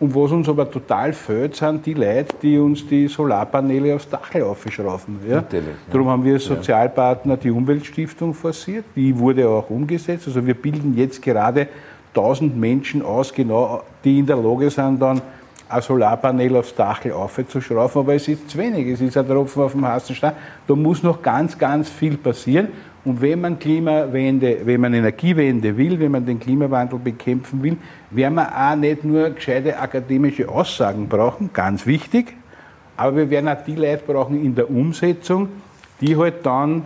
Und 0.04 0.14
was 0.14 0.34
uns 0.34 0.50
aber 0.50 0.70
total 0.70 1.14
fehlt, 1.14 1.56
sind 1.56 1.86
die 1.86 1.94
Leute, 1.94 2.36
die 2.42 2.60
uns 2.60 2.86
die 2.86 3.08
Solarpaneele 3.08 3.96
aufs 3.96 4.10
Dach 4.10 4.36
aufschrauben. 4.36 5.18
Ja? 5.26 5.36
Natürlich, 5.36 5.66
ja. 5.66 5.94
Darum 5.94 6.10
haben 6.10 6.26
wir 6.26 6.34
als 6.34 6.44
Sozialpartner 6.44 7.38
die 7.38 7.50
Umweltstiftung 7.50 8.34
forciert. 8.34 8.84
Die 8.98 9.18
wurde 9.18 9.48
auch 9.48 9.70
umgesetzt. 9.70 10.28
Also 10.28 10.46
wir 10.46 10.56
bilden 10.56 10.94
jetzt 10.98 11.22
gerade 11.22 11.70
1000 12.10 12.58
Menschen 12.58 13.02
aus, 13.02 13.34
genau, 13.34 13.82
die 14.04 14.20
in 14.20 14.26
der 14.26 14.36
Lage 14.36 14.70
sind, 14.70 15.02
dann 15.02 15.22
ein 15.70 15.82
Solarpanel 15.82 16.58
aufs 16.58 16.76
Dach 16.76 17.00
aufzuschrauben. 17.10 18.02
Aber 18.02 18.14
es 18.14 18.28
ist 18.28 18.50
zu 18.50 18.58
wenig. 18.58 18.86
Es 18.88 19.00
ist 19.00 19.16
ein 19.16 19.26
Tropfen 19.26 19.64
auf 19.64 19.72
dem 19.72 19.88
heißen 19.88 20.18
Stein. 20.18 20.34
Da 20.68 20.76
muss 20.76 21.02
noch 21.02 21.22
ganz, 21.22 21.58
ganz 21.58 21.88
viel 21.88 22.18
passieren. 22.18 22.68
Und 23.06 23.22
wenn 23.22 23.42
man 23.42 23.60
Klimawende, 23.60 24.60
wenn 24.64 24.80
man 24.80 24.94
Energiewende 24.94 25.76
will, 25.76 26.00
wenn 26.00 26.12
man 26.12 26.26
den 26.26 26.40
Klimawandel 26.40 27.00
bekämpfen 27.00 27.62
will, 27.62 27.78
werden 28.12 28.36
wir 28.36 28.50
auch 28.56 28.76
nicht 28.76 29.04
nur 29.04 29.30
gescheite 29.32 29.78
akademische 29.78 30.48
Aussagen 30.48 31.10
brauchen, 31.10 31.50
ganz 31.52 31.86
wichtig, 31.86 32.34
aber 32.96 33.18
wir 33.18 33.30
werden 33.30 33.50
auch 33.50 33.64
die 33.66 33.76
Leute 33.76 34.04
brauchen 34.08 34.42
in 34.42 34.56
der 34.56 34.70
Umsetzung, 34.70 35.50
die 36.00 36.16
halt 36.16 36.46
dann 36.46 36.84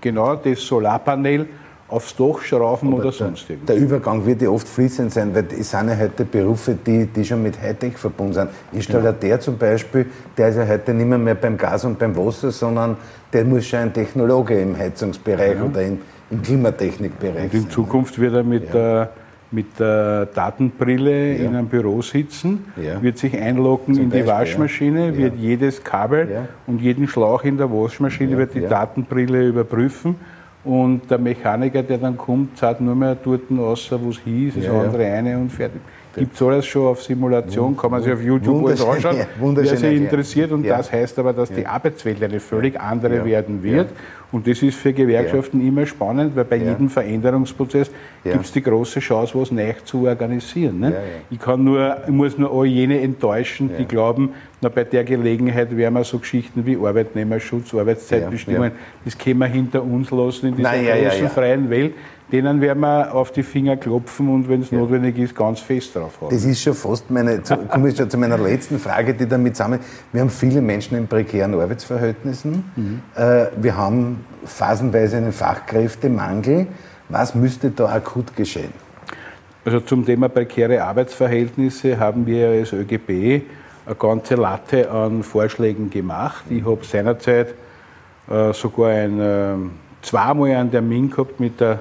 genau 0.00 0.34
das 0.36 0.60
Solarpanel 0.66 1.46
aufs 1.90 2.14
Dach 2.16 2.40
schrauben 2.42 2.92
oder 2.92 3.12
sonst 3.12 3.48
irgendwas. 3.50 3.74
Der 3.74 3.84
Übergang 3.84 4.24
wird 4.24 4.42
ja 4.42 4.48
oft 4.48 4.68
fließend 4.68 5.12
sein, 5.12 5.34
weil 5.34 5.46
es 5.58 5.70
sind 5.70 5.88
ja 5.88 5.96
heute 5.96 6.24
Berufe, 6.24 6.76
die, 6.86 7.06
die 7.06 7.24
schon 7.24 7.42
mit 7.42 7.60
Hightech 7.60 7.96
verbunden 7.96 8.34
sind. 8.34 8.50
Installateur 8.72 9.30
ja. 9.30 9.40
zum 9.40 9.58
Beispiel, 9.58 10.06
der 10.36 10.48
ist 10.48 10.56
ja 10.56 10.66
heute 10.66 10.94
nicht 10.94 11.06
mehr, 11.06 11.18
mehr 11.18 11.34
beim 11.34 11.56
Gas 11.56 11.84
und 11.84 11.98
beim 11.98 12.16
Wasser, 12.16 12.50
sondern 12.50 12.96
der 13.32 13.44
muss 13.44 13.66
schon 13.66 13.80
ein 13.80 13.92
Technologe 13.92 14.60
im 14.60 14.76
Heizungsbereich 14.76 15.56
ja. 15.56 15.64
oder 15.64 15.82
im, 15.82 15.98
im 16.30 16.42
Klimatechnikbereich 16.42 17.44
und 17.44 17.54
in 17.54 17.60
sein. 17.62 17.70
Zukunft 17.70 18.18
wird 18.18 18.34
er 18.34 18.44
mit 18.44 18.66
ja. 18.66 18.72
der 18.72 19.10
mit 19.52 19.80
der 19.80 20.26
Datenbrille 20.26 21.32
ja. 21.32 21.44
in 21.44 21.56
einem 21.56 21.66
Büro 21.66 22.02
sitzen, 22.02 22.66
ja. 22.76 23.02
wird 23.02 23.18
sich 23.18 23.36
einloggen 23.36 23.94
Zum 23.94 24.04
in 24.04 24.10
die 24.10 24.24
Waschmaschine, 24.24 25.08
ja. 25.08 25.16
wird 25.16 25.34
jedes 25.36 25.82
Kabel 25.82 26.46
und 26.68 26.80
jeden 26.80 27.08
Schlauch 27.08 27.42
in 27.42 27.56
der 27.56 27.68
Waschmaschine 27.68 28.38
wird 28.38 28.54
die 28.54 28.60
Datenbrille 28.60 29.48
überprüfen 29.48 30.14
und 30.64 31.10
der 31.10 31.18
Mechaniker, 31.18 31.82
der 31.82 31.98
dann 31.98 32.16
kommt, 32.16 32.58
sagt 32.58 32.80
nur 32.80 32.94
mehr 32.94 33.14
dort 33.14 33.50
außer, 33.50 34.00
wo 34.02 34.10
es 34.10 34.18
hieß, 34.18 34.56
das 34.56 34.64
ja, 34.64 34.80
andere 34.80 35.06
ja. 35.06 35.14
eine 35.14 35.38
und 35.38 35.50
fertig. 35.50 35.80
Gibt 36.16 36.34
es 36.34 36.42
alles 36.42 36.66
schon 36.66 36.86
auf 36.86 37.02
Simulation, 37.02 37.76
kann 37.76 37.90
man 37.90 38.02
sich 38.02 38.12
auf 38.12 38.22
YouTube 38.22 38.66
alles 38.66 38.84
anschauen, 38.84 39.18
ja, 39.18 39.26
wer 39.40 39.76
sich 39.76 39.96
interessiert. 39.96 40.50
Und 40.50 40.64
ja. 40.64 40.76
das 40.76 40.90
heißt 40.90 41.18
aber, 41.18 41.32
dass 41.32 41.52
die 41.52 41.66
Arbeitswelt 41.66 42.22
eine 42.22 42.40
völlig 42.40 42.78
andere 42.80 43.24
werden 43.24 43.62
wird. 43.62 43.88
Und 44.32 44.46
das 44.46 44.62
ist 44.62 44.76
für 44.76 44.92
Gewerkschaften 44.92 45.66
immer 45.66 45.86
spannend, 45.86 46.36
weil 46.36 46.44
bei 46.44 46.56
jedem 46.56 46.88
Veränderungsprozess 46.88 47.90
gibt 48.22 48.44
es 48.44 48.52
die 48.52 48.62
große 48.62 49.00
Chance, 49.00 49.38
was 49.38 49.50
neu 49.50 49.72
zu 49.84 50.06
organisieren. 50.06 50.80
Ne? 50.80 50.94
Ich, 51.30 51.38
kann 51.38 51.64
nur, 51.64 51.96
ich 52.04 52.12
muss 52.12 52.38
nur 52.38 52.52
all 52.52 52.66
jene 52.66 53.00
enttäuschen, 53.00 53.70
die 53.76 53.84
glauben, 53.84 54.30
na, 54.60 54.68
bei 54.68 54.84
der 54.84 55.04
Gelegenheit 55.04 55.76
werden 55.76 55.94
wir 55.94 56.04
so 56.04 56.18
Geschichten 56.18 56.64
wie 56.66 56.76
Arbeitnehmerschutz, 56.76 57.74
Arbeitszeitbestimmungen, 57.74 58.72
das 59.04 59.16
können 59.16 59.38
wir 59.38 59.46
hinter 59.46 59.82
uns 59.82 60.10
lassen 60.10 60.48
in 60.48 60.56
dieser 60.56 60.70
Nein, 60.70 61.02
großen 61.02 61.28
freien 61.30 61.70
Welt 61.70 61.94
denen 62.32 62.60
werden 62.60 62.80
wir 62.80 63.14
auf 63.14 63.32
die 63.32 63.42
Finger 63.42 63.76
klopfen 63.76 64.28
und 64.28 64.48
wenn 64.48 64.62
es 64.62 64.70
ja. 64.70 64.78
notwendig 64.78 65.18
ist, 65.18 65.34
ganz 65.34 65.60
fest 65.60 65.96
drauf 65.96 66.20
haben. 66.20 66.30
Das 66.30 66.44
ist 66.44 66.62
schon 66.62 66.74
fast 66.74 67.10
meine, 67.10 67.42
zu, 67.42 67.56
komme 67.68 67.88
ich 67.88 67.96
schon 67.96 68.08
zu 68.08 68.18
meiner 68.18 68.38
letzten 68.38 68.78
Frage, 68.78 69.14
die 69.14 69.26
damit 69.26 69.56
zusammen. 69.56 69.80
Wir 70.12 70.20
haben 70.20 70.30
viele 70.30 70.60
Menschen 70.60 70.96
in 70.96 71.06
prekären 71.06 71.54
Arbeitsverhältnissen. 71.54 72.64
Mhm. 72.76 73.02
Äh, 73.14 73.46
wir 73.60 73.76
haben 73.76 74.24
phasenweise 74.44 75.16
einen 75.16 75.32
Fachkräftemangel. 75.32 76.66
Was 77.08 77.34
müsste 77.34 77.70
da 77.70 77.86
akut 77.86 78.36
geschehen? 78.36 78.72
Also 79.64 79.80
zum 79.80 80.06
Thema 80.06 80.28
prekäre 80.28 80.82
Arbeitsverhältnisse 80.82 81.98
haben 81.98 82.26
wir 82.26 82.48
als 82.48 82.72
ÖGB 82.72 83.42
eine 83.86 83.94
ganze 83.98 84.36
Latte 84.36 84.90
an 84.90 85.22
Vorschlägen 85.22 85.90
gemacht. 85.90 86.44
Ich 86.48 86.64
habe 86.64 86.84
seinerzeit 86.84 87.54
äh, 88.30 88.52
sogar 88.52 88.90
ein, 88.90 89.20
äh, 89.20 89.54
zweimal 90.02 90.52
einen 90.52 90.70
Termin 90.70 91.10
gehabt 91.10 91.40
mit 91.40 91.60
der 91.60 91.80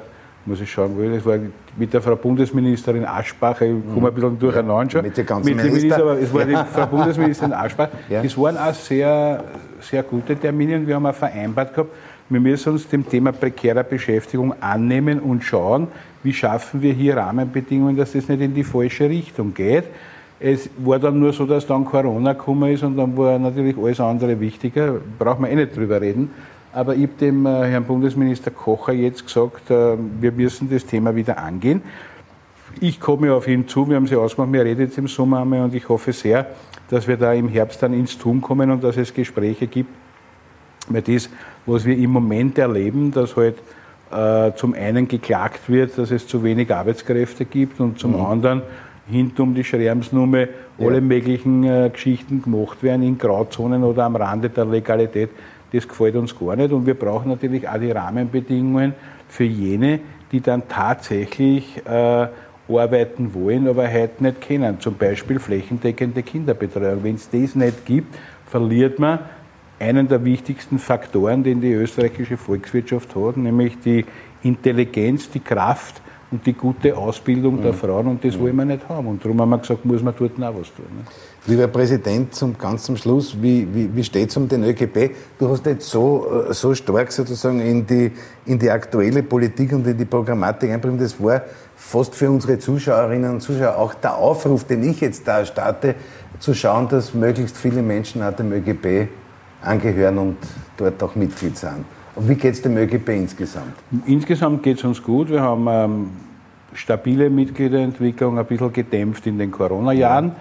muss 0.49 0.61
ich 0.61 0.71
schauen, 0.71 0.91
das 1.13 1.25
war 1.25 1.37
mit 1.77 1.93
der 1.93 2.01
Frau 2.01 2.15
Bundesministerin 2.15 3.05
Aschbach, 3.05 3.61
ich 3.61 3.71
komme 3.93 4.09
ein 4.09 4.13
bisschen 4.13 4.39
durcheinander 4.39 4.89
schon. 4.89 5.01
Mit, 5.03 5.15
der 5.15 5.23
ganzen 5.23 5.55
mit 5.55 5.63
Minister, 5.63 6.01
aber 6.01 6.19
es 6.19 6.33
war 6.33 6.45
die 6.45 6.55
Frau 6.73 6.85
Bundesministerin 6.87 7.53
Aschbach. 7.53 7.89
Ja. 8.09 8.23
Das 8.23 8.37
waren 8.37 8.57
auch 8.57 8.73
sehr, 8.73 9.43
sehr 9.79 10.03
gute 10.03 10.35
Termine 10.35 10.77
und 10.77 10.87
wir 10.87 10.95
haben 10.95 11.05
auch 11.05 11.15
vereinbart 11.15 11.73
gehabt, 11.73 11.91
wir 12.29 12.39
müssen 12.39 12.73
uns 12.73 12.87
dem 12.87 13.07
Thema 13.07 13.31
prekärer 13.31 13.83
Beschäftigung 13.83 14.53
annehmen 14.61 15.19
und 15.19 15.43
schauen, 15.43 15.87
wie 16.21 16.33
schaffen 16.33 16.81
wir 16.81 16.93
hier 16.93 17.17
Rahmenbedingungen, 17.17 17.95
dass 17.95 18.11
das 18.11 18.27
nicht 18.27 18.41
in 18.41 18.53
die 18.53 18.63
falsche 18.63 19.09
Richtung 19.09 19.53
geht. 19.53 19.85
Es 20.39 20.69
war 20.77 20.99
dann 20.99 21.19
nur 21.19 21.33
so, 21.33 21.45
dass 21.45 21.65
dann 21.65 21.85
Corona 21.85 22.33
gekommen 22.33 22.71
ist 22.71 22.83
und 22.83 22.97
dann 22.97 23.15
war 23.17 23.37
natürlich 23.39 23.77
alles 23.77 23.99
andere 23.99 24.39
wichtiger, 24.39 24.95
braucht 25.17 25.39
man 25.39 25.51
eh 25.51 25.55
nicht 25.55 25.75
drüber 25.75 25.99
reden. 25.99 26.31
Aber 26.71 26.95
ich 26.95 27.03
habe 27.03 27.13
dem 27.19 27.45
äh, 27.45 27.65
Herrn 27.65 27.85
Bundesminister 27.85 28.51
Kocher 28.51 28.93
jetzt 28.93 29.25
gesagt, 29.25 29.71
äh, 29.71 29.97
wir 30.19 30.31
müssen 30.31 30.69
das 30.69 30.85
Thema 30.85 31.15
wieder 31.15 31.37
angehen. 31.37 31.81
Ich 32.79 32.99
komme 32.99 33.33
auf 33.33 33.47
ihn 33.47 33.67
zu, 33.67 33.89
wir 33.89 33.95
haben 33.95 34.07
sie 34.07 34.15
ausgemacht, 34.15 34.53
wir 34.53 34.63
reden 34.63 34.81
jetzt 34.81 34.97
im 34.97 35.07
Sommer 35.07 35.41
einmal 35.41 35.61
und 35.61 35.73
ich 35.73 35.89
hoffe 35.89 36.13
sehr, 36.13 36.45
dass 36.89 37.07
wir 37.07 37.17
da 37.17 37.33
im 37.33 37.49
Herbst 37.49 37.81
dann 37.81 37.93
ins 37.93 38.17
Tun 38.17 38.41
kommen 38.41 38.69
und 38.69 38.83
dass 38.83 38.97
es 38.97 39.13
Gespräche 39.13 39.67
gibt. 39.67 39.89
Weil 40.87 41.01
das, 41.01 41.29
was 41.65 41.85
wir 41.85 41.97
im 41.97 42.11
Moment 42.11 42.57
erleben, 42.57 43.11
dass 43.11 43.35
halt 43.35 43.57
äh, 44.11 44.51
zum 44.55 44.73
einen 44.73 45.07
geklagt 45.07 45.69
wird, 45.69 45.97
dass 45.97 46.11
es 46.11 46.27
zu 46.27 46.43
wenig 46.43 46.73
Arbeitskräfte 46.73 47.45
gibt 47.45 47.79
und 47.79 47.99
zum 47.99 48.13
mhm. 48.13 48.25
anderen 48.25 48.61
hinter 49.09 49.43
um 49.43 49.55
die 49.55 49.63
Schrems-Nummer 49.63 50.45
alle 50.79 50.95
ja. 50.95 51.01
möglichen 51.01 51.63
äh, 51.63 51.89
Geschichten 51.91 52.43
gemacht 52.43 52.83
werden 52.83 53.01
in 53.01 53.17
Grauzonen 53.17 53.83
oder 53.83 54.05
am 54.05 54.15
Rande 54.15 54.49
der 54.49 54.65
Legalität 54.65 55.29
das 55.71 55.87
gefällt 55.87 56.15
uns 56.15 56.37
gar 56.37 56.55
nicht. 56.55 56.71
Und 56.71 56.85
wir 56.85 56.93
brauchen 56.93 57.29
natürlich 57.29 57.67
auch 57.67 57.79
die 57.79 57.91
Rahmenbedingungen 57.91 58.93
für 59.27 59.43
jene, 59.43 59.99
die 60.31 60.41
dann 60.41 60.67
tatsächlich 60.67 61.81
äh, 61.85 62.27
arbeiten 62.67 63.33
wollen, 63.33 63.67
aber 63.67 63.91
heute 63.91 64.23
nicht 64.23 64.41
können. 64.41 64.79
Zum 64.79 64.95
Beispiel 64.95 65.39
flächendeckende 65.39 66.23
Kinderbetreuung. 66.23 67.03
Wenn 67.03 67.15
es 67.15 67.29
das 67.29 67.55
nicht 67.55 67.85
gibt, 67.85 68.15
verliert 68.45 68.99
man 68.99 69.19
einen 69.79 70.07
der 70.07 70.23
wichtigsten 70.25 70.77
Faktoren, 70.77 71.43
den 71.43 71.61
die 71.61 71.71
österreichische 71.71 72.37
Volkswirtschaft 72.37 73.15
hat, 73.15 73.37
nämlich 73.37 73.79
die 73.79 74.05
Intelligenz, 74.43 75.29
die 75.29 75.39
Kraft 75.39 76.01
und 76.31 76.45
die 76.45 76.53
gute 76.53 76.95
Ausbildung 76.95 77.61
der 77.61 77.73
mhm. 77.73 77.77
Frauen. 77.77 78.07
Und 78.07 78.23
das 78.23 78.37
wollen 78.39 78.55
wir 78.55 78.65
nicht 78.65 78.87
haben. 78.87 79.07
Und 79.07 79.23
darum 79.23 79.41
haben 79.41 79.49
wir 79.49 79.57
gesagt, 79.57 79.83
muss 79.83 80.03
man 80.03 80.13
dort 80.17 80.33
auch 80.33 80.59
was 80.59 80.73
tun. 80.73 80.85
Ne? 80.95 81.03
Lieber 81.47 81.67
Präsident, 81.67 82.35
zum 82.35 82.55
ganz 82.57 82.83
zum 82.83 82.97
Schluss, 82.97 83.35
wie, 83.41 83.67
wie, 83.73 83.95
wie 83.95 84.03
steht 84.03 84.29
es 84.29 84.37
um 84.37 84.47
den 84.47 84.63
ÖGB? 84.63 85.15
Du 85.39 85.49
hast 85.49 85.65
jetzt 85.65 85.89
so, 85.89 86.45
äh, 86.49 86.53
so 86.53 86.75
stark 86.75 87.11
sozusagen 87.11 87.59
in 87.61 87.85
die, 87.85 88.11
in 88.45 88.59
die 88.59 88.69
aktuelle 88.69 89.23
Politik 89.23 89.73
und 89.73 89.87
in 89.87 89.97
die 89.97 90.05
Programmatik 90.05 90.69
einbringen. 90.69 90.99
Das 90.99 91.21
war 91.21 91.41
fast 91.75 92.13
für 92.13 92.29
unsere 92.29 92.59
Zuschauerinnen 92.59 93.31
und 93.31 93.41
Zuschauer 93.41 93.77
auch 93.77 93.95
der 93.95 94.15
Aufruf, 94.15 94.65
den 94.65 94.83
ich 94.83 95.01
jetzt 95.01 95.27
da 95.27 95.43
starte, 95.45 95.95
zu 96.39 96.53
schauen, 96.53 96.87
dass 96.87 97.13
möglichst 97.13 97.57
viele 97.57 97.81
Menschen 97.81 98.21
auch 98.21 98.33
dem 98.33 98.51
ÖGB 98.51 99.09
angehören 99.61 100.17
und 100.19 100.37
dort 100.77 101.01
auch 101.01 101.15
Mitglied 101.15 101.57
sind. 101.57 101.85
Und 102.19 102.27
wie 102.27 102.35
geht 102.35 102.53
es 102.53 102.61
dem 102.61 102.75
ÖGB 102.75 103.07
insgesamt? 103.09 103.75
Insgesamt 104.05 104.61
geht 104.61 104.77
es 104.77 104.83
uns 104.83 105.01
gut. 105.01 105.29
Wir 105.29 105.41
haben 105.41 105.67
ähm, 105.69 106.09
stabile 106.73 107.29
Mitgliederentwicklung, 107.29 108.37
ein 108.37 108.45
bisschen 108.45 108.73
gedämpft 108.73 109.25
in 109.25 109.37
den 109.37 109.49
Corona-Jahren. 109.49 110.33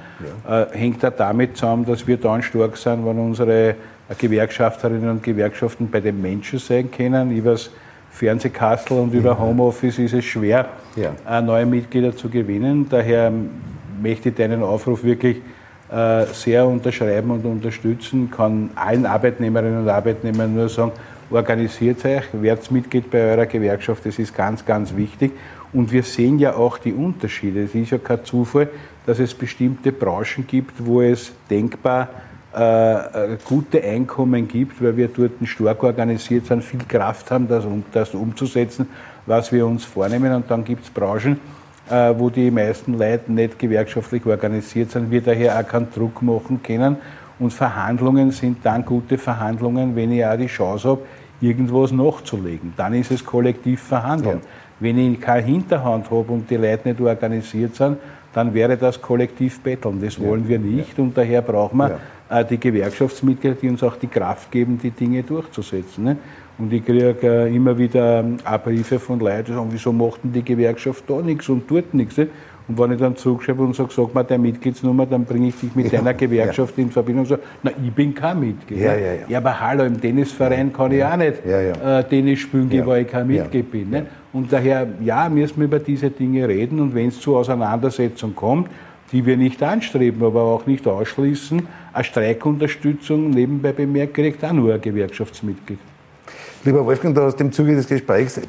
Ja, 0.44 0.58
ja. 0.58 0.62
Äh, 0.62 0.76
hängt 0.76 1.04
auch 1.04 1.12
damit 1.16 1.56
zusammen, 1.56 1.84
dass 1.84 2.04
wir 2.04 2.16
dann 2.16 2.42
stark 2.42 2.76
sind, 2.76 3.06
wenn 3.06 3.16
unsere 3.20 3.76
Gewerkschafterinnen 4.18 5.08
und 5.08 5.22
Gewerkschaften 5.22 5.88
bei 5.88 6.00
den 6.00 6.20
Menschen 6.20 6.58
sein 6.58 6.90
können. 6.90 7.30
Über 7.30 7.52
das 7.52 7.70
Fernsehkastel 8.10 8.98
und 8.98 9.14
über 9.14 9.38
Homeoffice 9.38 10.00
ist 10.00 10.14
es 10.14 10.24
schwer, 10.24 10.66
ja. 10.96 11.12
Äh, 11.30 11.42
neue 11.42 11.64
Mitglieder 11.64 12.16
zu 12.16 12.28
gewinnen. 12.28 12.88
Daher 12.90 13.32
möchte 14.02 14.30
ich 14.30 14.34
deinen 14.34 14.64
Aufruf 14.64 15.04
wirklich 15.04 15.36
äh, 15.92 16.24
sehr 16.32 16.66
unterschreiben 16.66 17.30
und 17.30 17.44
unterstützen. 17.44 18.32
Kann 18.32 18.70
allen 18.74 19.06
Arbeitnehmerinnen 19.06 19.82
und 19.82 19.88
Arbeitnehmern 19.88 20.52
nur 20.52 20.68
sagen, 20.68 20.90
organisiert 21.30 22.04
euch, 22.04 22.24
werdet 22.32 22.70
Mitglied 22.70 23.10
bei 23.10 23.32
eurer 23.32 23.46
Gewerkschaft, 23.46 24.06
das 24.06 24.18
ist 24.18 24.36
ganz, 24.36 24.64
ganz 24.64 24.94
wichtig. 24.96 25.32
Und 25.72 25.92
wir 25.92 26.02
sehen 26.02 26.38
ja 26.38 26.54
auch 26.54 26.78
die 26.78 26.92
Unterschiede. 26.92 27.64
Es 27.64 27.74
ist 27.74 27.90
ja 27.90 27.98
kein 27.98 28.24
Zufall, 28.24 28.68
dass 29.04 29.18
es 29.18 29.34
bestimmte 29.34 29.92
Branchen 29.92 30.46
gibt, 30.46 30.74
wo 30.78 31.02
es 31.02 31.32
denkbar 31.50 32.08
äh, 32.56 33.32
äh, 33.34 33.38
gute 33.44 33.82
Einkommen 33.82 34.48
gibt, 34.48 34.82
weil 34.82 34.96
wir 34.96 35.08
dort 35.08 35.32
stark 35.44 35.82
organisiert 35.82 36.46
sind, 36.46 36.64
viel 36.64 36.80
Kraft 36.88 37.30
haben, 37.30 37.46
das, 37.46 37.64
um, 37.64 37.84
das 37.92 38.14
umzusetzen, 38.14 38.88
was 39.26 39.52
wir 39.52 39.66
uns 39.66 39.84
vornehmen. 39.84 40.32
Und 40.32 40.50
dann 40.50 40.64
gibt 40.64 40.84
es 40.84 40.90
Branchen, 40.90 41.38
äh, 41.90 42.14
wo 42.16 42.30
die 42.30 42.50
meisten 42.50 42.96
Leute 42.96 43.30
nicht 43.30 43.58
gewerkschaftlich 43.58 44.24
organisiert 44.24 44.90
sind, 44.90 45.10
wir 45.10 45.20
daher 45.20 45.58
auch 45.58 45.68
keinen 45.68 45.92
Druck 45.92 46.22
machen 46.22 46.62
können. 46.62 46.96
Und 47.38 47.52
Verhandlungen 47.52 48.30
sind 48.30 48.64
dann 48.64 48.84
gute 48.84 49.18
Verhandlungen, 49.18 49.94
wenn 49.94 50.10
ich 50.10 50.24
auch 50.24 50.36
die 50.36 50.46
Chance 50.46 50.88
habe, 50.88 51.02
irgendwas 51.40 51.92
nachzulegen. 51.92 52.72
Dann 52.76 52.94
ist 52.94 53.10
es 53.10 53.24
kollektiv 53.24 53.80
verhandeln. 53.82 54.38
Ja. 54.38 54.46
Wenn 54.80 54.98
ich 54.98 55.20
keine 55.20 55.46
Hinterhand 55.46 56.10
habe 56.10 56.32
und 56.32 56.48
die 56.50 56.56
Leute 56.56 56.88
nicht 56.88 57.00
organisiert 57.00 57.74
sind, 57.74 57.98
dann 58.32 58.54
wäre 58.54 58.76
das 58.76 59.00
kollektiv 59.00 59.60
betteln. 59.60 60.00
Das 60.00 60.20
wollen 60.20 60.44
ja. 60.44 60.50
wir 60.50 60.58
nicht 60.58 60.98
und 60.98 61.16
daher 61.16 61.42
brauchen 61.42 61.78
wir 61.78 61.98
ja. 62.30 62.42
Die 62.44 62.60
Gewerkschaftsmitglieder, 62.60 63.54
die 63.54 63.70
uns 63.70 63.82
auch 63.82 63.96
die 63.96 64.06
Kraft 64.06 64.50
geben, 64.50 64.78
die 64.82 64.90
Dinge 64.90 65.22
durchzusetzen. 65.22 66.04
Ne? 66.04 66.16
Und 66.58 66.70
ich 66.72 66.84
kriege 66.84 67.16
äh, 67.22 67.54
immer 67.54 67.78
wieder 67.78 68.20
ähm, 68.20 68.36
Briefe 68.62 68.98
von 68.98 69.18
Leuten, 69.18 69.46
die 69.46 69.52
sagen, 69.52 69.68
wieso 69.70 69.92
macht 69.92 70.24
denn 70.24 70.32
die 70.32 70.44
Gewerkschaft 70.44 71.04
da 71.08 71.22
nichts 71.22 71.48
und 71.48 71.66
tut 71.66 71.94
nichts? 71.94 72.18
Ne? 72.18 72.28
Und 72.68 72.78
wenn 72.78 72.92
ich 72.92 72.98
dann 72.98 73.16
zurückschreibe 73.16 73.62
und 73.62 73.74
sage, 73.74 73.88
sag 73.92 74.14
mal 74.14 74.22
deine 74.22 74.42
Mitgliedsnummer, 74.42 75.06
dann 75.06 75.24
bringe 75.24 75.48
ich 75.48 75.58
dich 75.58 75.74
mit 75.74 75.90
ja, 75.90 75.98
deiner 75.98 76.12
Gewerkschaft 76.12 76.76
ja. 76.76 76.84
in 76.84 76.90
Verbindung 76.90 77.22
und 77.22 77.28
sage, 77.28 77.42
na, 77.62 77.70
ich 77.82 77.92
bin 77.92 78.14
kein 78.14 78.38
Mitglied. 78.40 78.78
Ja, 78.78 78.94
ja, 78.94 79.12
ja. 79.12 79.20
ja 79.26 79.38
aber 79.38 79.58
hallo, 79.58 79.84
im 79.84 79.98
Tennisverein 79.98 80.70
kann 80.70 80.92
ich 80.92 81.02
auch 81.02 81.16
nicht 81.16 81.44
äh, 81.46 82.04
Tennis 82.04 82.40
spielen, 82.40 82.70
ja. 82.70 82.86
weil 82.86 83.02
ich 83.02 83.08
kein 83.08 83.26
Mitglied 83.26 83.70
bin. 83.70 83.88
Ne? 83.88 84.06
Und 84.34 84.52
daher, 84.52 84.86
ja, 85.02 85.30
müssen 85.30 85.58
wir 85.58 85.64
über 85.64 85.78
diese 85.78 86.10
Dinge 86.10 86.46
reden 86.46 86.78
und 86.80 86.94
wenn 86.94 87.08
es 87.08 87.18
zu 87.18 87.36
Auseinandersetzungen 87.36 88.36
kommt, 88.36 88.68
die 89.12 89.24
wir 89.24 89.38
nicht 89.38 89.62
anstreben, 89.62 90.22
aber 90.22 90.42
auch 90.42 90.66
nicht 90.66 90.86
ausschließen, 90.86 91.66
eine 91.94 92.04
Streikunterstützung 92.04 93.30
nebenbei 93.30 93.72
bemerkt, 93.72 94.12
kriegt 94.12 94.44
auch 94.44 94.52
nur 94.52 94.74
ein 94.74 94.80
Gewerkschaftsmitglied. 94.82 95.78
Lieber 96.64 96.84
Wolfgang, 96.84 97.14
du 97.14 97.22
hast 97.22 97.40
im 97.40 97.52
Zuge 97.52 97.76
des 97.76 97.86
Gesprächs 97.86 98.40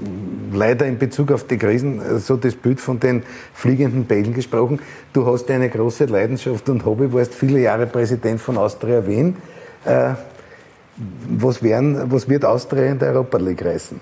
leider 0.51 0.87
in 0.87 0.97
Bezug 0.97 1.31
auf 1.31 1.45
die 1.45 1.57
Krisen 1.57 2.01
so 2.19 2.37
das 2.37 2.55
Bild 2.55 2.79
von 2.79 2.99
den 2.99 3.21
fliegenden 3.53 4.05
Bällen 4.05 4.33
gesprochen. 4.33 4.79
Du 5.13 5.27
hast 5.27 5.49
eine 5.51 5.69
große 5.69 6.05
Leidenschaft 6.05 6.67
und 6.69 6.85
Hobby, 6.85 7.13
warst 7.13 7.35
viele 7.35 7.59
Jahre 7.59 7.85
Präsident 7.85 8.41
von 8.41 8.57
Austria 8.57 9.05
Wien. 9.05 9.35
Äh, 9.85 10.13
was, 11.37 11.61
werden, 11.61 12.11
was 12.11 12.27
wird 12.27 12.45
Austria 12.45 12.85
in 12.85 12.97
der 12.97 13.09
Europa 13.09 13.37
League 13.37 13.63
reißen? 13.63 13.99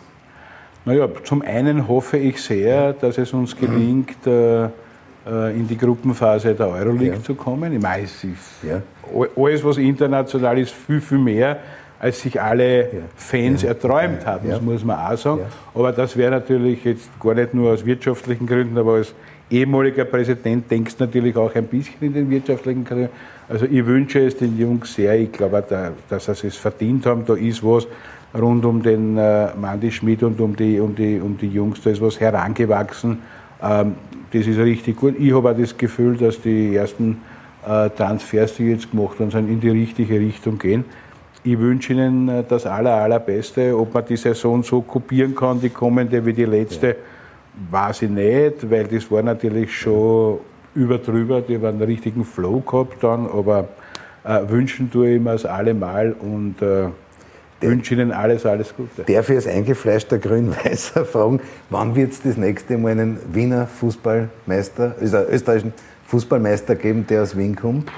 Naja, 0.85 1.09
zum 1.25 1.41
einen 1.41 1.85
hoffe 1.89 2.17
ich 2.17 2.41
sehr, 2.41 2.93
dass 2.93 3.17
es 3.17 3.33
uns 3.33 3.57
gelingt, 3.57 4.25
äh, 4.25 4.69
in 5.53 5.67
die 5.67 5.77
Gruppenphase 5.77 6.55
der 6.55 6.69
Euroleague 6.69 7.17
ja. 7.17 7.21
zu 7.21 7.35
kommen. 7.35 7.73
Ich 7.73 7.81
meine, 7.81 8.07
ja. 8.63 8.81
alles, 9.35 9.63
was 9.65 9.77
international 9.77 10.57
ist, 10.57 10.71
viel, 10.71 11.01
viel 11.01 11.17
mehr, 11.17 11.59
als 11.99 12.21
sich 12.21 12.41
alle 12.41 12.81
ja. 12.81 12.87
Fans 13.15 13.63
ja. 13.63 13.69
erträumt 13.69 14.25
haben, 14.25 14.49
das 14.49 14.61
muss 14.61 14.83
man 14.83 14.97
auch 14.97 15.17
sagen. 15.17 15.41
Aber 15.73 15.91
das 15.91 16.15
wäre 16.15 16.31
natürlich 16.31 16.83
jetzt 16.83 17.09
gar 17.19 17.33
nicht 17.33 17.53
nur 17.53 17.71
aus 17.71 17.85
wirtschaftlichen 17.85 18.45
Gründen, 18.45 18.77
aber 18.77 18.93
als 18.95 19.13
ehemaliger 19.49 20.05
Präsident 20.05 20.69
denkst 20.69 20.97
du 20.97 21.05
natürlich 21.05 21.35
auch 21.35 21.53
ein 21.55 21.65
bisschen 21.65 22.01
in 22.01 22.13
den 22.13 22.29
wirtschaftlichen 22.29 22.83
Gründen. 22.83 23.09
Also 23.49 23.65
ich 23.65 23.85
wünsche 23.85 24.19
es 24.19 24.37
den 24.37 24.57
Jungs 24.57 24.93
sehr, 24.93 25.17
ich 25.19 25.31
glaube, 25.31 25.63
dass 26.09 26.25
sie 26.25 26.47
es 26.47 26.57
verdient 26.57 27.05
haben, 27.05 27.25
da 27.25 27.33
ist 27.33 27.63
was 27.63 27.87
rund 28.37 28.65
um 28.65 28.83
den 28.83 29.17
äh, 29.17 29.55
Mandy 29.55 29.91
Schmidt 29.91 30.21
und 30.21 30.39
um 30.39 30.55
die, 30.55 30.79
um, 30.79 30.93
die, 30.93 31.19
um 31.19 31.37
die 31.37 31.47
Jungs, 31.47 31.81
da 31.81 31.89
ist 31.89 32.01
was 32.01 32.19
herangewachsen. 32.19 33.19
Ähm, 33.63 33.95
das 34.31 34.45
ist 34.45 34.57
richtig 34.57 34.97
gut. 34.97 35.15
Ich 35.17 35.33
habe 35.33 35.49
auch 35.49 35.57
das 35.57 35.77
Gefühl, 35.77 36.17
dass 36.17 36.41
die 36.41 36.75
ersten 36.75 37.21
äh, 37.65 37.89
Transfers, 37.89 38.55
die 38.55 38.65
jetzt 38.65 38.91
gemacht 38.91 39.19
worden 39.19 39.31
sind, 39.31 39.49
in 39.49 39.59
die 39.61 39.69
richtige 39.69 40.19
Richtung 40.19 40.59
gehen. 40.59 40.83
Ich 41.47 41.57
wünsche 41.57 41.93
Ihnen 41.93 42.27
äh, 42.27 42.43
das 42.45 42.65
aller, 42.65 42.93
allerbeste. 42.93 43.73
Ob 43.77 43.93
man 43.93 44.05
die 44.05 44.17
Saison 44.17 44.63
so 44.63 44.81
kopieren 44.81 45.33
kann, 45.33 45.61
die 45.61 45.69
kommende 45.69 46.25
wie 46.25 46.33
die 46.33 46.43
letzte, 46.43 46.87
ja. 46.87 46.93
weiß 47.71 48.01
ich 48.01 48.09
nicht, 48.09 48.69
weil 48.69 48.85
das 48.85 49.09
war 49.09 49.23
natürlich 49.23 49.73
schon 49.73 50.39
über 50.75 50.97
drüber. 50.97 51.39
Die 51.39 51.55
haben 51.55 51.65
einen 51.65 51.81
richtigen 51.83 52.25
Flow 52.25 52.59
gehabt 52.59 53.01
dann, 53.01 53.27
aber 53.27 53.69
äh, 54.25 54.41
wünschen 54.49 54.91
tue 54.91 55.15
ich 55.15 55.21
mir 55.21 55.35
es 55.35 55.45
allemal 55.45 56.13
und 56.19 56.61
äh, 56.61 56.87
ich 57.61 57.69
wünsche 57.69 57.93
Ihnen 57.93 58.11
alles, 58.11 58.45
alles 58.45 58.75
Gute. 58.75 59.03
Darf 59.03 59.29
ich 59.29 59.37
als 59.37 59.47
eingefleischter 59.47 60.17
Grün-Weißer 60.17 61.05
fragen, 61.13 61.39
wann 61.69 61.95
wird 61.95 62.11
es 62.11 62.21
das 62.21 62.35
nächste 62.35 62.77
Mal 62.77 62.91
einen 62.91 63.19
Wiener 63.31 63.67
Fußballmeister, 63.67 64.95
also 64.99 65.19
österreichischen 65.19 65.71
Fußballmeister 66.07 66.75
geben, 66.75 67.07
der 67.07 67.23
aus 67.23 67.37
Wien 67.37 67.55
kommt? 67.55 67.89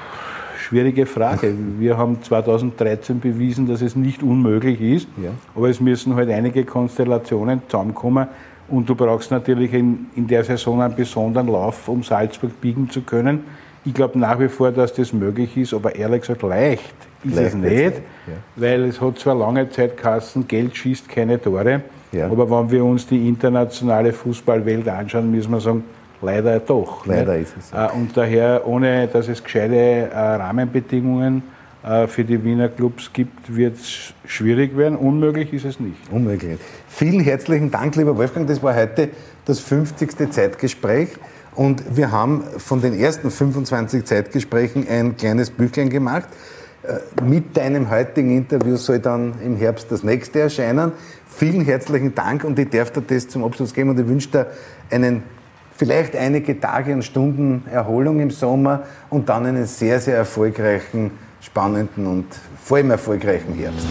Schwierige 0.70 1.08
Frage. 1.08 1.52
Wir 1.80 1.98
haben 1.98 2.22
2013 2.22 3.20
bewiesen, 3.20 3.68
dass 3.68 3.82
es 3.82 3.96
nicht 3.96 4.22
unmöglich 4.22 4.80
ist, 4.80 5.08
ja. 5.18 5.32
aber 5.56 5.68
es 5.68 5.80
müssen 5.80 6.14
halt 6.14 6.30
einige 6.30 6.64
Konstellationen 6.64 7.64
zusammenkommen 7.68 8.28
und 8.68 8.88
du 8.88 8.94
brauchst 8.94 9.32
natürlich 9.32 9.74
in, 9.74 10.06
in 10.16 10.28
der 10.28 10.44
Saison 10.44 10.80
einen 10.84 10.94
besonderen 10.94 11.48
Lauf, 11.48 11.88
um 11.88 12.04
Salzburg 12.04 12.62
biegen 12.62 12.88
zu 12.88 13.02
können. 13.02 13.46
Ich 13.84 13.96
glaube 13.96 14.20
nach 14.20 14.40
wie 14.40 14.48
vor, 14.48 14.72
dass 14.72 14.94
das 14.94 15.12
möglich 15.12 15.58
ist, 15.58 15.74
aber 15.74 15.96
ehrlich 15.96 16.22
gesagt 16.22 16.44
leicht 16.44 16.94
ist 17.24 17.36
Leicht 17.36 17.48
es 17.48 17.56
nicht, 17.56 17.96
ja. 18.28 18.34
weil 18.56 18.84
es 18.84 19.02
hat 19.02 19.18
zwar 19.18 19.34
lange 19.34 19.68
Zeit 19.72 19.98
Kassen, 19.98 20.48
Geld 20.48 20.78
schießt 20.78 21.10
keine 21.10 21.42
Tore, 21.42 21.82
ja. 22.12 22.28
aber 22.28 22.48
wenn 22.48 22.70
wir 22.70 22.86
uns 22.86 23.08
die 23.08 23.28
internationale 23.28 24.14
Fußballwelt 24.14 24.88
anschauen, 24.88 25.32
müssen 25.32 25.52
wir 25.52 25.62
sagen, 25.62 25.84
leider 26.22 26.60
doch. 26.60 27.06
Leider 27.06 27.38
nicht? 27.38 27.50
ist 27.50 27.58
es. 27.58 27.70
So. 27.70 27.78
Äh, 27.78 27.90
und 27.96 28.16
daher, 28.16 28.68
ohne 28.68 29.08
dass 29.08 29.28
es 29.28 29.44
gescheite 29.44 29.76
äh, 29.76 30.18
Rahmenbedingungen 30.18 31.44
äh, 31.84 32.08
für 32.08 32.24
die 32.24 32.44
Wiener 32.44 32.70
Clubs 32.70 33.12
gibt, 33.14 33.56
wird 33.56 33.76
es 33.78 34.14
schwierig 34.26 34.76
werden. 34.78 34.98
Unmöglich 34.98 35.54
ist 35.54 35.66
es 35.66 35.80
nicht. 35.80 35.98
Unmöglich. 36.12 36.60
Vielen 36.88 37.20
herzlichen 37.20 37.72
Dank, 37.72 37.96
lieber 37.96 38.18
Wolfgang. 38.18 38.48
Das 38.48 38.62
war 38.62 38.76
heute 38.76 39.10
das 39.46 39.60
50. 39.60 40.32
Zeitgespräch. 40.32 41.10
Und 41.56 41.98
wir 41.98 42.12
haben 42.12 42.44
von 42.58 42.82
den 42.82 42.98
ersten 42.98 43.32
25 43.32 44.06
Zeitgesprächen 44.06 44.88
ein 44.88 45.18
kleines 45.18 45.50
Büchlein 45.50 45.90
gemacht. 45.90 46.30
Mit 47.22 47.58
deinem 47.58 47.90
heutigen 47.90 48.38
Interview 48.38 48.78
soll 48.78 49.00
dann 49.00 49.34
im 49.44 49.58
Herbst 49.58 49.92
das 49.92 50.02
nächste 50.04 50.40
erscheinen. 50.40 50.94
Vielen 51.28 51.66
herzlichen 51.66 52.16
Dank 52.16 52.46
und 52.46 52.58
ich 52.60 52.70
darf 52.70 52.92
dir 52.92 53.02
das 53.02 53.28
zum 53.28 53.44
Abschluss 53.44 53.74
geben 53.74 53.90
und 53.90 54.00
ich 54.00 54.08
wünsche 54.08 54.30
dir 54.30 54.48
einen 54.90 55.24
vielleicht 55.80 56.14
einige 56.14 56.60
Tage 56.60 56.94
und 56.94 57.04
Stunden 57.04 57.64
Erholung 57.72 58.20
im 58.20 58.32
Sommer 58.32 58.84
und 59.10 59.30
dann 59.30 59.46
einen 59.46 59.66
sehr, 59.66 60.02
sehr 60.02 60.18
erfolgreichen, 60.18 61.12
spannenden 61.40 62.06
und 62.06 62.26
vor 62.62 62.78
allem 62.78 62.92
erfolgreichen 62.92 63.54
Herbst. 63.54 63.88